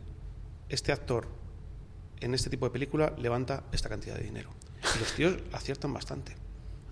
[0.69, 1.27] este actor
[2.19, 4.49] en este tipo de película levanta esta cantidad de dinero.
[4.95, 6.35] Y los tíos aciertan bastante.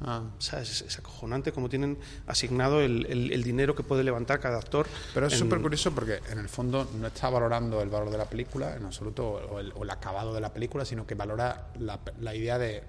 [0.03, 0.23] Ah.
[0.39, 0.69] ¿Sabes?
[0.71, 1.97] Es, es acojonante cómo tienen
[2.27, 4.87] asignado el, el- el dinero que puede levantar cada actor.
[5.13, 8.17] Pero es en- súper curioso porque en el fondo no está valorando el valor de
[8.17, 11.67] la película en absoluto o el, o el acabado de la película, sino que valora
[11.79, 12.83] la, la idea de.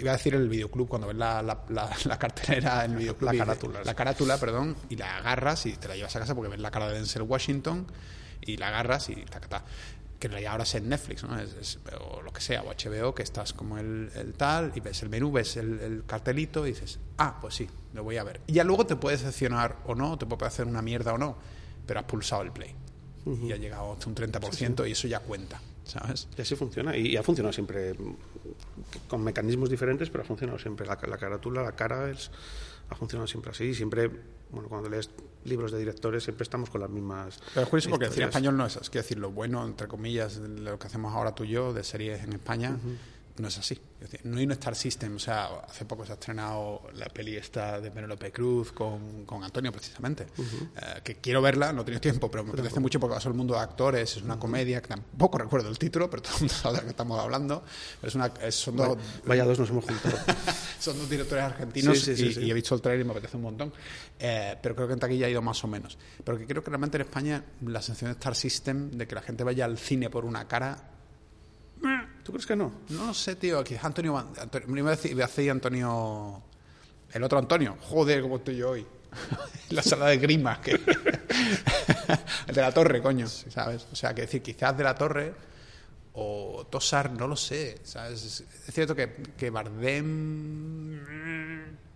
[0.00, 3.32] Iba a decir el videoclub, cuando ves la, la, la- la cartelera en el videoclub.
[3.32, 6.50] La carátula, La carátula, perdón, y la agarras y te la llevas a casa porque
[6.50, 7.86] ves la cara de Denzel Washington
[8.40, 9.62] y la agarras y tacatá.
[10.18, 11.38] Que en realidad ahora es en Netflix, ¿no?
[11.38, 14.80] Es- es- o lo que sea, o HBO, que estás como el, el tal y
[14.80, 18.24] ves el menú, ves el, el cartelito y dices, ah, pues sí, lo voy a
[18.24, 18.40] ver.
[18.46, 21.36] Y ya luego te puedes decepcionar o no, te puede hacer una mierda o no,
[21.86, 22.74] pero has pulsado el play.
[23.26, 26.28] Y ha llegado hasta un 30% y eso ya cuenta, ¿sabes?
[26.38, 26.96] Y así funciona.
[26.96, 27.94] Y, y ha funcionado siempre
[29.08, 30.86] con mecanismos diferentes, pero ha funcionado siempre.
[30.86, 32.30] La, la carátula, la cara, es,
[32.88, 33.74] ha funcionado siempre así.
[33.74, 34.10] Siempre,
[34.50, 35.10] bueno, cuando lees
[35.44, 37.40] libros de directores, siempre estamos con las mismas.
[37.54, 38.90] Pero es curioso porque el cine español no es así.
[38.90, 42.22] Quiero decir, lo bueno, entre comillas, lo que hacemos ahora tú y yo, de series
[42.22, 42.76] en España,
[43.38, 43.78] no es así.
[44.00, 45.16] Es decir, no hay un Star System.
[45.16, 49.42] O sea, hace poco se ha estrenado la peli esta de Penélope Cruz con, con
[49.44, 50.26] Antonio, precisamente.
[50.38, 53.34] Eh, que quiero verla, no he tenido tiempo, pero me apetece mucho porque va el
[53.34, 56.54] mundo de actores, es una comedia, que tampoco recuerdo el título, pero todo el mundo
[56.62, 57.62] sabe de qué estamos hablando.
[58.00, 60.16] Pero es una, es- son dos, Vaya dos nos hemos juntado.
[60.80, 62.40] son dos directores argentinos Sí, sí, sí, y, sí.
[62.42, 63.72] y he visto el trailer y me apetece un montón.
[64.18, 65.98] Eh, pero creo que en taquilla ha ido más o menos.
[66.24, 69.22] Pero que creo que realmente en España la sensación de Star System, de que la
[69.22, 70.90] gente vaya al cine por una cara,
[72.22, 72.72] ¿Tú crees que no?
[72.88, 73.62] no lo sé, tío.
[73.62, 76.42] Quizás Antonio, Antonio me iba a decir, iba a decir Antonio,
[77.12, 77.76] el otro Antonio.
[77.80, 78.86] Joder, cómo estoy yo hoy.
[79.70, 80.84] la sala de grima, que el
[82.54, 83.86] de la torre, coño, ¿sabes?
[83.92, 85.34] O sea, que decir, quizás de la torre
[86.14, 88.44] o Tosar, no lo sé, ¿sabes?
[88.66, 90.98] Es, cierto que, que Bardem,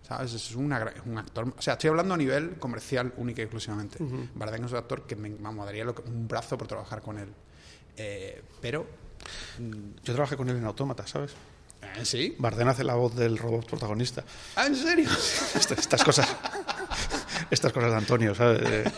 [0.03, 0.33] ¿sabes?
[0.33, 3.97] Es una un actor, o sea, estoy hablando a nivel comercial única y exclusivamente.
[4.35, 7.29] Bardem es un actor que me vamos, daría un brazo por trabajar con él.
[7.97, 8.85] Eh, pero,
[10.03, 11.31] Yo trabajé con él en Autómata, ¿sabes?
[11.97, 12.35] ¿eh, ¿sí?
[12.37, 14.23] Bardem hace la voz del robot protagonista.
[14.55, 15.09] ¿Ah, en serio?
[15.55, 16.27] Estas, estas cosas.
[17.49, 18.61] Estas cosas de Antonio, ¿sabes?
[18.63, 18.91] Eh,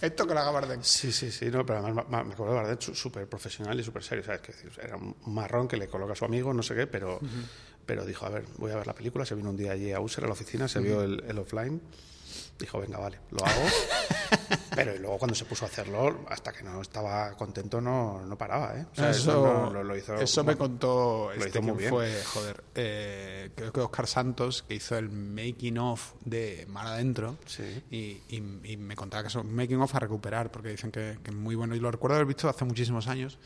[0.00, 0.82] Esto que lo haga Bardem.
[0.82, 4.02] Sí, sí, sí, no, pero además ma- me acuerdo de Bardem súper profesional y súper
[4.02, 4.40] serio, ¿sabes?
[4.40, 4.52] Que
[4.82, 7.20] era un marrón que le coloca a su amigo, no sé qué, pero,
[7.86, 10.00] pero dijo, a ver, voy a ver la película, se vino un día allí a
[10.00, 11.80] User, a la oficina, se vio el, el offline,
[12.60, 13.60] dijo, venga, vale, lo hago,
[14.74, 18.36] pero y luego cuando se puso a hacerlo, hasta que no estaba contento, no, no
[18.38, 18.86] paraba, ¿eh?
[18.92, 20.14] O sea, eso no- lo, lo hizo...
[20.14, 21.90] eso me contó lo este, hizo muy ¿quién bien.
[21.90, 27.36] fue, joder, eh, creo que Oscar Santos, que hizo el making of de Mar Adentro,
[27.46, 27.82] Sí.
[27.90, 31.18] y, y- y me contaba que es un making of a recuperar, porque dicen que,
[31.22, 33.38] que es muy bueno, y lo recuerdo haber visto hace muchísimos años.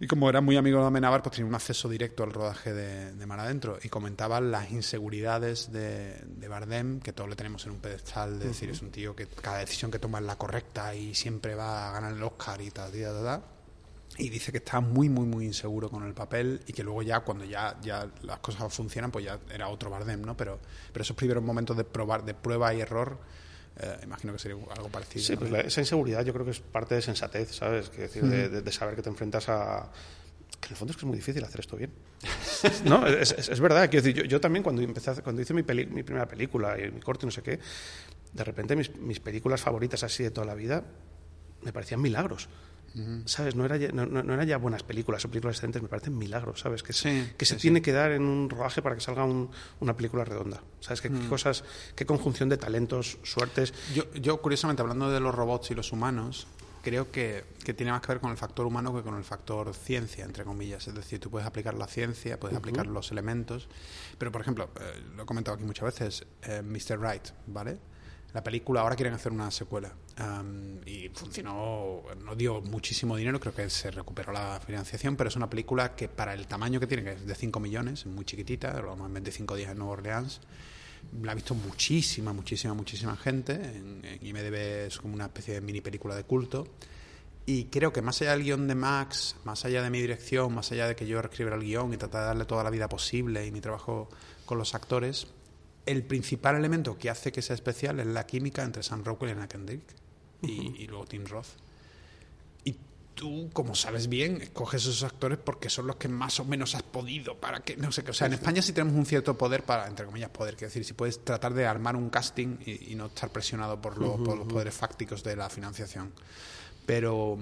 [0.00, 3.12] Y como era muy amigo de Amenábar, pues tenía un acceso directo al rodaje de,
[3.14, 7.72] de Mar Adentro y comentaba las inseguridades de, de Bardem, que todos le tenemos en
[7.72, 10.94] un pedestal, de decir, es un tío que cada decisión que toma es la correcta
[10.94, 13.42] y siempre va a ganar el Oscar y tal, tal, tal, tal.
[14.18, 17.20] Y dice que está muy, muy, muy inseguro con el papel y que luego ya,
[17.20, 20.36] cuando ya, ya las cosas funcionan, pues ya era otro Bardem, ¿no?
[20.36, 20.60] Pero,
[20.92, 23.18] pero esos primeros momentos de probar, de prueba y error,
[23.80, 25.24] eh, imagino que sería algo parecido.
[25.24, 25.38] Sí, ¿no?
[25.40, 27.88] pues la- esa inseguridad yo creo que es parte de sensatez, ¿sabes?
[27.90, 29.90] Que decir, de, de- de saber que te enfrentas a...
[30.60, 31.92] Que en el fondo es que es muy difícil hacer esto bien.
[32.84, 33.88] no, es, es- es verdad.
[33.90, 36.90] Quiero decir, yo, yo también cuando empecé, cuando hice mi, peli- mi primera película y
[36.90, 37.60] mi corte no sé qué,
[38.32, 40.82] de repente mis, mis películas favoritas así de toda la vida
[41.62, 42.48] me parecían milagros.
[43.26, 43.54] ¿Sabes?
[43.54, 46.60] No, era ya, no, no, eran ya buenas películas o películas excelentes, me parecen milagros,
[46.60, 46.82] ¿sabes?
[46.82, 49.50] Que, Sí, que se sí, tiene que dar en un rodaje para que salga un-
[49.80, 51.00] una película redonda, ¿sabes?
[51.00, 53.72] ¿Qué, qué cosas, qué conjunción de talentos, suertes.
[53.94, 56.46] Yo, yo, curiosamente, hablando de los robots y los humanos,
[56.82, 59.74] creo que, que tiene más que ver con el factor humano que con el factor
[59.74, 60.88] ciencia, entre comillas.
[60.88, 63.68] Es decir, tú puedes aplicar la ciencia, puedes aplicar los elementos,
[64.16, 66.98] pero, por ejemplo, eh, lo he comentado aquí muchas veces, eh, Mr.
[67.00, 67.78] Right, ¿vale?
[68.34, 73.54] La película, ahora quieren hacer una secuela am, y funcionó, no dio muchísimo dinero, creo
[73.54, 77.04] que se recuperó la financiación, pero es una película que para el tamaño que tiene,
[77.04, 80.40] que es de 5 millones, muy chiquitita, lo más 25 días en Nueva Orleans,
[81.22, 83.54] la ha visto muchísima, muchísima, muchísima gente.
[83.54, 86.66] En, en IMDb es como una especie de mini película de culto.
[87.46, 90.70] Y creo que más allá del guion de Max, más allá de mi dirección, más
[90.70, 93.46] allá de que yo escribiera el guion y tratar de darle toda la vida posible
[93.46, 94.10] y mi trabajo
[94.44, 95.28] con los actores,
[95.88, 99.32] el principal elemento que hace que sea especial es la química entre Sam Rockwell y
[99.32, 99.82] Anna Kendrick
[100.42, 101.46] y, y luego Tim Roth.
[102.62, 102.76] Y
[103.14, 106.82] tú, como sabes bien, escoges esos actores porque son los que más o menos has
[106.82, 108.10] podido para que, no sé qué.
[108.10, 110.84] O sea, en España sí tenemos un cierto poder para, entre comillas, poder, quiero decir,
[110.84, 114.74] si puedes tratar de armar un casting y, y no estar presionado por los poderes
[114.74, 116.12] fácticos de la financiación.
[116.84, 117.38] Pero,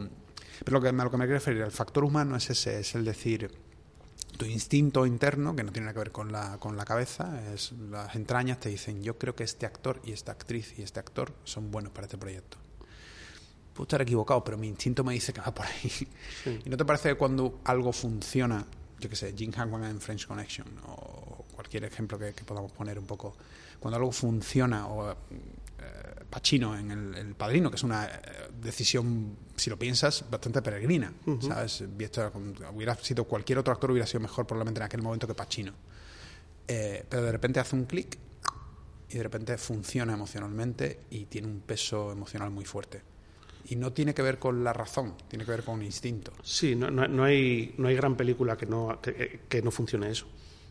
[0.64, 2.94] pero lo que, a lo que me quiero referir, el factor humano es ese, es
[2.94, 3.50] el decir,
[4.36, 7.72] tu instinto interno, que no tiene nada que ver con la, con la cabeza, es
[7.72, 11.32] las entrañas te dicen, yo creo que este actor y esta actriz y este actor
[11.44, 12.58] son buenos para este proyecto.
[13.72, 16.08] Puedo estar equivocado, pero mi instinto me dice que va por ahí.
[16.64, 18.64] ¿Y no te parece que cuando algo funciona,
[18.98, 22.98] yo qué sé, Jim Hackman en French Connection, o cualquier ejemplo que, que podamos poner
[22.98, 23.36] un poco,
[23.78, 25.14] cuando algo funciona, o
[26.30, 28.10] Pacino en el, El Padrino, que es una eh,
[28.60, 31.84] decisión, si lo piensas, bastante peregrina, ¿sabes?
[31.96, 32.30] Visto
[32.74, 35.72] hubiera sido cualquier otro actor hubiera sido mejor probablemente en aquel momento que Pacino.
[36.68, 38.18] Eh, pero de repente hace un clic
[39.08, 43.02] y de repente funciona emocionalmente y tiene un peso emocional muy fuerte.
[43.68, 46.32] Y no tiene que ver con la razón, tiene que ver con un instinto.
[46.42, 50.10] Sí, no, no- no hay, no hay gran película que no, que, que no funcione
[50.10, 50.26] eso.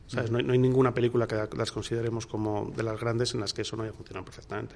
[0.08, 0.32] ¿Sabes?
[0.32, 3.54] No, hay, no hay ninguna película que las consideremos como de las grandes en las
[3.54, 4.76] que eso no haya funcionado perfectamente.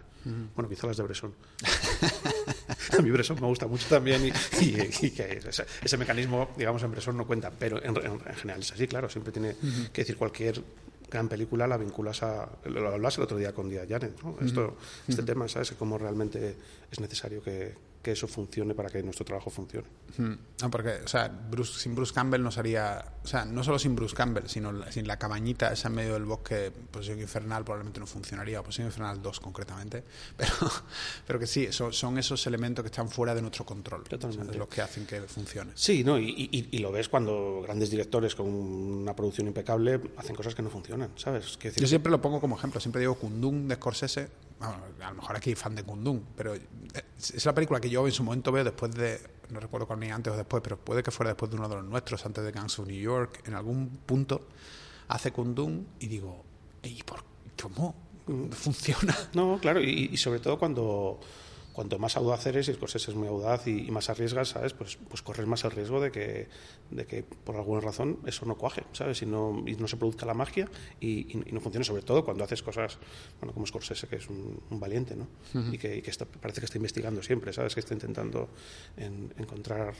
[0.55, 1.33] Bueno, quizá las de Bresson.
[2.97, 4.29] A mí Bresson me gusta mucho también y,
[4.63, 8.35] y- y que ese, ese mecanismo, digamos, en Bresson no cuenta, pero en, en- en
[8.35, 9.09] general es así, claro.
[9.09, 9.55] Siempre tiene
[9.93, 10.61] que decir cualquier
[11.09, 12.49] gran película la vinculas a...
[12.65, 14.35] Lo hablas el otro día con Díaz Janet, ¿no?
[14.41, 14.77] Esto,
[15.07, 15.71] Este tema, ¿sabes?
[15.73, 16.55] Cómo realmente
[16.91, 19.85] es necesario que, que eso funcione para que nuestro trabajo funcione.
[20.17, 20.33] Mm.
[20.61, 23.03] No, porque, o sea, Bruce- sin Bruce Campbell no sería.
[23.23, 26.13] O sea, no solo sin Bruce Campbell, sino la- sin la cabañita esa en medio
[26.13, 30.03] del bosque, Posición Infernal probablemente no funcionaría, o Posición Infernal 2 concretamente.
[30.37, 30.51] Pero,
[31.27, 34.03] pero que sí, son, son esos elementos que están fuera de nuestro control.
[34.05, 34.45] Totalmente.
[34.45, 34.57] ¿sabes?
[34.57, 35.71] Los que hacen que funcione.
[35.75, 40.35] Sí, no, y, y- y lo ves cuando grandes directores con una producción impecable hacen
[40.35, 41.57] cosas que no funcionan, ¿sabes?
[41.61, 44.29] Decir, Yo siempre lo pongo como ejemplo, siempre digo Kundun de Scorsese,
[44.61, 46.61] a lo mejor aquí fan de Kundun, pero eh,
[47.17, 49.19] es la película que yo en su momento veo después de,
[49.49, 51.75] no recuerdo cuál ni antes o después, pero puede que fuera después de uno de
[51.75, 54.47] los nuestros, antes de Gangs of New York, en algún punto
[55.07, 56.43] hace Kundun y digo,
[56.83, 57.23] ¿y por
[57.61, 57.95] cómo
[58.51, 59.15] funciona?
[59.33, 61.19] No, claro, y sobre todo cuando
[61.79, 64.73] cuanto más audaz eres, y Scorsese es muy audaz y, y más arriesgas, ¿sabes?
[64.73, 66.49] Pues, pues corres más el riesgo de que,
[66.91, 69.21] de que por alguna razón eso no cuaje, ¿sabes?
[69.21, 70.69] Y no, y no se produzca la magia
[70.99, 72.97] y, no funcione, sobre todo cuando haces cosas,
[73.39, 75.27] bueno, como Scorsese, que es un, un valiente, ¿no?
[75.73, 77.73] Y que, y que está- parece que está investigando siempre, ¿sabes?
[77.73, 78.49] Que está intentando
[78.97, 79.93] en- encontrar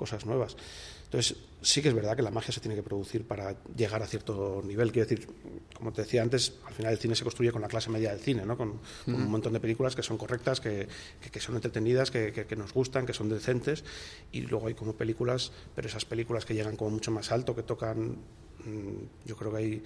[0.00, 0.56] cosas nuevas.
[1.04, 4.06] Entonces, sí que es verdad que la magia se tiene que producir para llegar a
[4.06, 4.92] cierto nivel.
[4.92, 5.28] Quiero decir,
[5.74, 8.20] como te decía antes, al final el cine se construye con la clase media del
[8.20, 8.56] cine, ¿no?
[8.56, 10.88] con, con un montón de películas que son correctas, que,
[11.20, 13.84] que- que son entretenidas, que, que- nos gustan, que son decentes,
[14.32, 17.62] y luego hay como películas, pero esas películas que llegan como mucho más alto, que
[17.64, 18.16] tocan,
[18.64, 19.82] mm, yo creo que hay,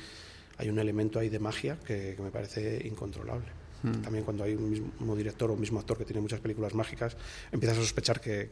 [0.58, 3.48] hay un elemento ahí de magia que, que me parece incontrolable.
[4.02, 7.16] También cuando hay un mismo director o un mismo actor que tiene muchas películas mágicas,
[7.52, 8.50] empiezas a sospechar que,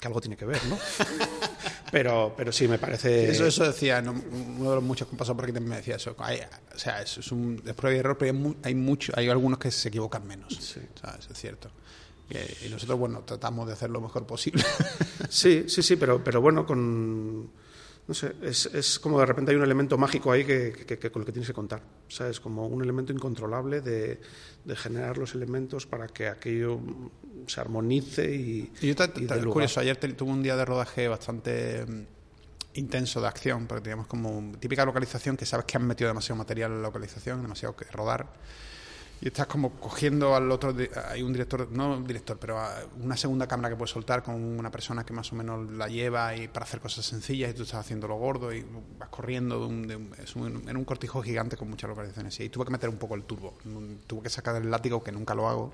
[0.00, 0.78] que algo tiene que ver, ¿no?
[1.90, 3.30] pero, pero sí, me parece...
[3.30, 4.12] Eso, eso decía, ¿no?
[4.12, 6.14] uno de los muchos que pasó por aquí también me decía eso.
[6.18, 6.40] Hay-
[6.74, 9.28] o sea, es, es un es prueba y error, pero hay, mu- hay, mucho, hay
[9.28, 10.54] algunos que se equivocan menos.
[10.54, 10.80] Sí.
[11.00, 11.28] ¿sabes?
[11.30, 11.70] Es cierto.
[12.30, 14.64] Y, y nosotros, bueno, tratamos de hacer lo mejor posible.
[15.28, 17.50] Sí, sí, sí, pero, pero bueno, con.
[18.06, 21.10] No sé, es, es como de repente hay un elemento mágico ahí que, que- que-
[21.10, 21.80] con el que tienes que contar.
[22.08, 22.38] ¿Sabes?
[22.38, 24.20] Como un elemento incontrolable de,
[24.64, 26.80] de generar los elementos para que aquello
[27.46, 28.70] se armonice y.
[28.82, 32.02] Y yo, te- y te- curioso, ayer te- tuve un día de rodaje bastante mm,
[32.74, 36.72] intenso de acción, porque teníamos como típica localización que sabes que han metido demasiado material
[36.72, 38.26] en la localización, demasiado que rodar.
[39.20, 40.74] Y estás como cogiendo al otro.
[41.08, 42.60] Hay un director, no director, pero
[43.00, 46.36] una segunda cámara que puedes soltar con una persona que más o menos la lleva
[46.36, 48.66] y para hacer cosas sencillas y tú estás haciendo lo gordo y
[48.98, 52.38] vas corriendo en un cortijo gigante con muchas localizaciones.
[52.40, 53.54] Y tuve que meter un poco el turbo.
[54.06, 55.72] Tuve que sacar el látigo, que nunca lo hago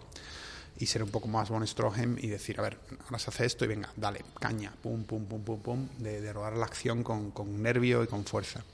[0.79, 3.65] y ser un poco más Von Stroheim y decir, a ver, ahora se hace esto
[3.65, 7.31] y venga, dale, caña, pum, pum, pum, pum, pum, de, de rodar la acción con,
[7.33, 8.65] con nervio y con fuerza.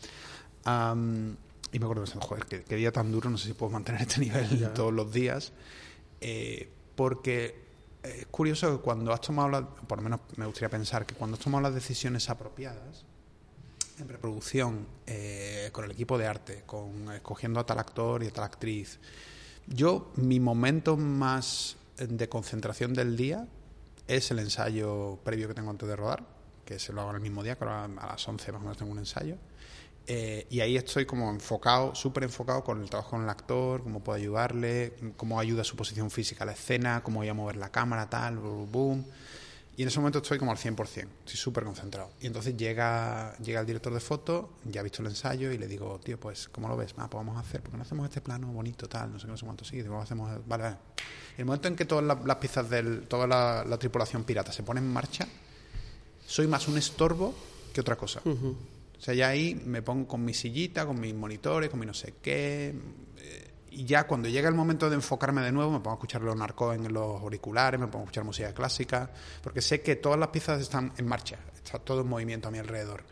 [1.73, 4.03] Y me acuerdo pensando, joder, qué, qué día tan duro, no sé si puedo mantener
[4.03, 5.53] este nivel todos los días,
[6.21, 7.67] eh, porque
[8.03, 11.15] eh, es curioso que cuando has tomado, la- por lo menos me gustaría pensar que
[11.15, 13.05] cuando has tomado las decisiones apropiadas,
[13.99, 18.31] en preproducción, eh, con el equipo de arte, con escogiendo a tal actor y a
[18.31, 18.99] tal actriz.
[19.67, 23.47] Yo, mi momento más eh, de concentración del día
[24.07, 26.25] es el ensayo previo que tengo antes de rodar,
[26.67, 28.93] que se lo hago el mismo día, que a las 11 más o menos tengo
[28.93, 29.37] un ensayo.
[30.09, 34.01] Eh, y ahí estoy como enfocado, súper enfocado con el trabajo con el actor, cómo
[34.05, 37.71] puedo ayudarle, cómo ayuda su posición física a la escena, cómo voy a mover la
[37.71, 39.07] cámara, tal, boom, boom.
[39.77, 42.11] Y en ese momento estoy como al 100%, estoy súper concentrado.
[42.21, 45.67] Y entonces llega, llega el director de foto, ya ha visto el ensayo y le
[45.67, 46.95] digo, tío, pues, ¿cómo lo ves?
[46.97, 49.33] Ah, pues vamos a hacer, porque no hacemos este plano bonito, tal, no sé qué,
[49.33, 50.77] no sé cuánto, sí, digo, hacemos, vale, vale.
[51.35, 54.51] En el momento en que todas las, las piezas de toda la, la tripulación pirata
[54.51, 55.29] se pone en marcha,
[56.27, 57.35] soy más un estorbo
[57.75, 58.23] que otra cosa.
[58.99, 61.95] O sea, ya ahí me pongo con mi sillita, con mis monitores, con mi no
[61.95, 62.75] sé qué.
[63.19, 66.23] eh, Y ya cuando llega el momento de enfocarme de nuevo, me pongo a escuchar
[66.23, 69.11] los narcos en los auriculares, me pongo a escuchar música clásica,
[69.43, 72.59] porque sé que todas las piezas están en marcha, está todo en movimiento a mi
[72.59, 73.05] alrededor.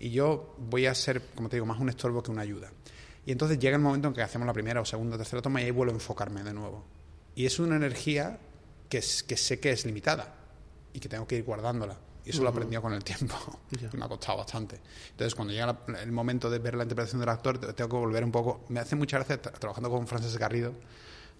[0.00, 2.70] Y yo voy a ser, como te digo, más un estorbo que una ayuda.
[3.26, 5.60] Y entonces llega el momento en que hacemos la primera o segunda o tercera toma
[5.60, 6.84] y ahí vuelvo a enfocarme de nuevo.
[7.36, 8.38] Y es una energía
[8.88, 10.34] que, es- que sé que es limitada
[10.92, 11.96] y que tengo que ir guardándola.
[12.28, 13.34] Y eso lo he aprendido con el tiempo.
[13.94, 14.78] Me ha costado bastante.
[15.12, 17.96] Entonces, cuando llega la- el momento de ver la interpretación del actor, te- tengo que
[17.96, 18.66] volver un poco.
[18.68, 20.74] Me hace mucha gracia tra- trabajando con Frances Garrido,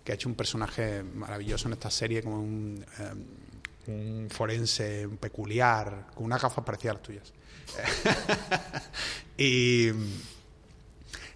[0.03, 2.87] que ha hecho un personaje maravilloso en esta serie, como un,
[3.87, 7.33] eh, un forense peculiar, con unas gafas parecidas a las tuyas.
[9.37, 9.89] y,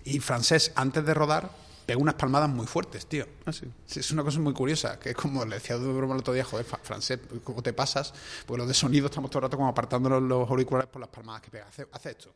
[0.05, 1.51] y Francés, antes de rodar,
[1.87, 3.27] pegó unas palmadas muy fuertes, tío.
[3.45, 3.67] Ah, sí.
[3.95, 6.45] Es una cosa muy curiosa, que es como le decía de broma el otro día,
[6.45, 8.13] joder, Francés, ¿cómo te pasas?
[8.47, 11.43] Porque los de sonido estamos todo el rato como apartándonos los auriculares por las palmadas
[11.43, 11.67] que pega.
[11.69, 12.33] Hace, hace esto.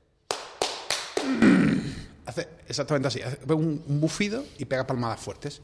[2.27, 3.23] Hace exactamente así.
[3.23, 5.63] Hace un, un bufido y pega palmadas fuertes.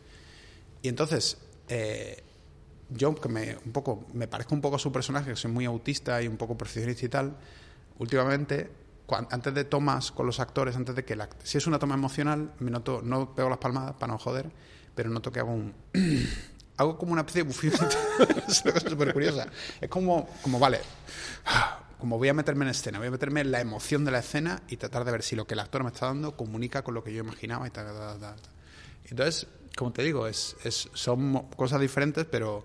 [0.80, 1.36] Y entonces,
[1.68, 2.22] eh,
[2.90, 5.64] yo que me, un poco, me parezco un poco a su personaje, que soy muy
[5.64, 7.36] autista y un poco perfeccionista y tal,
[7.98, 8.70] últimamente,
[9.14, 12.52] antes de tomas con los actores, antes de que la, si es una toma emocional,
[12.58, 14.50] me noto, no pego las palmadas para no joder,
[14.94, 15.74] pero noto que hago un...
[16.76, 17.78] hago como una especie de bufido.
[18.48, 19.46] es una cosa súper curiosa.
[19.80, 20.80] Es como, como, vale,
[21.98, 24.62] como voy a meterme en escena, voy a meterme en la emoción de la escena
[24.68, 27.04] y tratar de ver si lo que el actor me está dando comunica con lo
[27.04, 27.86] que yo imaginaba y tal,
[28.20, 28.36] tal.
[29.04, 32.64] Entonces, como te digo, es, es, son cosas diferentes, pero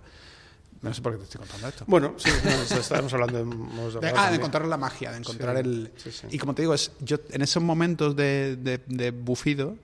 [0.82, 1.86] no sé por qué te estoy contando esto.
[1.88, 5.62] Bueno, sí, no, estábamos hablando de de ah, de encontrar la magia, de encontrar Sí,
[5.62, 5.92] el...
[5.98, 6.28] sí, sí.
[6.32, 9.76] Y como te digo, es, yo en esos momentos de, de, de bufido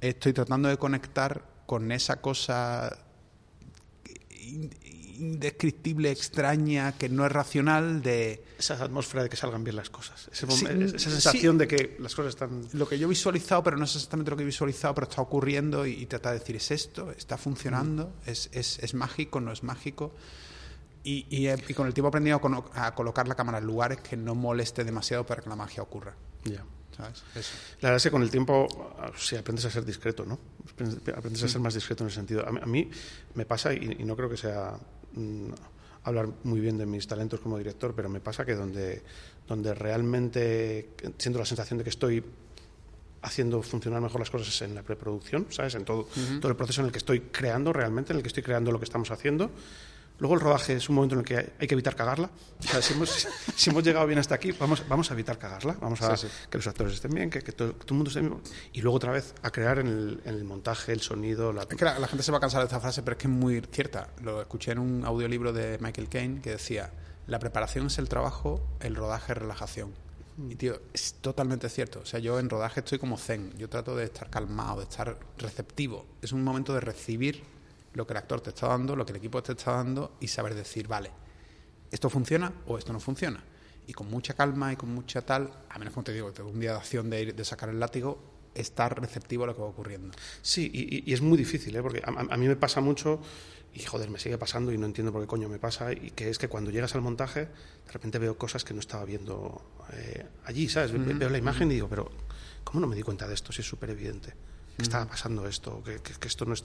[0.00, 2.98] estoy tratando de conectar con esa cosa
[5.22, 10.28] indescriptible, extraña, que no es racional de Esa atmósfera de que salgan bien las cosas.
[10.32, 12.66] Ese Sí, esa sensación de que las cosas están...
[12.72, 15.22] lo que yo he visualizado, pero no es exactamente lo que he visualizado, pero está
[15.22, 17.10] ocurriendo y, y tratar de decir, ¿es esto?
[17.12, 18.12] ¿Está funcionando?
[18.26, 19.40] ¿Es, es, es mágico?
[19.40, 20.12] ¿No es mágico?
[21.04, 22.40] Y, y, y con el tiempo he aprendido
[22.74, 26.14] a, colocar la cámara en lugares que no moleste demasiado para que la magia ocurra.
[26.44, 26.64] Ya.
[26.96, 27.24] ¿Sabes?
[27.34, 27.54] Eso.
[27.80, 28.68] La verdad es que con el tiempo
[28.98, 30.38] ah, sí aprendes a ser discreto, ¿no?
[31.16, 32.46] Aprendes a ser más discreto en ese sentido.
[32.46, 32.90] A mí, a mí
[33.34, 34.91] me pasa, y, y no creo que sea mm,
[36.04, 39.02] hablar muy bien de mis talentos como director, pero me pasa que donde,
[39.46, 42.24] donde realmente siento la sensación de que estoy
[43.22, 45.76] haciendo funcionar mejor las cosas es en la preproducción, ¿sabes?
[45.76, 46.08] En todo,
[46.40, 48.78] todo el proceso en el que estoy creando realmente, en el que estoy creando lo
[48.78, 49.50] que estamos haciendo.
[50.22, 52.30] Luego el rodaje es un momento en el que hay, que evitar cagarla.
[52.60, 53.26] O sea, si, hemos,
[53.56, 55.76] si hemos llegado bien hasta aquí, vamos, vamos a evitar cagarla.
[55.80, 56.32] Vamos a Sí, sí.
[56.48, 58.40] que los actores estén bien, que, que todo, que todo el mundo esté bien.
[58.72, 61.62] Y luego otra vez a crear en el, en el montaje, el sonido, la...
[61.62, 63.26] Es que la, la gente se va a cansar de esta frase, pero es que
[63.26, 64.10] es muy cierta.
[64.22, 66.92] Lo escuché en un audiolibro de Michael Caine que decía,
[67.26, 69.92] la preparación es el trabajo, el rodaje es relajación.
[70.48, 71.98] Y tío, es totalmente cierto.
[71.98, 73.52] O sea, yo en rodaje estoy como zen.
[73.58, 76.06] Yo trato de estar calmado, de estar receptivo.
[76.22, 77.42] Es un momento de recibir
[77.94, 80.28] lo que el actor te está dando, lo que el equipo te está dando y
[80.28, 81.10] saber decir, vale,
[81.90, 83.42] esto funciona o esto no funciona.
[83.86, 86.70] Y con mucha calma y con mucha tal, a menos como te digo, un día
[86.72, 88.22] de acción de, ir, de sacar el látigo,
[88.54, 90.10] estar receptivo a lo que va ocurriendo.
[90.40, 91.82] Sí, y, es muy difícil, ¿eh?
[91.82, 93.20] porque a, mí me pasa mucho,
[93.74, 96.28] y joder, me sigue pasando y no entiendo por qué coño me pasa, y que
[96.30, 97.40] es que cuando llegas al montaje,
[97.86, 99.62] de repente veo cosas que no estaba viendo
[99.92, 100.92] eh, allí, ¿sabes?
[100.92, 102.10] Ve- Veo la imagen y digo, pero
[102.62, 104.34] ¿cómo no me di cuenta de esto si es súper evidente?
[104.76, 106.64] Que estaba pasando esto, que, que- que esto no es...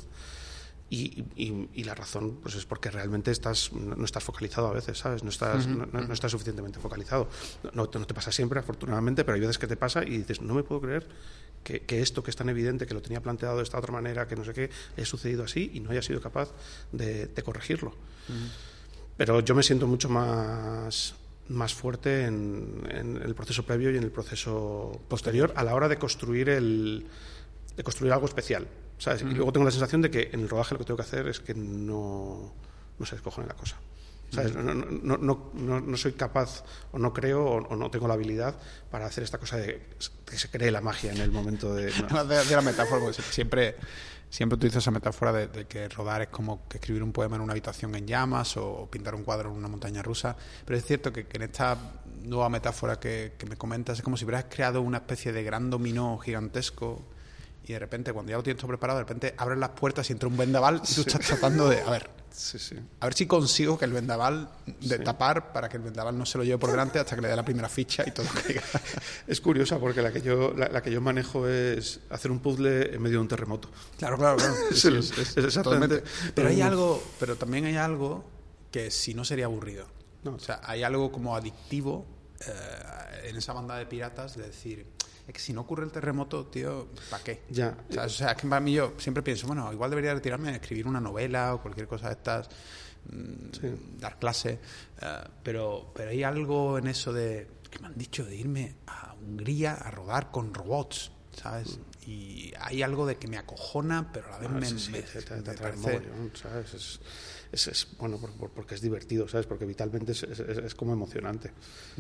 [0.89, 4.71] Y, y- y la razón pues es porque realmente estás no no estás focalizado a
[4.73, 5.21] veces, ¿sabes?
[5.23, 7.27] No estás, no, no- no estás suficientemente focalizado.
[7.73, 10.53] No, no te pasa siempre, afortunadamente, pero hay veces que te pasa y dices, no
[10.53, 11.05] me puedo creer
[11.63, 14.27] que, que, esto que es tan evidente, que lo tenía planteado de esta otra manera,
[14.29, 16.51] que no sé qué, haya sucedido así y no haya sido capaz
[16.93, 17.93] de, de corregirlo.
[19.17, 21.15] Pero yo me siento mucho más,
[21.49, 25.89] más fuerte en, en, el proceso previo y en el proceso posterior a la hora
[25.89, 27.07] de construir, el,
[27.75, 28.67] de construir algo especial.
[28.97, 29.21] ¿Sabes?
[29.21, 31.27] Y luego tengo la sensación de que en el rodaje lo que tengo que hacer
[31.27, 32.53] es que no,
[32.97, 33.77] no se descojone la cosa.
[34.29, 34.55] ¿sabes?
[34.55, 34.73] No,
[35.17, 38.55] no, no, no, soy capaz o no creo o, o, no tengo la habilidad
[38.91, 39.87] para hacer esta cosa de
[40.25, 41.85] que se cree la magia en el momento de...
[42.27, 43.75] de, de, la metáfora, porque siempre,
[44.29, 47.41] siempre utilizo esa metáfora de, de, que rodar es como que escribir un poema en
[47.41, 50.35] una habitación en llamas o pintar un cuadro en una montaña rusa.
[50.65, 51.77] Pero es cierto que, que en esta
[52.23, 55.69] nueva metáfora que, que me comentas es como si hubieras creado una especie de gran
[55.69, 57.05] dominó gigantesco
[57.67, 60.13] y de repente, cuando ya lo tienes todo preparado, de repente abres las puertas y
[60.13, 62.77] entra un vendaval y tú estás tratando de, a ver, sí, sí.
[63.01, 64.49] a ver si consigo que el vendaval,
[64.79, 67.27] de tapar para que el vendaval no se lo lleve por delante hasta que le
[67.27, 68.61] dé la primera ficha y todo caiga.
[69.27, 72.95] Es curiosa porque la que yo, la, la, que yo manejo es hacer un puzzle
[72.95, 73.69] en medio de un terremoto.
[73.97, 74.55] Claro, claro, claro.
[74.71, 76.03] es, es, es, exactamente.
[76.33, 78.23] Pero hay algo, pero también hay algo
[78.71, 79.87] que si no sería aburrido.
[80.23, 80.35] No.
[80.35, 82.05] O sea, hay algo como adictivo
[82.47, 84.85] eh, en esa banda de piratas de decir
[85.27, 87.43] es que si no ocurre el terremoto, tío, ¿para qué?
[87.49, 87.77] Ya.
[87.89, 90.49] O sea, o sea, es que para mí yo siempre pienso, bueno, igual debería retirarme
[90.49, 92.49] a escribir una novela o cualquier cosa de estas,
[93.53, 93.67] Sí.
[93.99, 94.59] dar clase,
[95.01, 99.13] eh, pero, pero hay algo en eso de, que me han dicho de irme a
[99.15, 101.79] Hungría a rodar con robots, ¿sabes?
[102.05, 104.91] Y hay algo de que me acojona, pero a la vez Ah, me, sí, sí,
[104.91, 106.01] me- te- te- me te parece...
[106.41, 106.73] ¿sabes?
[106.73, 106.99] Es,
[107.51, 109.45] es, es- bueno, por- por- porque es divertido, ¿sabes?
[109.47, 111.51] Porque vitalmente es, es- es como emocionante.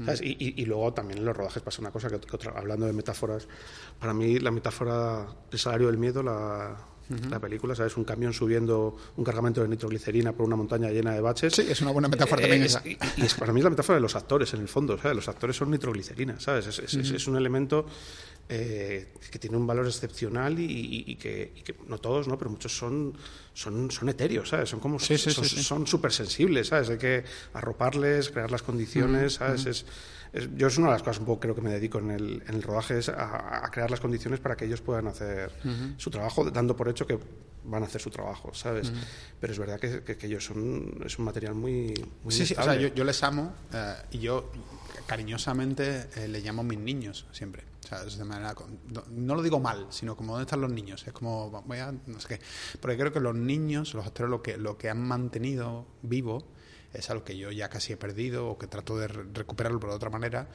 [0.03, 0.21] ¿sabes?
[0.21, 2.85] Y, y- y luego también en los rodajes pasa una cosa que, que otra- hablando
[2.85, 3.47] de metáforas,
[3.99, 6.77] para mí la metáfora del salario del miedo, la,
[7.29, 7.95] la película, ¿sabes?
[7.95, 11.53] Un camión subiendo un cargamento de nitroglicerina por una montaña llena de baches.
[11.55, 12.85] Sí, es una buena metáfora Eh, también es- esa.
[12.85, 15.15] y, y es para mí es la metáfora de los actores en el fondo, ¿sabes?
[15.15, 16.67] Los actores son nitroglicerina, ¿sabes?
[16.67, 17.85] Es, es- es- es un elemento
[18.49, 22.37] eh, que tiene un valor excepcional y, y- y que, y que no todos, ¿no?
[22.37, 23.13] Pero muchos son
[23.53, 24.69] son, son etéreos, ¿sabes?
[24.69, 25.91] Son como Sí, sí, son sí.
[25.91, 26.89] súper sensibles, ¿sabes?
[26.89, 29.65] Hay que arroparles, crear las condiciones, ¿sabes?
[29.65, 29.85] Es,
[30.33, 32.43] es- yo es una de las cosas un poco creo que me dedico en el,
[32.47, 35.51] en el rodaje es a, a crear las condiciones para que ellos puedan hacer
[35.97, 37.17] su trabajo, dando por hecho que
[37.63, 38.91] van a hacer su trabajo, ¿sabes?
[39.41, 41.93] Pero es verdad que, que, que ellos son es un material muy,
[42.23, 42.89] muy Sí, sí, o sea, inestable.
[42.89, 44.51] yo, yo les amo eh, y yo
[45.07, 47.63] cariñosamente eh, les llamo mis niños siempre.
[47.87, 48.53] O sea, es de manera,
[49.11, 51.07] no, lo digo mal, sino como dónde están los niños.
[51.07, 52.41] Es como, voy a, no sé qué.
[52.81, 56.43] Porque creo que los niños, los actores, lo que, lo que han mantenido vivo
[56.93, 59.89] es algo que yo ya casi he perdido o que trato de re- recuperarlo por
[59.91, 60.49] otra manera.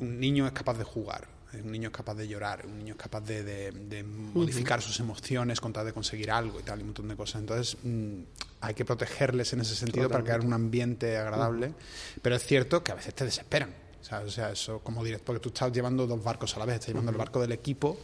[0.00, 2.98] Un niño es capaz de jugar, un niño es capaz de llorar, un niño es
[3.00, 6.82] capaz de, de- de modificar sus emociones con tal de conseguir algo y tal, y
[6.82, 7.40] un montón de cosas.
[7.40, 8.20] Entonces, mm,
[8.60, 11.72] hay que protegerles en ese sentido para crear un ambiente agradable.
[12.20, 13.74] Pero es cierto que a veces te desesperan.
[14.02, 14.28] ¿Sabes?
[14.28, 16.88] O sea, eso como director, porque tú estás llevando dos barcos a la vez, estás
[16.88, 17.98] llevando el barco del equipo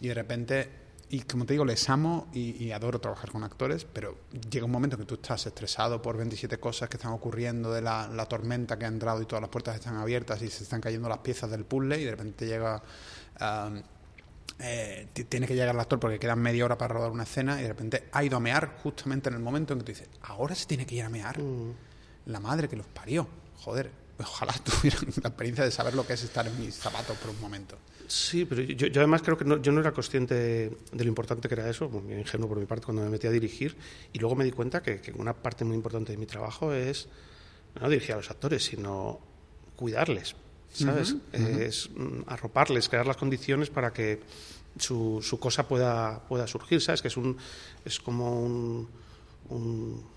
[0.00, 0.68] y de repente,
[1.10, 4.16] y como te digo, les amo y, y adoro trabajar con actores, pero
[4.50, 8.08] llega un momento que tú estás estresado por 27 cosas que están ocurriendo, de la,
[8.08, 11.08] la tormenta que ha entrado y todas las puertas están abiertas y se están cayendo
[11.08, 12.82] las piezas del puzzle y de repente llega...
[13.40, 13.82] um,
[14.64, 17.62] eh, tiene que llegar el actor porque quedan media hora para rodar una escena y
[17.62, 20.54] de repente ha ido a mear justamente en el momento en que tú dices, ahora
[20.54, 21.36] se tiene que ir a mear.
[22.26, 23.26] La madre que los parió.
[23.56, 27.30] Joder, ojalá tuvieran la experiencia de saber lo que es estar en mis zapatos por
[27.30, 27.76] un momento.
[28.06, 31.48] Sí, pero yo, yo además creo que no, yo no era consciente de lo importante
[31.48, 33.76] que era eso, muy ingenuo por mi parte cuando me metí a dirigir,
[34.12, 37.08] y luego me di cuenta que, que una parte muy importante de mi trabajo es
[37.80, 39.18] no dirigir a los actores, sino
[39.76, 40.36] cuidarles,
[40.72, 41.16] ¿sabes?
[41.32, 44.20] Es mm, arroparles, crear las condiciones para que
[44.78, 47.02] su, su cosa pueda, pueda surgir, ¿sabes?
[47.02, 47.36] Que es, un,
[47.84, 48.88] es como un...
[49.48, 50.12] un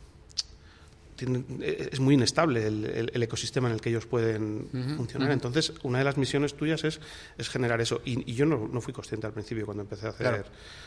[1.15, 4.67] tienen- es muy inestable el, el- el ecosistema en el que ellos pueden
[4.97, 5.31] funcionar.
[5.31, 6.99] Entonces, una de las misiones tuyas es,
[7.37, 8.01] es generar eso.
[8.05, 10.45] Y, y yo no, no fui consciente al principio cuando empecé a hacer, Claro.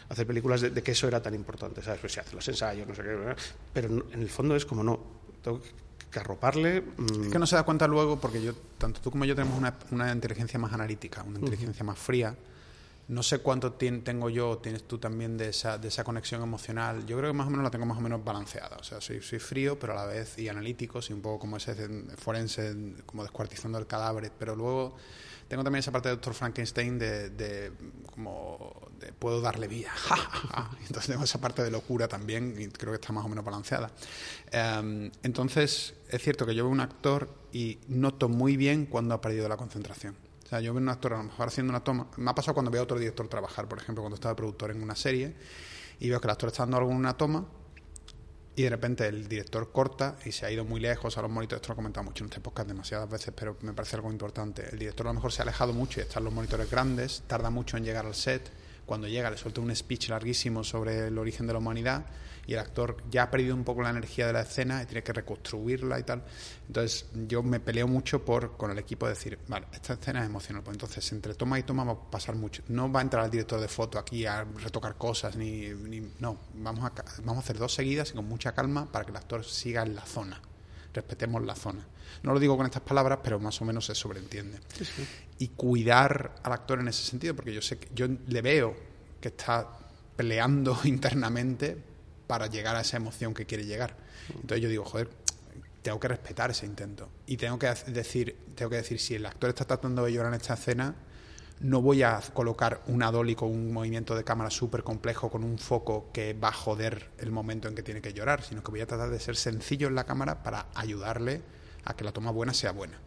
[0.08, 1.82] a hacer películas de, de que eso era tan importante.
[1.82, 2.00] ¿sabes?
[2.00, 3.16] Pues se hacen los ensayos, no sé qué.
[3.72, 5.00] Pero en el fondo es como no.
[5.42, 5.68] Tengo que,
[6.10, 6.80] que arroparle.
[6.82, 9.56] mm, Es que no se da cuenta luego, porque yo, tanto tú como yo tenemos
[9.58, 12.34] una, una inteligencia más analítica, una inteligencia más fría.
[13.08, 17.06] No sé cuánto tengo yo, tienes tú también de esa, de esa conexión emocional.
[17.06, 18.76] Yo creo que más o menos la tengo más o menos balanceada.
[18.76, 21.56] O sea, soy, soy frío, pero a la vez y analítico, soy un poco como
[21.56, 21.74] ese
[22.16, 24.30] forense, como descuartizando el cadáver.
[24.38, 24.96] Pero luego
[25.48, 27.72] tengo también esa parte de Doctor Frankenstein de, de
[28.12, 29.90] como de puedo darle vida.
[30.86, 33.90] Entonces tengo esa parte de locura también y creo que está más o menos balanceada.
[34.50, 39.20] Em, entonces es cierto que yo veo un actor y noto muy bien cuando ha
[39.22, 40.27] perdido la concentración.
[40.48, 42.06] O sea, yo veo un actor a lo mejor haciendo una toma.
[42.16, 44.82] Me ha pasado cuando veo a otro director trabajar, por ejemplo, cuando estaba productor en
[44.82, 45.34] una serie
[46.00, 47.44] y veo que el actor está dando alguna toma
[48.56, 51.60] y de repente el director corta y se ha ido muy lejos a los monitores.
[51.60, 54.66] Esto lo he comentado mucho en este podcast demasiadas veces, pero me parece algo importante.
[54.72, 57.50] El director a lo mejor se ha alejado mucho y están los monitores grandes, tarda
[57.50, 58.50] mucho en llegar al set,
[58.86, 62.06] cuando llega le suelta un speech larguísimo sobre el origen de la humanidad
[62.48, 65.02] y el actor ya ha perdido un poco la energía de la escena y tiene
[65.02, 66.24] que reconstruirla y tal.
[66.66, 70.62] Entonces yo me peleo mucho por con el equipo decir, vale, esta escena es emocional,
[70.62, 72.62] pues entonces entre toma y toma va a pasar mucho.
[72.68, 76.38] No va a entrar el director de foto aquí a retocar cosas, ni, ni no,
[76.54, 79.44] vamos a, vamos a hacer dos seguidas y con mucha calma para que el actor
[79.44, 80.40] siga en la zona
[80.94, 81.86] respetemos la zona.
[82.22, 84.58] No lo digo con estas palabras, pero más o menos se sobreentiende.
[85.38, 88.74] Y cuidar al actor en ese sentido, porque yo sé que yo le veo
[89.20, 89.68] que está
[90.16, 91.87] peleando internamente
[92.28, 93.96] para llegar a esa emoción que quiere llegar.
[94.28, 95.08] Entonces yo digo, joder,
[95.82, 97.08] tengo que respetar ese intento.
[97.26, 100.40] Y tengo que decir, tengo que decir, si el actor está tratando de llorar en
[100.40, 100.94] esta escena,
[101.60, 105.58] no voy a colocar una dolly con un movimiento de cámara súper complejo con un
[105.58, 108.80] foco que va a joder el momento en que tiene que llorar, sino que voy
[108.80, 111.42] a tratar de ser sencillo en la cámara para ayudarle
[111.84, 113.00] a que la toma buena sea buena.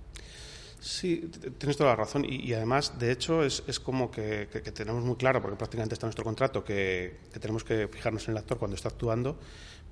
[0.82, 1.30] Sí,
[1.60, 2.26] tienes toda la razón.
[2.28, 6.10] Y, además, de hecho, es, es como que, tenemos muy claro, porque prácticamente está en
[6.10, 9.38] nuestro contrato, que, tenemos que fijarnos en el actor cuando está actuando,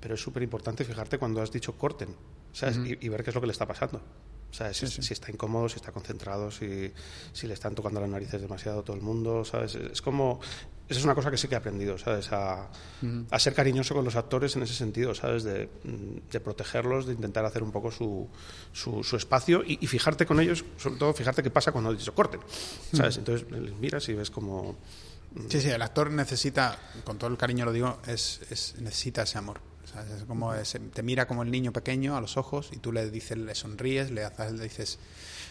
[0.00, 2.16] pero es súper importante fijarte cuando has dicho corten,
[2.52, 2.76] ¿sabes?
[2.76, 4.02] y, ver qué es lo que le está pasando.
[4.50, 4.78] ¿Sabes?
[4.78, 6.92] Si, está incómodo, si está concentrado, si,
[7.32, 9.74] si, le están tocando las narices demasiado todo el mundo, ¿sabes?
[9.74, 10.40] Es como...
[10.88, 12.32] Esa es una cosa que sí que he aprendido, ¿sabes?
[12.32, 12.68] A,
[13.30, 15.44] a ser cariñoso con los actores en ese sentido, ¿sabes?
[15.44, 18.28] De, de protegerlos, de intentar hacer un poco su,
[18.72, 22.40] su, espacio y, fijarte con ellos, sobre todo fijarte qué pasa cuando ellos corten,
[22.92, 23.18] ¿sabes?
[23.18, 24.78] Entonces les miras y ves como...
[25.48, 29.38] Sí, sí, el actor necesita, con todo el cariño lo digo, es, es necesita ese
[29.38, 30.52] amor es como
[30.92, 34.10] te mira como el niño pequeño a los ojos y tú le dices, le sonríes,
[34.10, 34.98] le, haces, le dices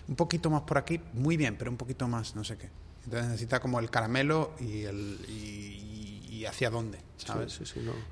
[0.08, 2.70] un poquito más por aquí, muy bien, pero un poquito más, no sé qué.
[3.06, 7.60] Entonces necesita como el caramelo y el y, hacia dónde, ¿sabes?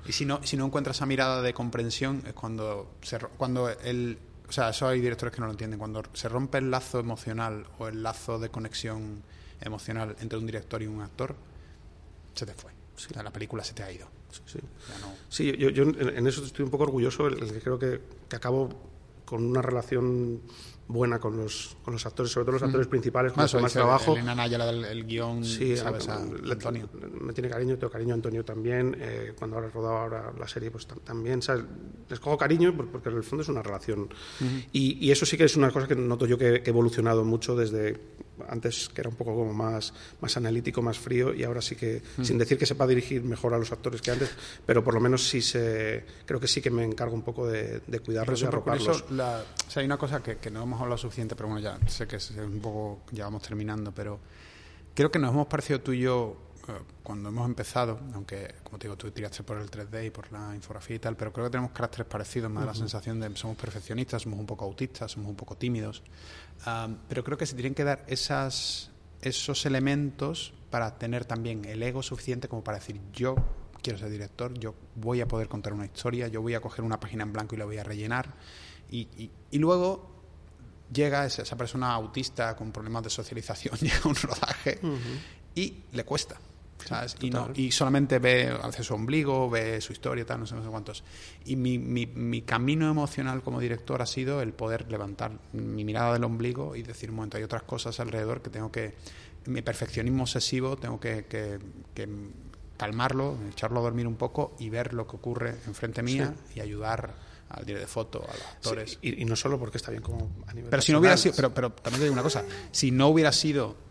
[0.06, 4.18] Y si no si no encuentras esa mirada de comprensión es cuando se, cuando el
[4.48, 5.78] o sea, eso hay directores que no lo entienden.
[5.78, 9.22] Cuando se rompe el lazo emocional o el lazo de conexión
[9.60, 11.36] emocional entre un director y un actor,
[12.34, 12.72] se te fue.
[13.22, 14.17] la película se te ha ido.
[14.30, 14.58] Sí,
[15.28, 15.56] sí.
[15.56, 18.68] yo, yo, en eso estoy un poco orgulloso, el, que creo que, que acabo
[19.24, 20.40] con una relación
[20.88, 24.14] buena con los, con los actores, sobre todo los actores principales, con más trabajo.
[24.14, 26.08] Elena Naya, del el guion, sí, ¿sabes?
[26.08, 26.88] A, Antonio.
[27.20, 28.96] Me tiene cariño, tengo cariño a Antonio también.
[28.98, 31.64] Eh, cuando ahora he rodado ahora la serie, pues también, ¿sabes?
[32.08, 34.08] Les cojo cariño porque en el fondo es una relación.
[34.72, 37.24] y, y, eso sí que es una cosa que noto yo que, que he evolucionado
[37.24, 38.00] mucho desde
[38.48, 42.02] antes que era un poco como más, más analítico, más frío, y ahora sí que,
[42.22, 44.30] sin decir que sepa dirigir mejor a los actores que antes,
[44.66, 47.80] pero por lo menos sí se, creo que sí que me encargo un poco de,
[47.86, 49.10] de cuidarlos y arroparlos.
[49.10, 51.78] La, o sea, hay una cosa que, que no hemos hablado suficiente, pero bueno, ya
[51.88, 54.18] sé que es un poco, ya vamos terminando, pero
[54.94, 56.36] creo que nos hemos parecido tú y yo
[57.02, 60.54] cuando hemos empezado, aunque como te digo, tú tiraste por el 3D y por la
[60.54, 64.22] infografía y tal, pero creo que tenemos caracteres parecidos, más la sensación de somos perfeccionistas,
[64.22, 66.02] somos un poco autistas, somos un poco tímidos,
[67.08, 68.90] pero creo que se tienen que dar esas,
[69.20, 73.36] esos elementos para tener también el ego suficiente como para decir yo
[73.82, 77.00] quiero ser director, yo voy a poder contar una historia, yo voy a coger una
[77.00, 78.34] página en blanco y la voy a rellenar.
[78.90, 80.10] Y, y, luego
[80.92, 84.80] llega esa, esa, persona autista con problemas de socialización, llega a un rodaje
[85.54, 86.38] y le cuesta.
[87.20, 90.62] Y, no, y solamente ve hace su ombligo, ve su historia, tal, no sé, no
[90.62, 91.04] sé cuántos.
[91.44, 96.12] Y mi, mi, mi, camino emocional como director ha sido el poder levantar mi mirada
[96.12, 98.94] del ombligo y decir, un momento, hay otras cosas alrededor que tengo que,
[99.46, 101.58] mi perfeccionismo obsesivo, tengo que, que,
[102.76, 107.12] calmarlo, echarlo a dormir un poco y ver lo que ocurre enfrente mía y ayudar
[107.48, 108.98] al director de foto, a los actores.
[109.02, 111.52] y, no solo porque está bien como a nivel Pero si no hubiera sido, pero,
[111.52, 113.87] pero también te digo una cosa, si no hubiera sido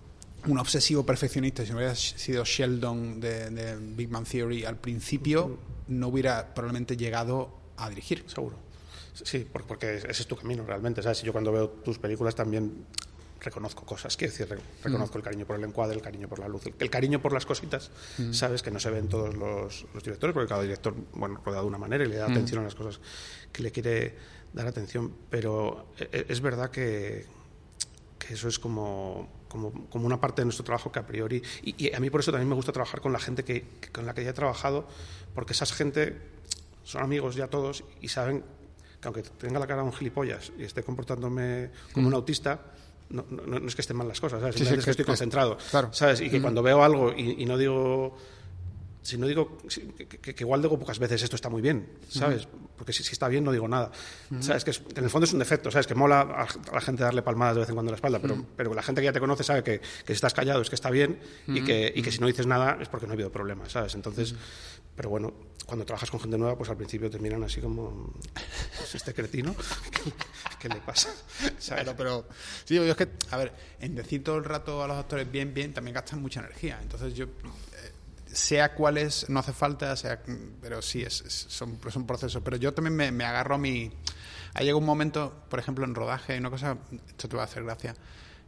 [0.47, 5.57] un obsesivo perfeccionista, si no hubiera sido Sheldon de, Big Man Theory al principio,
[5.87, 8.23] no hubiera probablemente llegado a dirigir.
[8.27, 8.57] Seguro.
[9.13, 11.01] Sí, porque ese es tu camino realmente.
[11.01, 11.21] ¿sabes?
[11.21, 12.85] Yo cuando veo tus películas también
[13.39, 16.63] reconozco cosas, quiero decir, reconozco el cariño por el encuadre, el cariño por la luz,
[16.65, 17.91] el, cariño por las cositas,
[18.31, 21.77] sabes que no se ven todos los, directores, porque cada director, bueno, rodea de una
[21.77, 22.99] manera y le da atención a las cosas
[23.51, 24.15] que le quiere
[24.53, 27.25] dar atención, pero e, e, es verdad que,
[28.17, 31.41] que eso es como como, como, una parte de nuestro trabajo que a priori...
[31.63, 34.13] Y, a mí por eso también me gusta trabajar con la gente que, con la
[34.13, 34.87] que ya he trabajado,
[35.33, 36.17] porque esas gente
[36.83, 38.43] son amigos ya todos y saben
[39.01, 42.15] que aunque tenga la cara de un gilipollas y esté comportándome como un mm.
[42.15, 42.61] autista,
[43.09, 44.59] no, no, es que estén mal las cosas, ¿sabes?
[44.59, 45.57] es que, estoy concentrado,
[45.91, 46.21] ¿sabes?
[46.21, 46.41] Y que mm.
[46.41, 48.17] cuando veo algo y, y no digo
[49.07, 49.57] si no digo
[50.21, 52.45] que, igual digo pocas veces esto está muy bien, ¿sabes?
[52.75, 53.89] Porque si, está bien no digo nada.
[54.41, 54.65] ¿Sabes?
[54.65, 55.87] Que, en el fondo es un defecto, ¿sabes?
[55.87, 58.45] Que mola a, la gente darle palmadas de vez en cuando en la espalda, pero,
[58.57, 60.89] pero la gente que ya te conoce sabe que, si estás callado es que está
[60.89, 63.71] bien y, que, y que si no dices nada es porque no ha habido problemas,
[63.71, 63.95] ¿sabes?
[63.95, 64.35] Entonces,
[64.93, 65.33] pero bueno,
[65.65, 68.13] cuando trabajas con gente nueva, pues al principio te miran así como
[68.77, 69.55] pues este cretino,
[70.59, 71.09] ¿qué, le pasa?
[71.65, 72.25] Claro, pero
[72.65, 75.53] sí, yo es que, a ver, en decir todo el rato a los actores bien,
[75.53, 76.79] bien, también gastan mucha energía.
[76.81, 77.27] Entonces yo
[78.31, 80.21] sea cuál es, no hace falta, sea,
[80.61, 82.41] pero sí, es, son, son procesos.
[82.43, 83.91] Pero yo también me, me agarro a mi...
[84.53, 86.77] Ha llegado un momento, por ejemplo, en rodaje, una cosa,
[87.07, 87.95] esto te va a hacer gracia,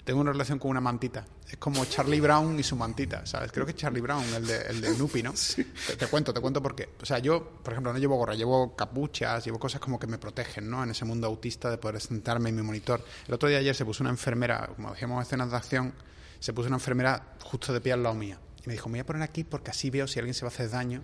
[0.03, 1.23] tengo una relación con una mantita.
[1.47, 3.51] Es como Charlie Brown y su mantita, ¿sabes?
[3.51, 5.33] Creo que es Charlie Brown, el de, el de Nupi, ¿no?
[5.87, 6.89] Te, te, cuento, te cuento por qué.
[6.99, 10.17] O sea, yo, por ejemplo, no llevo gorra, llevo capuchas, llevo cosas como que me
[10.17, 10.83] protegen, ¿no?
[10.83, 13.05] En ese mundo autista de poder sentarme en mi monitor.
[13.27, 15.93] El otro día ayer se puso una enfermera, como decíamos escenas de acción,
[16.39, 18.39] se puso una enfermera justo de pie al lado mía.
[18.69, 20.53] Me dijo, me voy a poner aquí porque así veo si alguien se va a
[20.53, 21.01] hacer daño.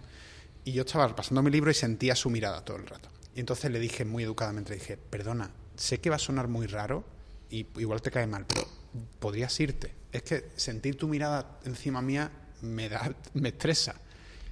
[0.65, 3.09] Y yo estaba pasando mi libro y sentía su mirada todo el rato.
[3.33, 7.03] Y entonces le dije muy educadamente, dije, perdona, sé que va a sonar muy raro
[7.49, 8.67] y igual te cae mal, pero
[9.17, 9.95] podrías irte.
[10.11, 12.29] Es que sentir tu mirada encima mía
[12.61, 13.95] me da, me estresa.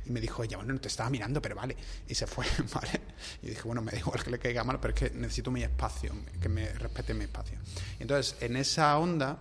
[0.08, 1.78] Y me dijo, ya bueno, no te estaba mirando, pero vale.
[2.08, 3.00] Y se fue, ¿vale?
[3.44, 5.62] Y dije, bueno, me da igual que le caiga mal, pero es que necesito mi
[5.62, 7.60] espacio, que me respete mi espacio.
[8.00, 9.38] Entonces, en esa onda,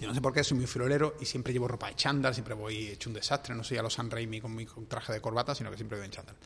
[0.00, 2.54] yo no sé por qué, soy muy florero y siempre llevo ropa de chándal, siempre
[2.54, 5.54] voy hecho un desastre, no soy a los San Raimi con mi traje de corbata,
[5.54, 6.36] sino que siempre voy en chándal.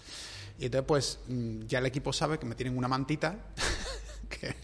[0.58, 1.18] Y entonces, pues,
[1.66, 3.38] ya el equipo sabe que me tienen una mantita
[4.28, 4.54] que,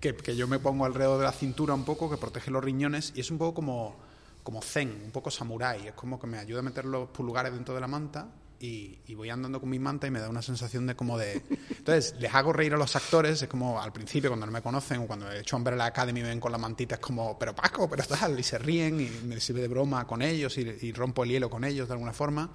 [0.00, 3.12] que, que, yo me pongo alrededor de la cintura un poco, que protege los riñones,
[3.14, 3.96] y es un poco como,
[4.42, 5.88] como zen, un poco samurái.
[5.88, 8.28] Es como que me ayuda a meter los pulgares dentro de la manta
[8.60, 11.42] y, y, voy andando con mi manta y me da una sensación de como de...
[11.70, 15.00] Entonces, les hago reír a los actores, es como al principio cuando no me conocen
[15.00, 17.54] o cuando he hecho Umbrella Academy y me ven con la mantita, es como, pero
[17.54, 21.24] Paco, pero tal, y se ríen y me sirve de broma con ellos y rompo
[21.24, 22.50] el hielo con ellos de alguna forma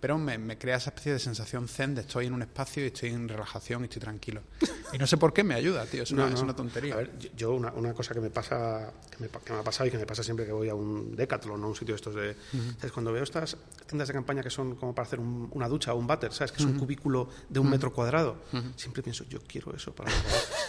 [0.00, 2.88] pero me, me, crea esa especie de sensación zen de estoy en un espacio y
[2.88, 4.42] estoy en relajación y estoy tranquilo.
[4.92, 6.36] Y no sé por qué me ayuda, tío, es una, no, no.
[6.36, 6.94] Es una tontería.
[6.94, 9.88] A ver, yo una, una, cosa que me pasa, que me, que me, ha pasado
[9.88, 11.96] y que me pasa siempre que voy a un Decathlon o a un sitio de
[11.96, 12.30] estos de...
[12.30, 12.76] Uh -huh.
[12.76, 12.92] ¿sabes?
[12.92, 13.56] Cuando veo estas
[13.86, 16.52] tiendas de campaña que son como para hacer un, una ducha o un váter, ¿sabes?
[16.52, 16.74] Que es uh -huh.
[16.74, 17.72] un cubículo de un uh -huh.
[17.72, 18.36] metro cuadrado.
[18.76, 20.12] Siempre pienso, yo quiero eso para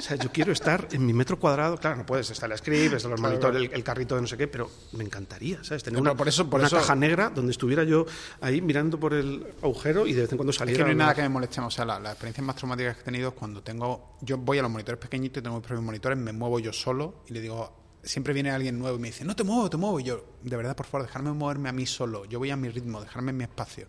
[0.00, 1.76] O sea, yo quiero estar en mi metro cuadrado.
[1.76, 4.38] Claro, no puedes estar la script, está los monitores, el, el, carrito de no sé
[4.38, 5.82] qué, pero me encantaría, ¿sabes?
[5.82, 6.76] Tener una, por eso, por una eso...
[6.76, 8.06] caja negra donde estuviera yo
[8.40, 10.78] ahí mirando por el agujero y de vez en cuando saliera.
[10.78, 11.60] Es que no hay nada que me moleste.
[11.60, 14.16] O sea, las la experiencias más traumáticas que he tenido es cuando tengo.
[14.22, 17.22] Yo voy a los monitores pequeñitos y tengo mis propios monitores, me muevo yo solo
[17.28, 17.78] y le digo.
[18.02, 20.00] Siempre viene alguien nuevo y me dice, no te muevo, te muevo.
[20.00, 22.24] Y yo, de verdad, por favor, dejarme moverme a mí solo.
[22.24, 23.88] Yo voy a mi ritmo, dejarme en mi espacio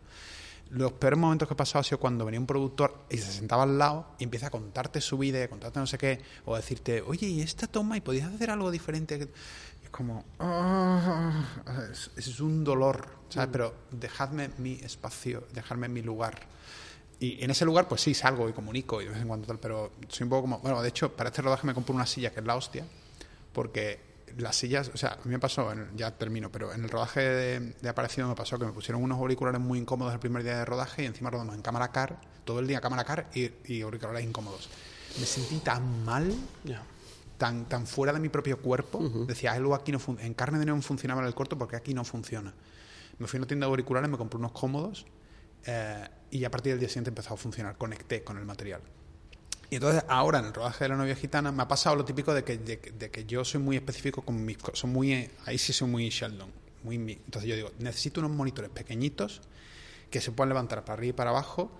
[0.71, 3.63] los peores momentos que he pasado ha sido cuando venía un productor y se sentaba
[3.63, 6.59] al lado y empieza a contarte su vida, a contarte no sé qué, o a
[6.59, 7.97] decirte, oye, ¿y esta toma?
[7.97, 9.17] ¿Y podías hacer algo diferente?
[9.17, 11.31] Y es como, oh,
[11.91, 13.49] es, es, un dolor, ¿sabes?
[13.49, 13.51] Mm.
[13.51, 16.39] Pero dejadme mi espacio, dejadme mi lugar.
[17.19, 19.59] Y en ese lugar, pues sí, salgo y comunico y de vez en cuando tal,
[19.59, 22.31] pero soy un poco como, bueno, de hecho, para este rodaje me compré una silla
[22.31, 22.85] que es la hostia,
[23.53, 27.19] porque las sillas, o sea, a mí me pasó, ya termino, pero en el rodaje
[27.21, 30.57] de, de, Aparecido me pasó que me pusieron unos auriculares muy incómodos el primer día
[30.57, 33.81] de rodaje y encima rodamos en cámara car, todo el día cámara car y, y
[33.81, 34.69] auriculares incómodos.
[35.19, 36.33] Me sentí tan mal,
[36.63, 36.83] yeah.
[37.37, 39.25] tan, tan fuera de mi propio cuerpo, uh -huh.
[39.25, 42.03] decía, algo aquí no en carne de neón funcionaba en el corto porque aquí no
[42.03, 42.53] funciona.
[43.17, 45.05] Me fui a una tienda de auriculares, me compré unos cómodos
[45.65, 48.81] eh, y a partir del día siguiente empezó a funcionar, conecté con el material.
[49.71, 52.33] Y entonces ahora en el rodaje de la novia gitana me ha pasado lo típico
[52.33, 54.91] de que, de, que yo soy muy específico con mis cosas.
[54.91, 56.51] Muy, ahí sí soy muy Sheldon.
[56.83, 59.39] Muy, entonces yo digo, necesito unos monitores pequeñitos
[60.09, 61.71] que se puedan levantar para arriba y para abajo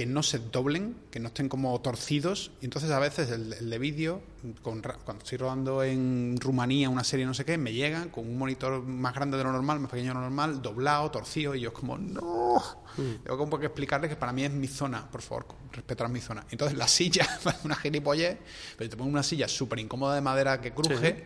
[0.00, 2.52] que no se doblen, que no estén como torcidos.
[2.62, 4.22] Y entonces a veces el, el de vídeo,
[4.62, 8.82] cuando estoy rodando en Rumanía una serie no sé qué, me llega con un monitor
[8.82, 11.74] más grande de lo normal, más pequeño de lo normal, doblado, torcido, y yo es
[11.74, 12.62] como, no.
[12.96, 13.24] Mm.
[13.24, 16.46] Tengo como que explicarle que para mí es mi zona, por favor, respetar mi zona.
[16.50, 17.28] Entonces la silla,
[17.64, 18.38] una gilipollez,
[18.78, 21.14] pero te pongo una silla súper incómoda de madera que cruje.
[21.14, 21.24] Sí.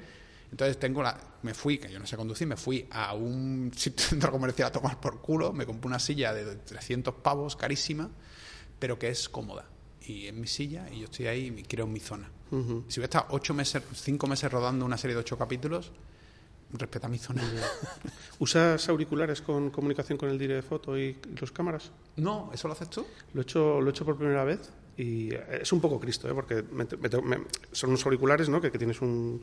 [0.50, 4.32] Entonces tengo la, me fui, que yo no sé conducir, me fui a un centro
[4.32, 8.10] comercial a tomar por culo, me compré una silla de 300 pavos, carísima,
[8.78, 9.66] pero que es cómoda.
[10.06, 12.30] Y en mi silla, y yo estoy ahí y creo mi zona.
[12.50, 12.84] Uh -huh.
[12.88, 15.92] Si hubiera estado ocho meses, cinco meses rodando una serie de ocho capítulos,
[16.72, 17.42] respeta mi zona.
[18.38, 21.90] ¿Usas auriculares con comunicación con el dire de foto y los cámaras?
[22.16, 23.06] No, ¿eso lo haces tú?
[23.32, 26.34] Lo he hecho, lo he hecho por primera vez y es un poco Cristo, ¿eh?
[26.34, 28.60] porque me, me, me, son unos auriculares ¿no?
[28.60, 29.42] que, que tienes un,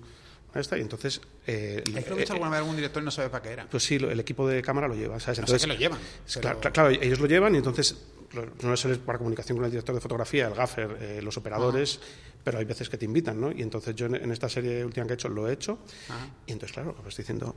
[0.60, 1.22] esta, y entonces...
[1.48, 3.68] Eh, ¿Hay que eh, alguna vez algún director y no sabe para qué era?
[3.69, 5.40] Pues sí, el equipo de cámara lo lleva, ¿sabes?
[5.40, 5.99] Entonces, no sé que lo llevan.
[6.26, 6.41] Pero...
[6.41, 7.95] Claro, claro, ellos lo llevan y entonces
[8.34, 12.07] no es para comunicación con el director de fotografía, el gaffer, eh, los operadores, Ajá.
[12.44, 13.52] pero hay veces que te invitan, ¿no?
[13.52, 15.80] Y entonces yo en, esta serie última que he hecho lo he hecho
[16.10, 16.28] Ajá.
[16.45, 17.56] y entonces, claro, lo estoy diciendo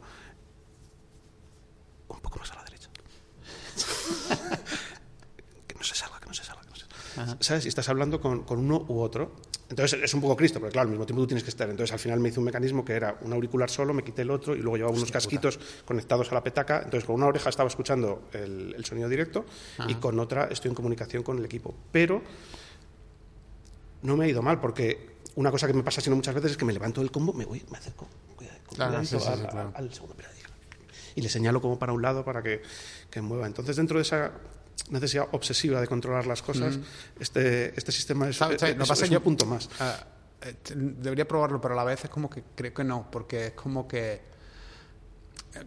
[2.08, 2.88] un poco más a la derecha.
[5.66, 6.13] que no se salga,
[7.14, 7.36] salga.
[7.40, 7.64] ¿Sabes?
[7.64, 9.32] Y estás hablando con, con uno u otro
[9.70, 11.68] entonces es un poco Cristo, pero claro, al mismo tiempo tú tienes que estar.
[11.68, 14.30] Entonces al final me hice un mecanismo que era un auricular solo, me quité el
[14.30, 15.84] otro y luego llevaba unos casquitos puta.
[15.86, 16.82] conectados a la petaca.
[16.84, 19.46] Entonces con una oreja estaba escuchando el, el sonido directo
[19.78, 19.90] Ajá.
[19.90, 21.74] y con otra estoy en comunicación con el equipo.
[21.90, 22.22] Pero
[24.02, 26.56] no me ha ido mal porque una cosa que me pasa sino muchas veces es
[26.56, 29.46] que me levanto del combo, me voy, me acerco, cuidado, claro, sí, sí, al, sí,
[29.50, 29.72] claro.
[29.74, 30.14] al, segundo.
[31.16, 32.60] Y le señalo como para un lado para que,
[33.08, 33.46] que mueva.
[33.46, 34.32] Entonces, dentro de esa
[34.90, 36.78] necesidad obsesiva de controlar las cosas,
[37.18, 38.62] este, este sistema es, ¿Sabes?
[38.62, 39.68] es- No es pasa un yo- punto más.
[39.80, 39.96] Ah,
[40.42, 43.52] eh, debería probarlo, pero a la vez es como que creo que no, porque es
[43.52, 44.12] como que
[45.54, 45.60] eh,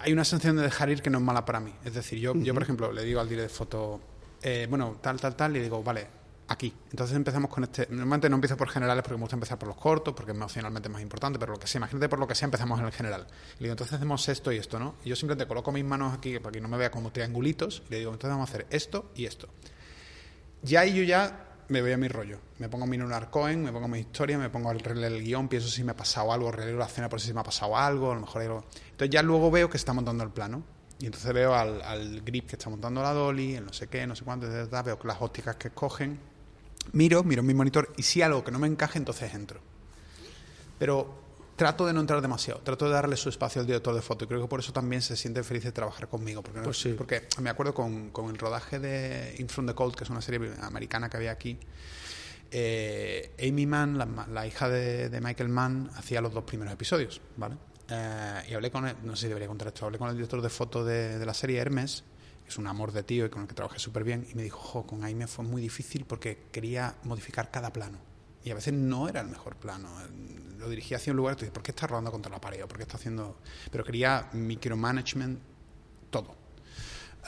[0.00, 1.72] hay una sensación de dejar ir que no es mala para mí.
[1.84, 4.00] Es decir, yo, yo por ejemplo, le digo al director de foto,
[4.42, 6.06] eh, bueno, tal, tal, tal, y digo, vale,
[6.48, 6.74] aquí.
[6.90, 7.86] Entonces empezamos con este.
[7.90, 10.88] Normalmente no empiezo por generales porque me gusta empezar por los cortos, porque es emocionalmente
[10.88, 13.26] más importante, pero lo que sea, imagínate por lo que sea, empezamos en el general.
[13.28, 14.96] Y le digo, entonces hacemos esto y esto, ¿no?
[15.04, 17.92] Y yo simplemente coloco mis manos aquí para que no me vea como triangulitos, y
[17.92, 19.48] le digo, entonces vamos a hacer esto y esto
[20.62, 22.38] ya ahí yo ya me voy a mi rollo.
[22.58, 25.68] Me pongo mi lunar coin, me pongo mi historia, me pongo releer el guion, pienso
[25.68, 28.14] si me ha pasado algo, releo la escena por si me ha pasado algo, a
[28.14, 28.64] lo mejor hay algo.
[28.90, 30.62] Entonces ya luego veo que está montando el plano.
[30.98, 34.16] Y entonces veo al, grip que está montando la dolly, el no sé qué, no
[34.16, 36.18] sé cuánto, ta, veo las ópticas que escogen.
[36.92, 39.60] Miro, miro mi monitor y si algo que no me encaje, entonces entro.
[40.78, 44.24] Pero trato de no entrar demasiado, trato de darle su espacio al director de foto
[44.24, 46.42] y creo que por eso también se siente feliz de trabajar conmigo.
[46.42, 46.94] Porque, no- Pues sí.
[46.96, 50.22] porque me acuerdo con, con el rodaje de In From the Cold, que es una
[50.22, 51.58] serie americana que había aquí,
[52.50, 57.20] eh, Amy Mann, la, la hija de, de Michael Mann, hacía los dos primeros episodios,
[57.36, 57.56] ¿vale?
[57.90, 60.40] Eh, y hablé con él, no sé si debería contar esto, hablé con el director
[60.40, 62.04] de foto de, de la serie Hermes,
[62.48, 64.58] es un amor de tío y con el que trabajé súper bien, y me dijo,
[64.58, 67.98] jo, con Amy fue muy difícil porque quería modificar cada plano.
[68.44, 69.88] Y a veces no era el mejor plano.
[70.58, 72.62] Lo dirigía hacia un lugar y tú dices, ¿por qué está rodando contra la pared?
[72.64, 73.36] ¿O ¿Por qué está haciendo...?
[73.70, 75.38] Pero quería micromanagement
[76.10, 76.36] todo.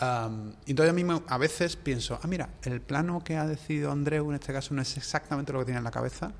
[0.00, 3.92] Um, entonces a mí me- a veces pienso, ah, mira, el plano que ha decidido
[3.92, 6.32] Andreu en este caso no es exactamente lo que tiene en la cabeza,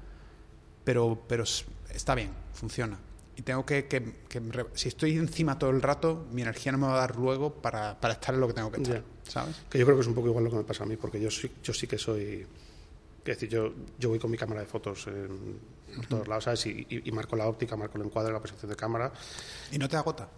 [0.84, 1.44] pero, pero
[1.92, 2.98] está bien, funciona.
[3.40, 4.02] Y tengo que, que-
[4.74, 7.98] si estoy encima todo el rato, mi energía no me va a dar luego para,
[7.98, 9.62] para estar en lo que tengo que estar, ¿sabes?
[9.70, 11.18] Que yo creo que es un poco igual lo que me pasa a mí, porque
[11.18, 12.46] yo sí, yo sí que soy.
[13.20, 15.58] Es decir, yo, yo voy con mi cámara de fotos en,
[15.96, 16.66] por todos lados, ¿sabes?
[16.66, 19.10] Y, y- y marco la óptica, marco el encuadre, la posición de cámara.
[19.72, 20.28] Y no te agota.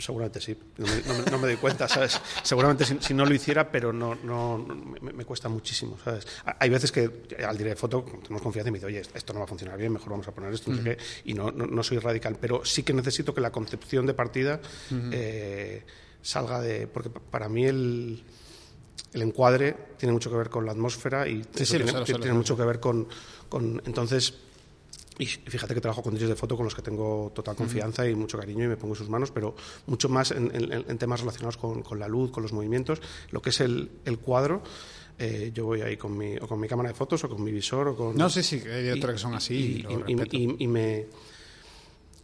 [0.00, 0.56] Pues seguramente sí.
[0.78, 2.18] No me, no me- no me doy cuenta, ¿sabes?
[2.42, 6.26] Seguramente si, si no lo hiciera, pero no, no, no- me, me cuesta muchísimo, ¿sabes?
[6.46, 7.02] Ha- Hay veces que
[7.46, 9.76] al direct de foto tenemos confianza y me dice, oye, esto no va a funcionar
[9.76, 10.98] bien, mejor vamos a poner esto, no sé qué.
[11.26, 14.58] Y no, no, soy radical, pero sí que necesito que la concepción de partida
[14.90, 15.84] eh,
[16.22, 16.86] salga de.
[16.86, 18.24] Porque pa- para mí el.
[19.12, 22.06] El encuadre tiene mucho que ver con la atmósfera y Sí, lo tiene, sé, lo
[22.06, 23.08] sé, lo tiene mucho que ver con,
[23.48, 24.34] con entonces
[25.20, 28.14] y fíjate que trabajo con directores de foto con los que tengo total confianza y
[28.14, 29.54] mucho cariño y me pongo en sus manos, pero
[29.86, 33.00] mucho más en, en- en temas relacionados con, con la luz, con los movimientos.
[33.30, 34.62] Lo que es el, el cuadro,
[35.18, 37.52] eh, yo voy ahí con mi, o con mi cámara de fotos o con mi
[37.52, 38.16] visor o con...
[38.16, 40.14] No, sí, sí, hay directores que son así y, y, lo y-
[40.68, 41.06] me...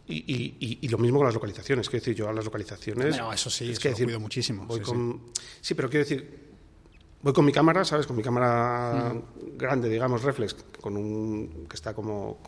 [0.09, 3.09] Y, y- lo mismo con las localizaciones, quiero decir, yo a las localizaciones...
[3.09, 5.21] Bueno, eso sí, es eso que lo decir, cuido muchísimo, Voy sí, con,
[5.59, 6.47] sí, pero quiero decir,
[7.21, 8.07] voy con mi cámara, ¿sabes?
[8.07, 9.13] Con mi cámara
[9.57, 12.39] grande, digamos, reflex, con un que está como,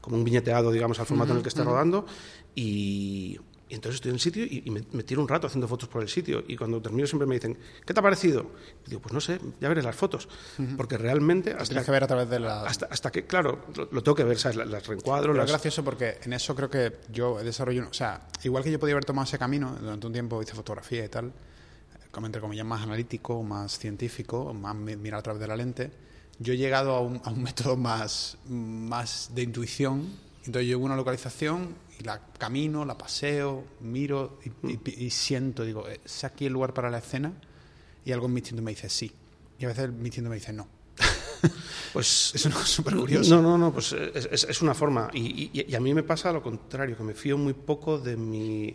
[0.00, 2.06] como un viñeteado, digamos, al formato en el que está rodando,
[2.54, 3.38] y,
[3.68, 5.88] y entonces estoy en el sitio y, y me, me tiro un rato haciendo fotos
[5.88, 8.50] por el sitio, y cuando termino siempre me dicen, ¿qué te ha parecido?
[8.86, 10.28] Y digo, pues no sé, ya veré las fotos,
[10.76, 12.62] porque realmente hasta, tienes que ver a través de la...
[12.62, 14.56] hasta, hasta que, claro, lo, lo tengo que ver, ¿sabes?
[14.56, 15.50] Las, las reencuadro, Pero es las...
[15.50, 19.04] gracioso porque en eso creo que yo desarrollo, o sea, igual que yo podía haber
[19.04, 21.32] tomado ese camino, durante un tiempo hice fotografía y tal,
[22.10, 25.90] como entre comillas más analítico, más científico, más mi- mirar a través de la lente,
[26.38, 30.08] yo he llegado a un, a un método más, más de intuición,
[30.44, 35.64] entonces llego a una localización y la camino, la paseo, miro y, y- y siento,
[35.64, 37.32] digo, ¿es aquí el lugar para la escena?
[38.04, 39.10] Y algo en mi instinto me dice sí,
[39.58, 40.68] y a veces mi instinto me dice no.
[41.92, 43.34] Pues Es una súper curiosa.
[43.36, 45.10] No, no, no, pues es, es- es una forma.
[45.14, 48.16] Y, y- y a mí me pasa lo contrario, que me fío muy poco de
[48.16, 48.74] mi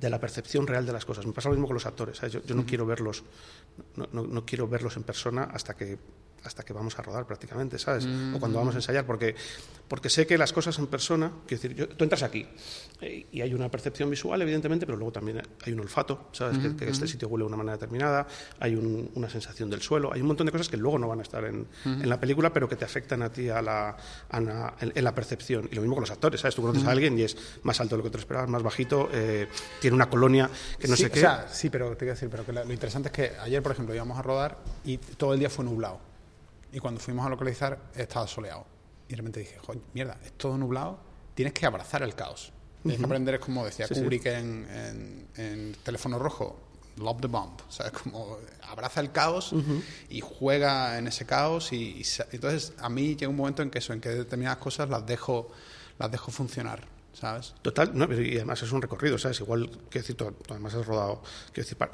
[0.00, 1.24] de la percepción real de las cosas.
[1.24, 2.16] Me pasa lo mismo con los actores.
[2.16, 2.32] ¿sabes?
[2.32, 3.22] Yo, yo no quiero verlos,
[3.96, 5.98] no, no- no quiero verlos en persona hasta que
[6.44, 8.08] hasta que vamos a rodar prácticamente, ¿sabes?
[8.32, 9.34] O cuando vamos a ensayar, porque,
[9.88, 12.46] porque sé que las cosas en persona, quiero decir, yo- tú entras aquí
[13.00, 16.58] eh, y hay una percepción visual, evidentemente, pero luego también hay un olfato, ¿sabes?
[16.58, 18.26] que, que este sitio huele de una manera determinada,
[18.60, 21.20] hay un- una sensación del suelo, hay un montón de cosas que luego no van
[21.20, 23.96] a estar en, en la película, pero que te afectan a ti a la,
[24.28, 25.68] a la- en, en la percepción.
[25.70, 26.54] Y lo mismo con los actores, ¿sabes?
[26.54, 29.08] Tú conoces a alguien y es más alto de lo que te esperabas, más bajito,
[29.12, 29.48] eh,
[29.80, 31.18] tiene una colonia que no sí, sé qué.
[31.20, 33.72] O sea, sí, pero te quiero decir, pero que lo interesante es que ayer, por
[33.72, 35.98] ejemplo, íbamos a rodar y todo el día fue nublado.
[36.74, 38.66] Y cuando fuimos a localizar, estaba soleado.
[39.08, 40.98] Y de repente dije, "Joder, mierda, es todo nublado,
[41.34, 42.52] tienes que abrazar el caos.
[42.82, 44.00] Tienes que aprender, es como decía Sí, sí.
[44.02, 46.58] Kubrick en, en- en Teléfono Rojo,
[46.98, 47.58] love the bomb.
[47.66, 48.36] O sea, es como
[48.68, 49.54] abraza el caos
[50.10, 51.72] y juega en ese caos.
[51.72, 54.90] Y, y entonces a mí llega un momento en que eso, en que determinadas cosas
[54.90, 55.50] las dejo,
[55.98, 56.92] las dejo funcionar.
[57.14, 57.54] ¿sabes?
[57.62, 59.38] Total, no, y además es un recorrido, ¿sabes?
[59.38, 61.22] Igual, que decir, tú, además has rodado,
[61.52, 61.88] quiero decir, pa-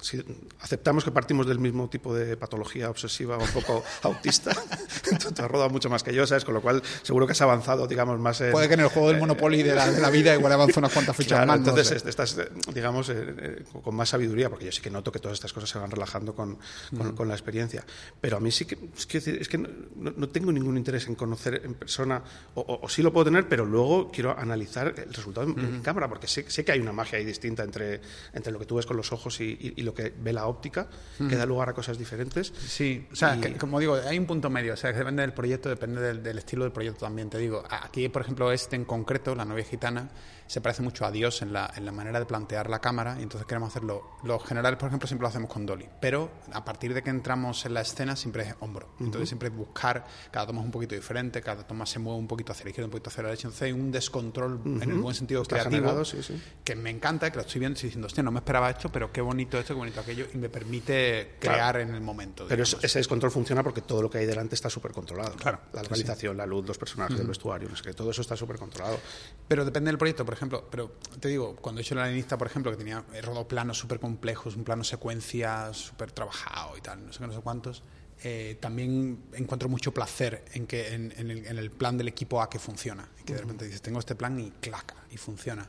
[0.00, 0.22] si
[0.60, 4.52] aceptamos que partimos del mismo tipo de patología obsesiva o un poco autista,
[5.20, 6.44] tú, tú has rodado mucho más que yo, ¿sabes?
[6.44, 8.52] Con lo cual seguro que has avanzado, digamos, más en...
[8.52, 10.92] Puede que en el juego del Monopoly de la, de la vida igual avanza unas
[10.92, 11.60] cuantas fichas Claro, más.
[11.60, 11.96] no entonces sé.
[11.96, 15.18] est- estás, eh, digamos, eh, eh, con más sabiduría, porque yo sí que noto que
[15.18, 16.58] todas estas cosas se van relajando con,
[16.96, 17.84] con- con la experiencia.
[18.20, 21.06] Pero a mí sí que, es que, es que no, no- no tengo ningún interés
[21.08, 22.22] en conocer en persona,
[22.54, 25.82] o, o- o sí lo puedo tener, pero luego quiero analizar el resultado en, en
[25.82, 28.00] cámara, porque sé, sé que hay una magia ahí distinta entre,
[28.32, 30.46] entre lo que tú ves con los ojos y, y- y lo que ve la
[30.46, 30.88] óptica,
[31.28, 32.52] que da lugar a cosas diferentes.
[32.56, 35.22] Sí, o sea, Y- que, como digo, hay un punto medio, o sea, que depende
[35.22, 37.62] del proyecto, depende del, del estilo del proyecto también, te digo.
[37.68, 40.08] Aquí, por ejemplo, este en concreto, La novia gitana,
[40.50, 43.22] se parece mucho a Dios en la, en la manera de plantear la cámara y
[43.22, 44.16] entonces queremos hacerlo.
[44.24, 47.64] Los generales, por ejemplo, siempre lo hacemos con dolly, pero a partir de que entramos
[47.66, 48.88] en la escena siempre es hombro.
[48.98, 52.26] Entonces siempre es buscar, cada toma es un poquito diferente, cada toma se mueve un
[52.26, 54.98] poquito hacia la izquierda, un poquito hacia la derecha, entonces hay un descontrol en el
[54.98, 56.42] buen sentido Está creativo generado, sí, sí.
[56.64, 58.90] que me encanta, que lo estoy viendo y estoy diciendo, hostia, no me esperaba esto,
[58.90, 62.46] pero qué bonito esto, qué bonito aquello, y me permite crear en el momento.
[62.48, 62.84] Pero digamos.
[62.84, 65.36] ese descontrol funciona porque todo lo que hay delante está súper controlado.
[65.36, 68.22] Claro, La sí, localización, la luz, los personajes, el vestuario, no sé qué, todo eso
[68.22, 68.98] está súper controlado.
[69.46, 70.39] Pero depende del proyecto, por ejemplo.
[70.70, 73.78] Pero te digo, cuando he hecho el alienista, por ejemplo, que tenía he rodado planos
[73.78, 77.82] súper complejos, un plano secuencia súper trabajado y tal, no sé qué, no sé cuántos,
[78.22, 82.40] eh, también encuentro mucho placer en que en, en el, en el plan del equipo
[82.42, 83.08] A que funciona.
[83.20, 85.68] Y que de repente dices, tengo este plan y claca, y funciona.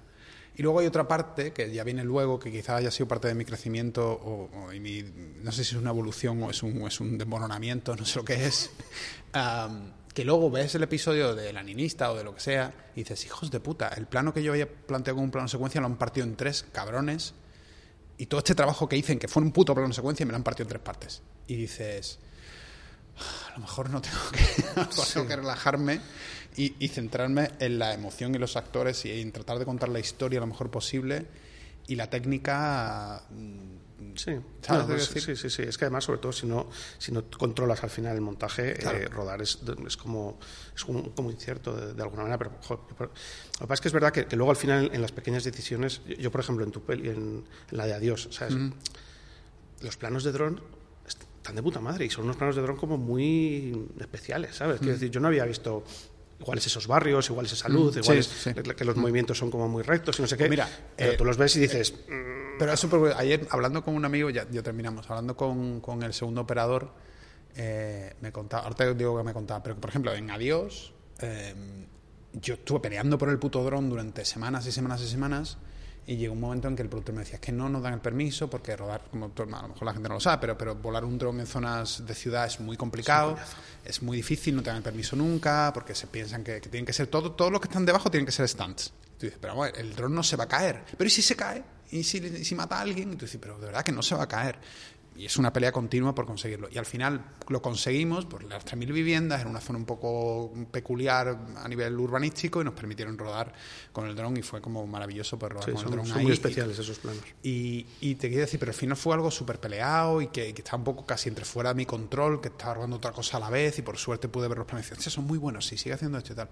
[0.53, 3.35] Y luego hay otra parte que ya viene luego, que quizás haya sido parte de
[3.35, 5.01] mi crecimiento, o, o y mi-
[5.41, 8.19] no sé si es una evolución o es un, o es un desmoronamiento, no sé
[8.19, 8.69] lo que es,
[9.33, 13.25] am, que luego ves el episodio del aninista o de lo que sea y dices,
[13.25, 15.97] hijos de puta, el plano que yo había planteado como un plano secuencia lo han
[15.97, 17.33] partido en tres, cabrones,
[18.17, 20.35] y todo este trabajo que hice, en que fue un puto plano secuencia, me lo
[20.37, 21.21] han partido en tres partes.
[21.47, 22.19] Y dices,
[23.17, 24.63] "Ah, a lo mejor no tengo que,
[25.13, 26.01] tengo que relajarme
[26.55, 29.99] y, y centrarme en la emoción y los actores y en tratar de contar la
[29.99, 31.25] historia lo mejor posible
[31.87, 33.23] y la técnica...
[33.29, 33.81] mm,
[34.15, 34.31] Sí,
[34.61, 35.61] ¿Sabes no, pues, sí, sí, sí.
[35.61, 38.97] Es que además, sobre todo, si no, si no controlas al final el montaje, Claro.
[38.97, 40.39] eh, rodar es, es como
[40.75, 42.39] es como, como incierto de, de alguna manera.
[42.39, 45.11] Pero lo que pasa es que es verdad que, que luego al final en las
[45.11, 48.55] pequeñas decisiones, yo, yo, por ejemplo en tu peli, en, en la de Adiós, ¿sabes?
[49.81, 50.61] los planos de dron
[51.07, 54.79] están de puta madre y son unos planos de dron como muy especiales, ¿sabes?
[54.79, 55.83] Quiero decir, yo no había visto
[56.41, 58.73] iguales esos barrios, iguales esa luz, Mm, iguales sí, sí.
[58.75, 60.49] que los movimientos son como muy rectos y no sé qué.
[60.49, 63.13] Mira, pero eh, tú los ves y dices, mm, Pero es súper.
[63.17, 66.91] Ayer, hablando con un amigo, ya, ya terminamos, hablando con, con el segundo operador,
[67.55, 71.53] eh, me contaba, ahorita digo que me contaba, pero por ejemplo, en Adiós, eh,
[72.33, 75.57] yo estuve peleando por el puto dron durante semanas y semanas y semanas,
[76.07, 77.93] y llegó un momento en que el productor me decía, es que no nos dan
[77.93, 80.75] el permiso, porque rodar, como a lo mejor la gente no lo sabe, pero, pero
[80.75, 83.37] volar un dron en zonas de ciudad es muy complicado,
[83.85, 86.85] es muy difícil, no te dan el permiso nunca, porque se piensan que, que tienen
[86.85, 88.91] que ser, todo, todos los que están debajo tienen que ser stunts.
[89.17, 90.83] Tú dices, pero bueno, el dron no se va a caer.
[90.97, 91.63] Pero ¿y si se cae?
[91.91, 93.13] ¿Y si, y si mata a alguien?
[93.13, 94.57] Y tú dices, pero de verdad que no se va a caer.
[95.13, 96.69] Y es una pelea continua por conseguirlo.
[96.71, 101.37] Y al final lo conseguimos por las 3.000 viviendas, en una zona un poco peculiar
[101.57, 103.53] a nivel urbanístico, y nos permitieron rodar
[103.91, 106.17] con el dron y fue como maravilloso poder rodar sí, con son, el dron son
[106.17, 106.23] ahí.
[106.23, 107.21] muy Y- especiales esos planos.
[107.43, 110.61] y, y te quiero decir, pero al final fue algo súper peleado y que, que
[110.61, 113.41] estaba un poco casi entre fuera de mi control, que estaba rodando otra cosa a
[113.41, 115.77] la vez y por suerte pude ver los planes y "Hostia, son muy buenos, sí,
[115.77, 116.49] sigue haciendo esto y tal.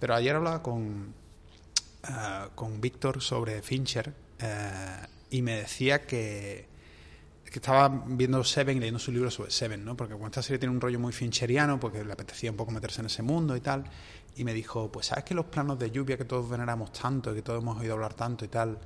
[0.00, 1.12] Pero ayer hablaba con,
[2.04, 6.67] ah, con Víctor sobre Fincher eh, y me decía que,
[7.50, 9.96] que estaba viendo Seven y leyendo su libro sobre Seven, ¿no?
[9.96, 13.00] Porque como esta serie tiene un rollo muy fincheriano, porque le apetecía un poco meterse
[13.00, 13.84] en ese mundo y tal.
[14.36, 17.36] Y me dijo, pues sabes que los planos de lluvia que todos veneramos tanto, y
[17.36, 18.78] que todos hemos oído hablar tanto y tal,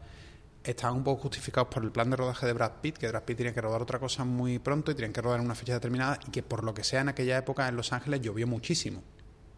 [0.64, 3.38] estaban un poco justificados por el plan de rodaje de Brad Pitt, que Brad Pitt
[3.38, 6.18] tenía que rodar otra cosa muy pronto y tenían que rodar en una fecha determinada
[6.26, 9.02] y que por lo que sea en aquella época en Los Ángeles llovió muchísimo.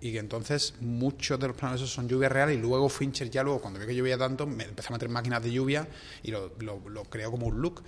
[0.01, 3.43] Y que entonces muchos de los planos esos son lluvia real y luego Fincher ya
[3.43, 5.89] luego cuando vio que llovía tanto me empezó a meter máquinas de lluvia
[6.23, 7.83] y lo, lo, lo creó como un look.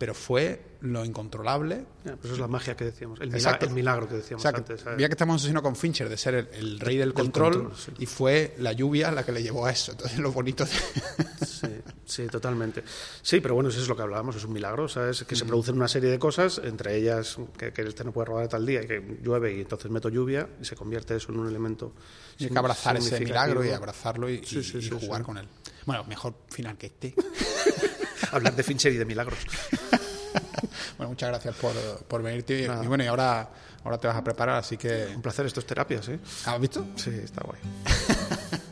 [0.00, 3.66] Pero fue lo incontrolable pues eso es la magia que decíamos, el, mila- Exacto.
[3.66, 4.80] el milagro que decíamos o sea, que antes.
[4.80, 4.98] ¿sabes?
[4.98, 7.92] ya que estamos asesinos con Fincher de ser el, el rey del, control, control, sí.
[7.98, 9.92] y fue la lluvia la que le llevó a eso.
[9.92, 10.70] Entonces lo bonito de...
[11.46, 11.66] Sí,
[12.06, 12.82] sí, totalmente.
[13.20, 15.20] Sí, pero bueno, eso es lo que hablábamos, es un milagro, ¿sabes?
[15.20, 15.24] Mm.
[15.26, 18.48] Que se producen una serie de cosas, entre ellas que, que este no puede rodar
[18.48, 21.46] tal día y que llueve y entonces meto lluvia y se convierte eso en un
[21.48, 21.92] elemento.
[22.38, 25.46] Y hay que abrazar ese milagro y abrazarlo y, Sí, y jugar con él.
[25.84, 27.14] Bueno, mejor final que este.
[28.32, 29.38] Hablar de Fincher y de milagros.
[30.96, 31.72] Bueno, muchas gracias por,
[32.06, 32.68] por venirte.
[32.68, 32.84] Nada.
[32.84, 33.48] Y bueno, y ahora,
[33.82, 35.06] ahora te vas a preparar, así que...
[35.16, 36.18] Un placer, esto es terapias, ¿eh?
[36.44, 36.86] ¿Has visto?
[36.96, 37.58] Sí, está guay.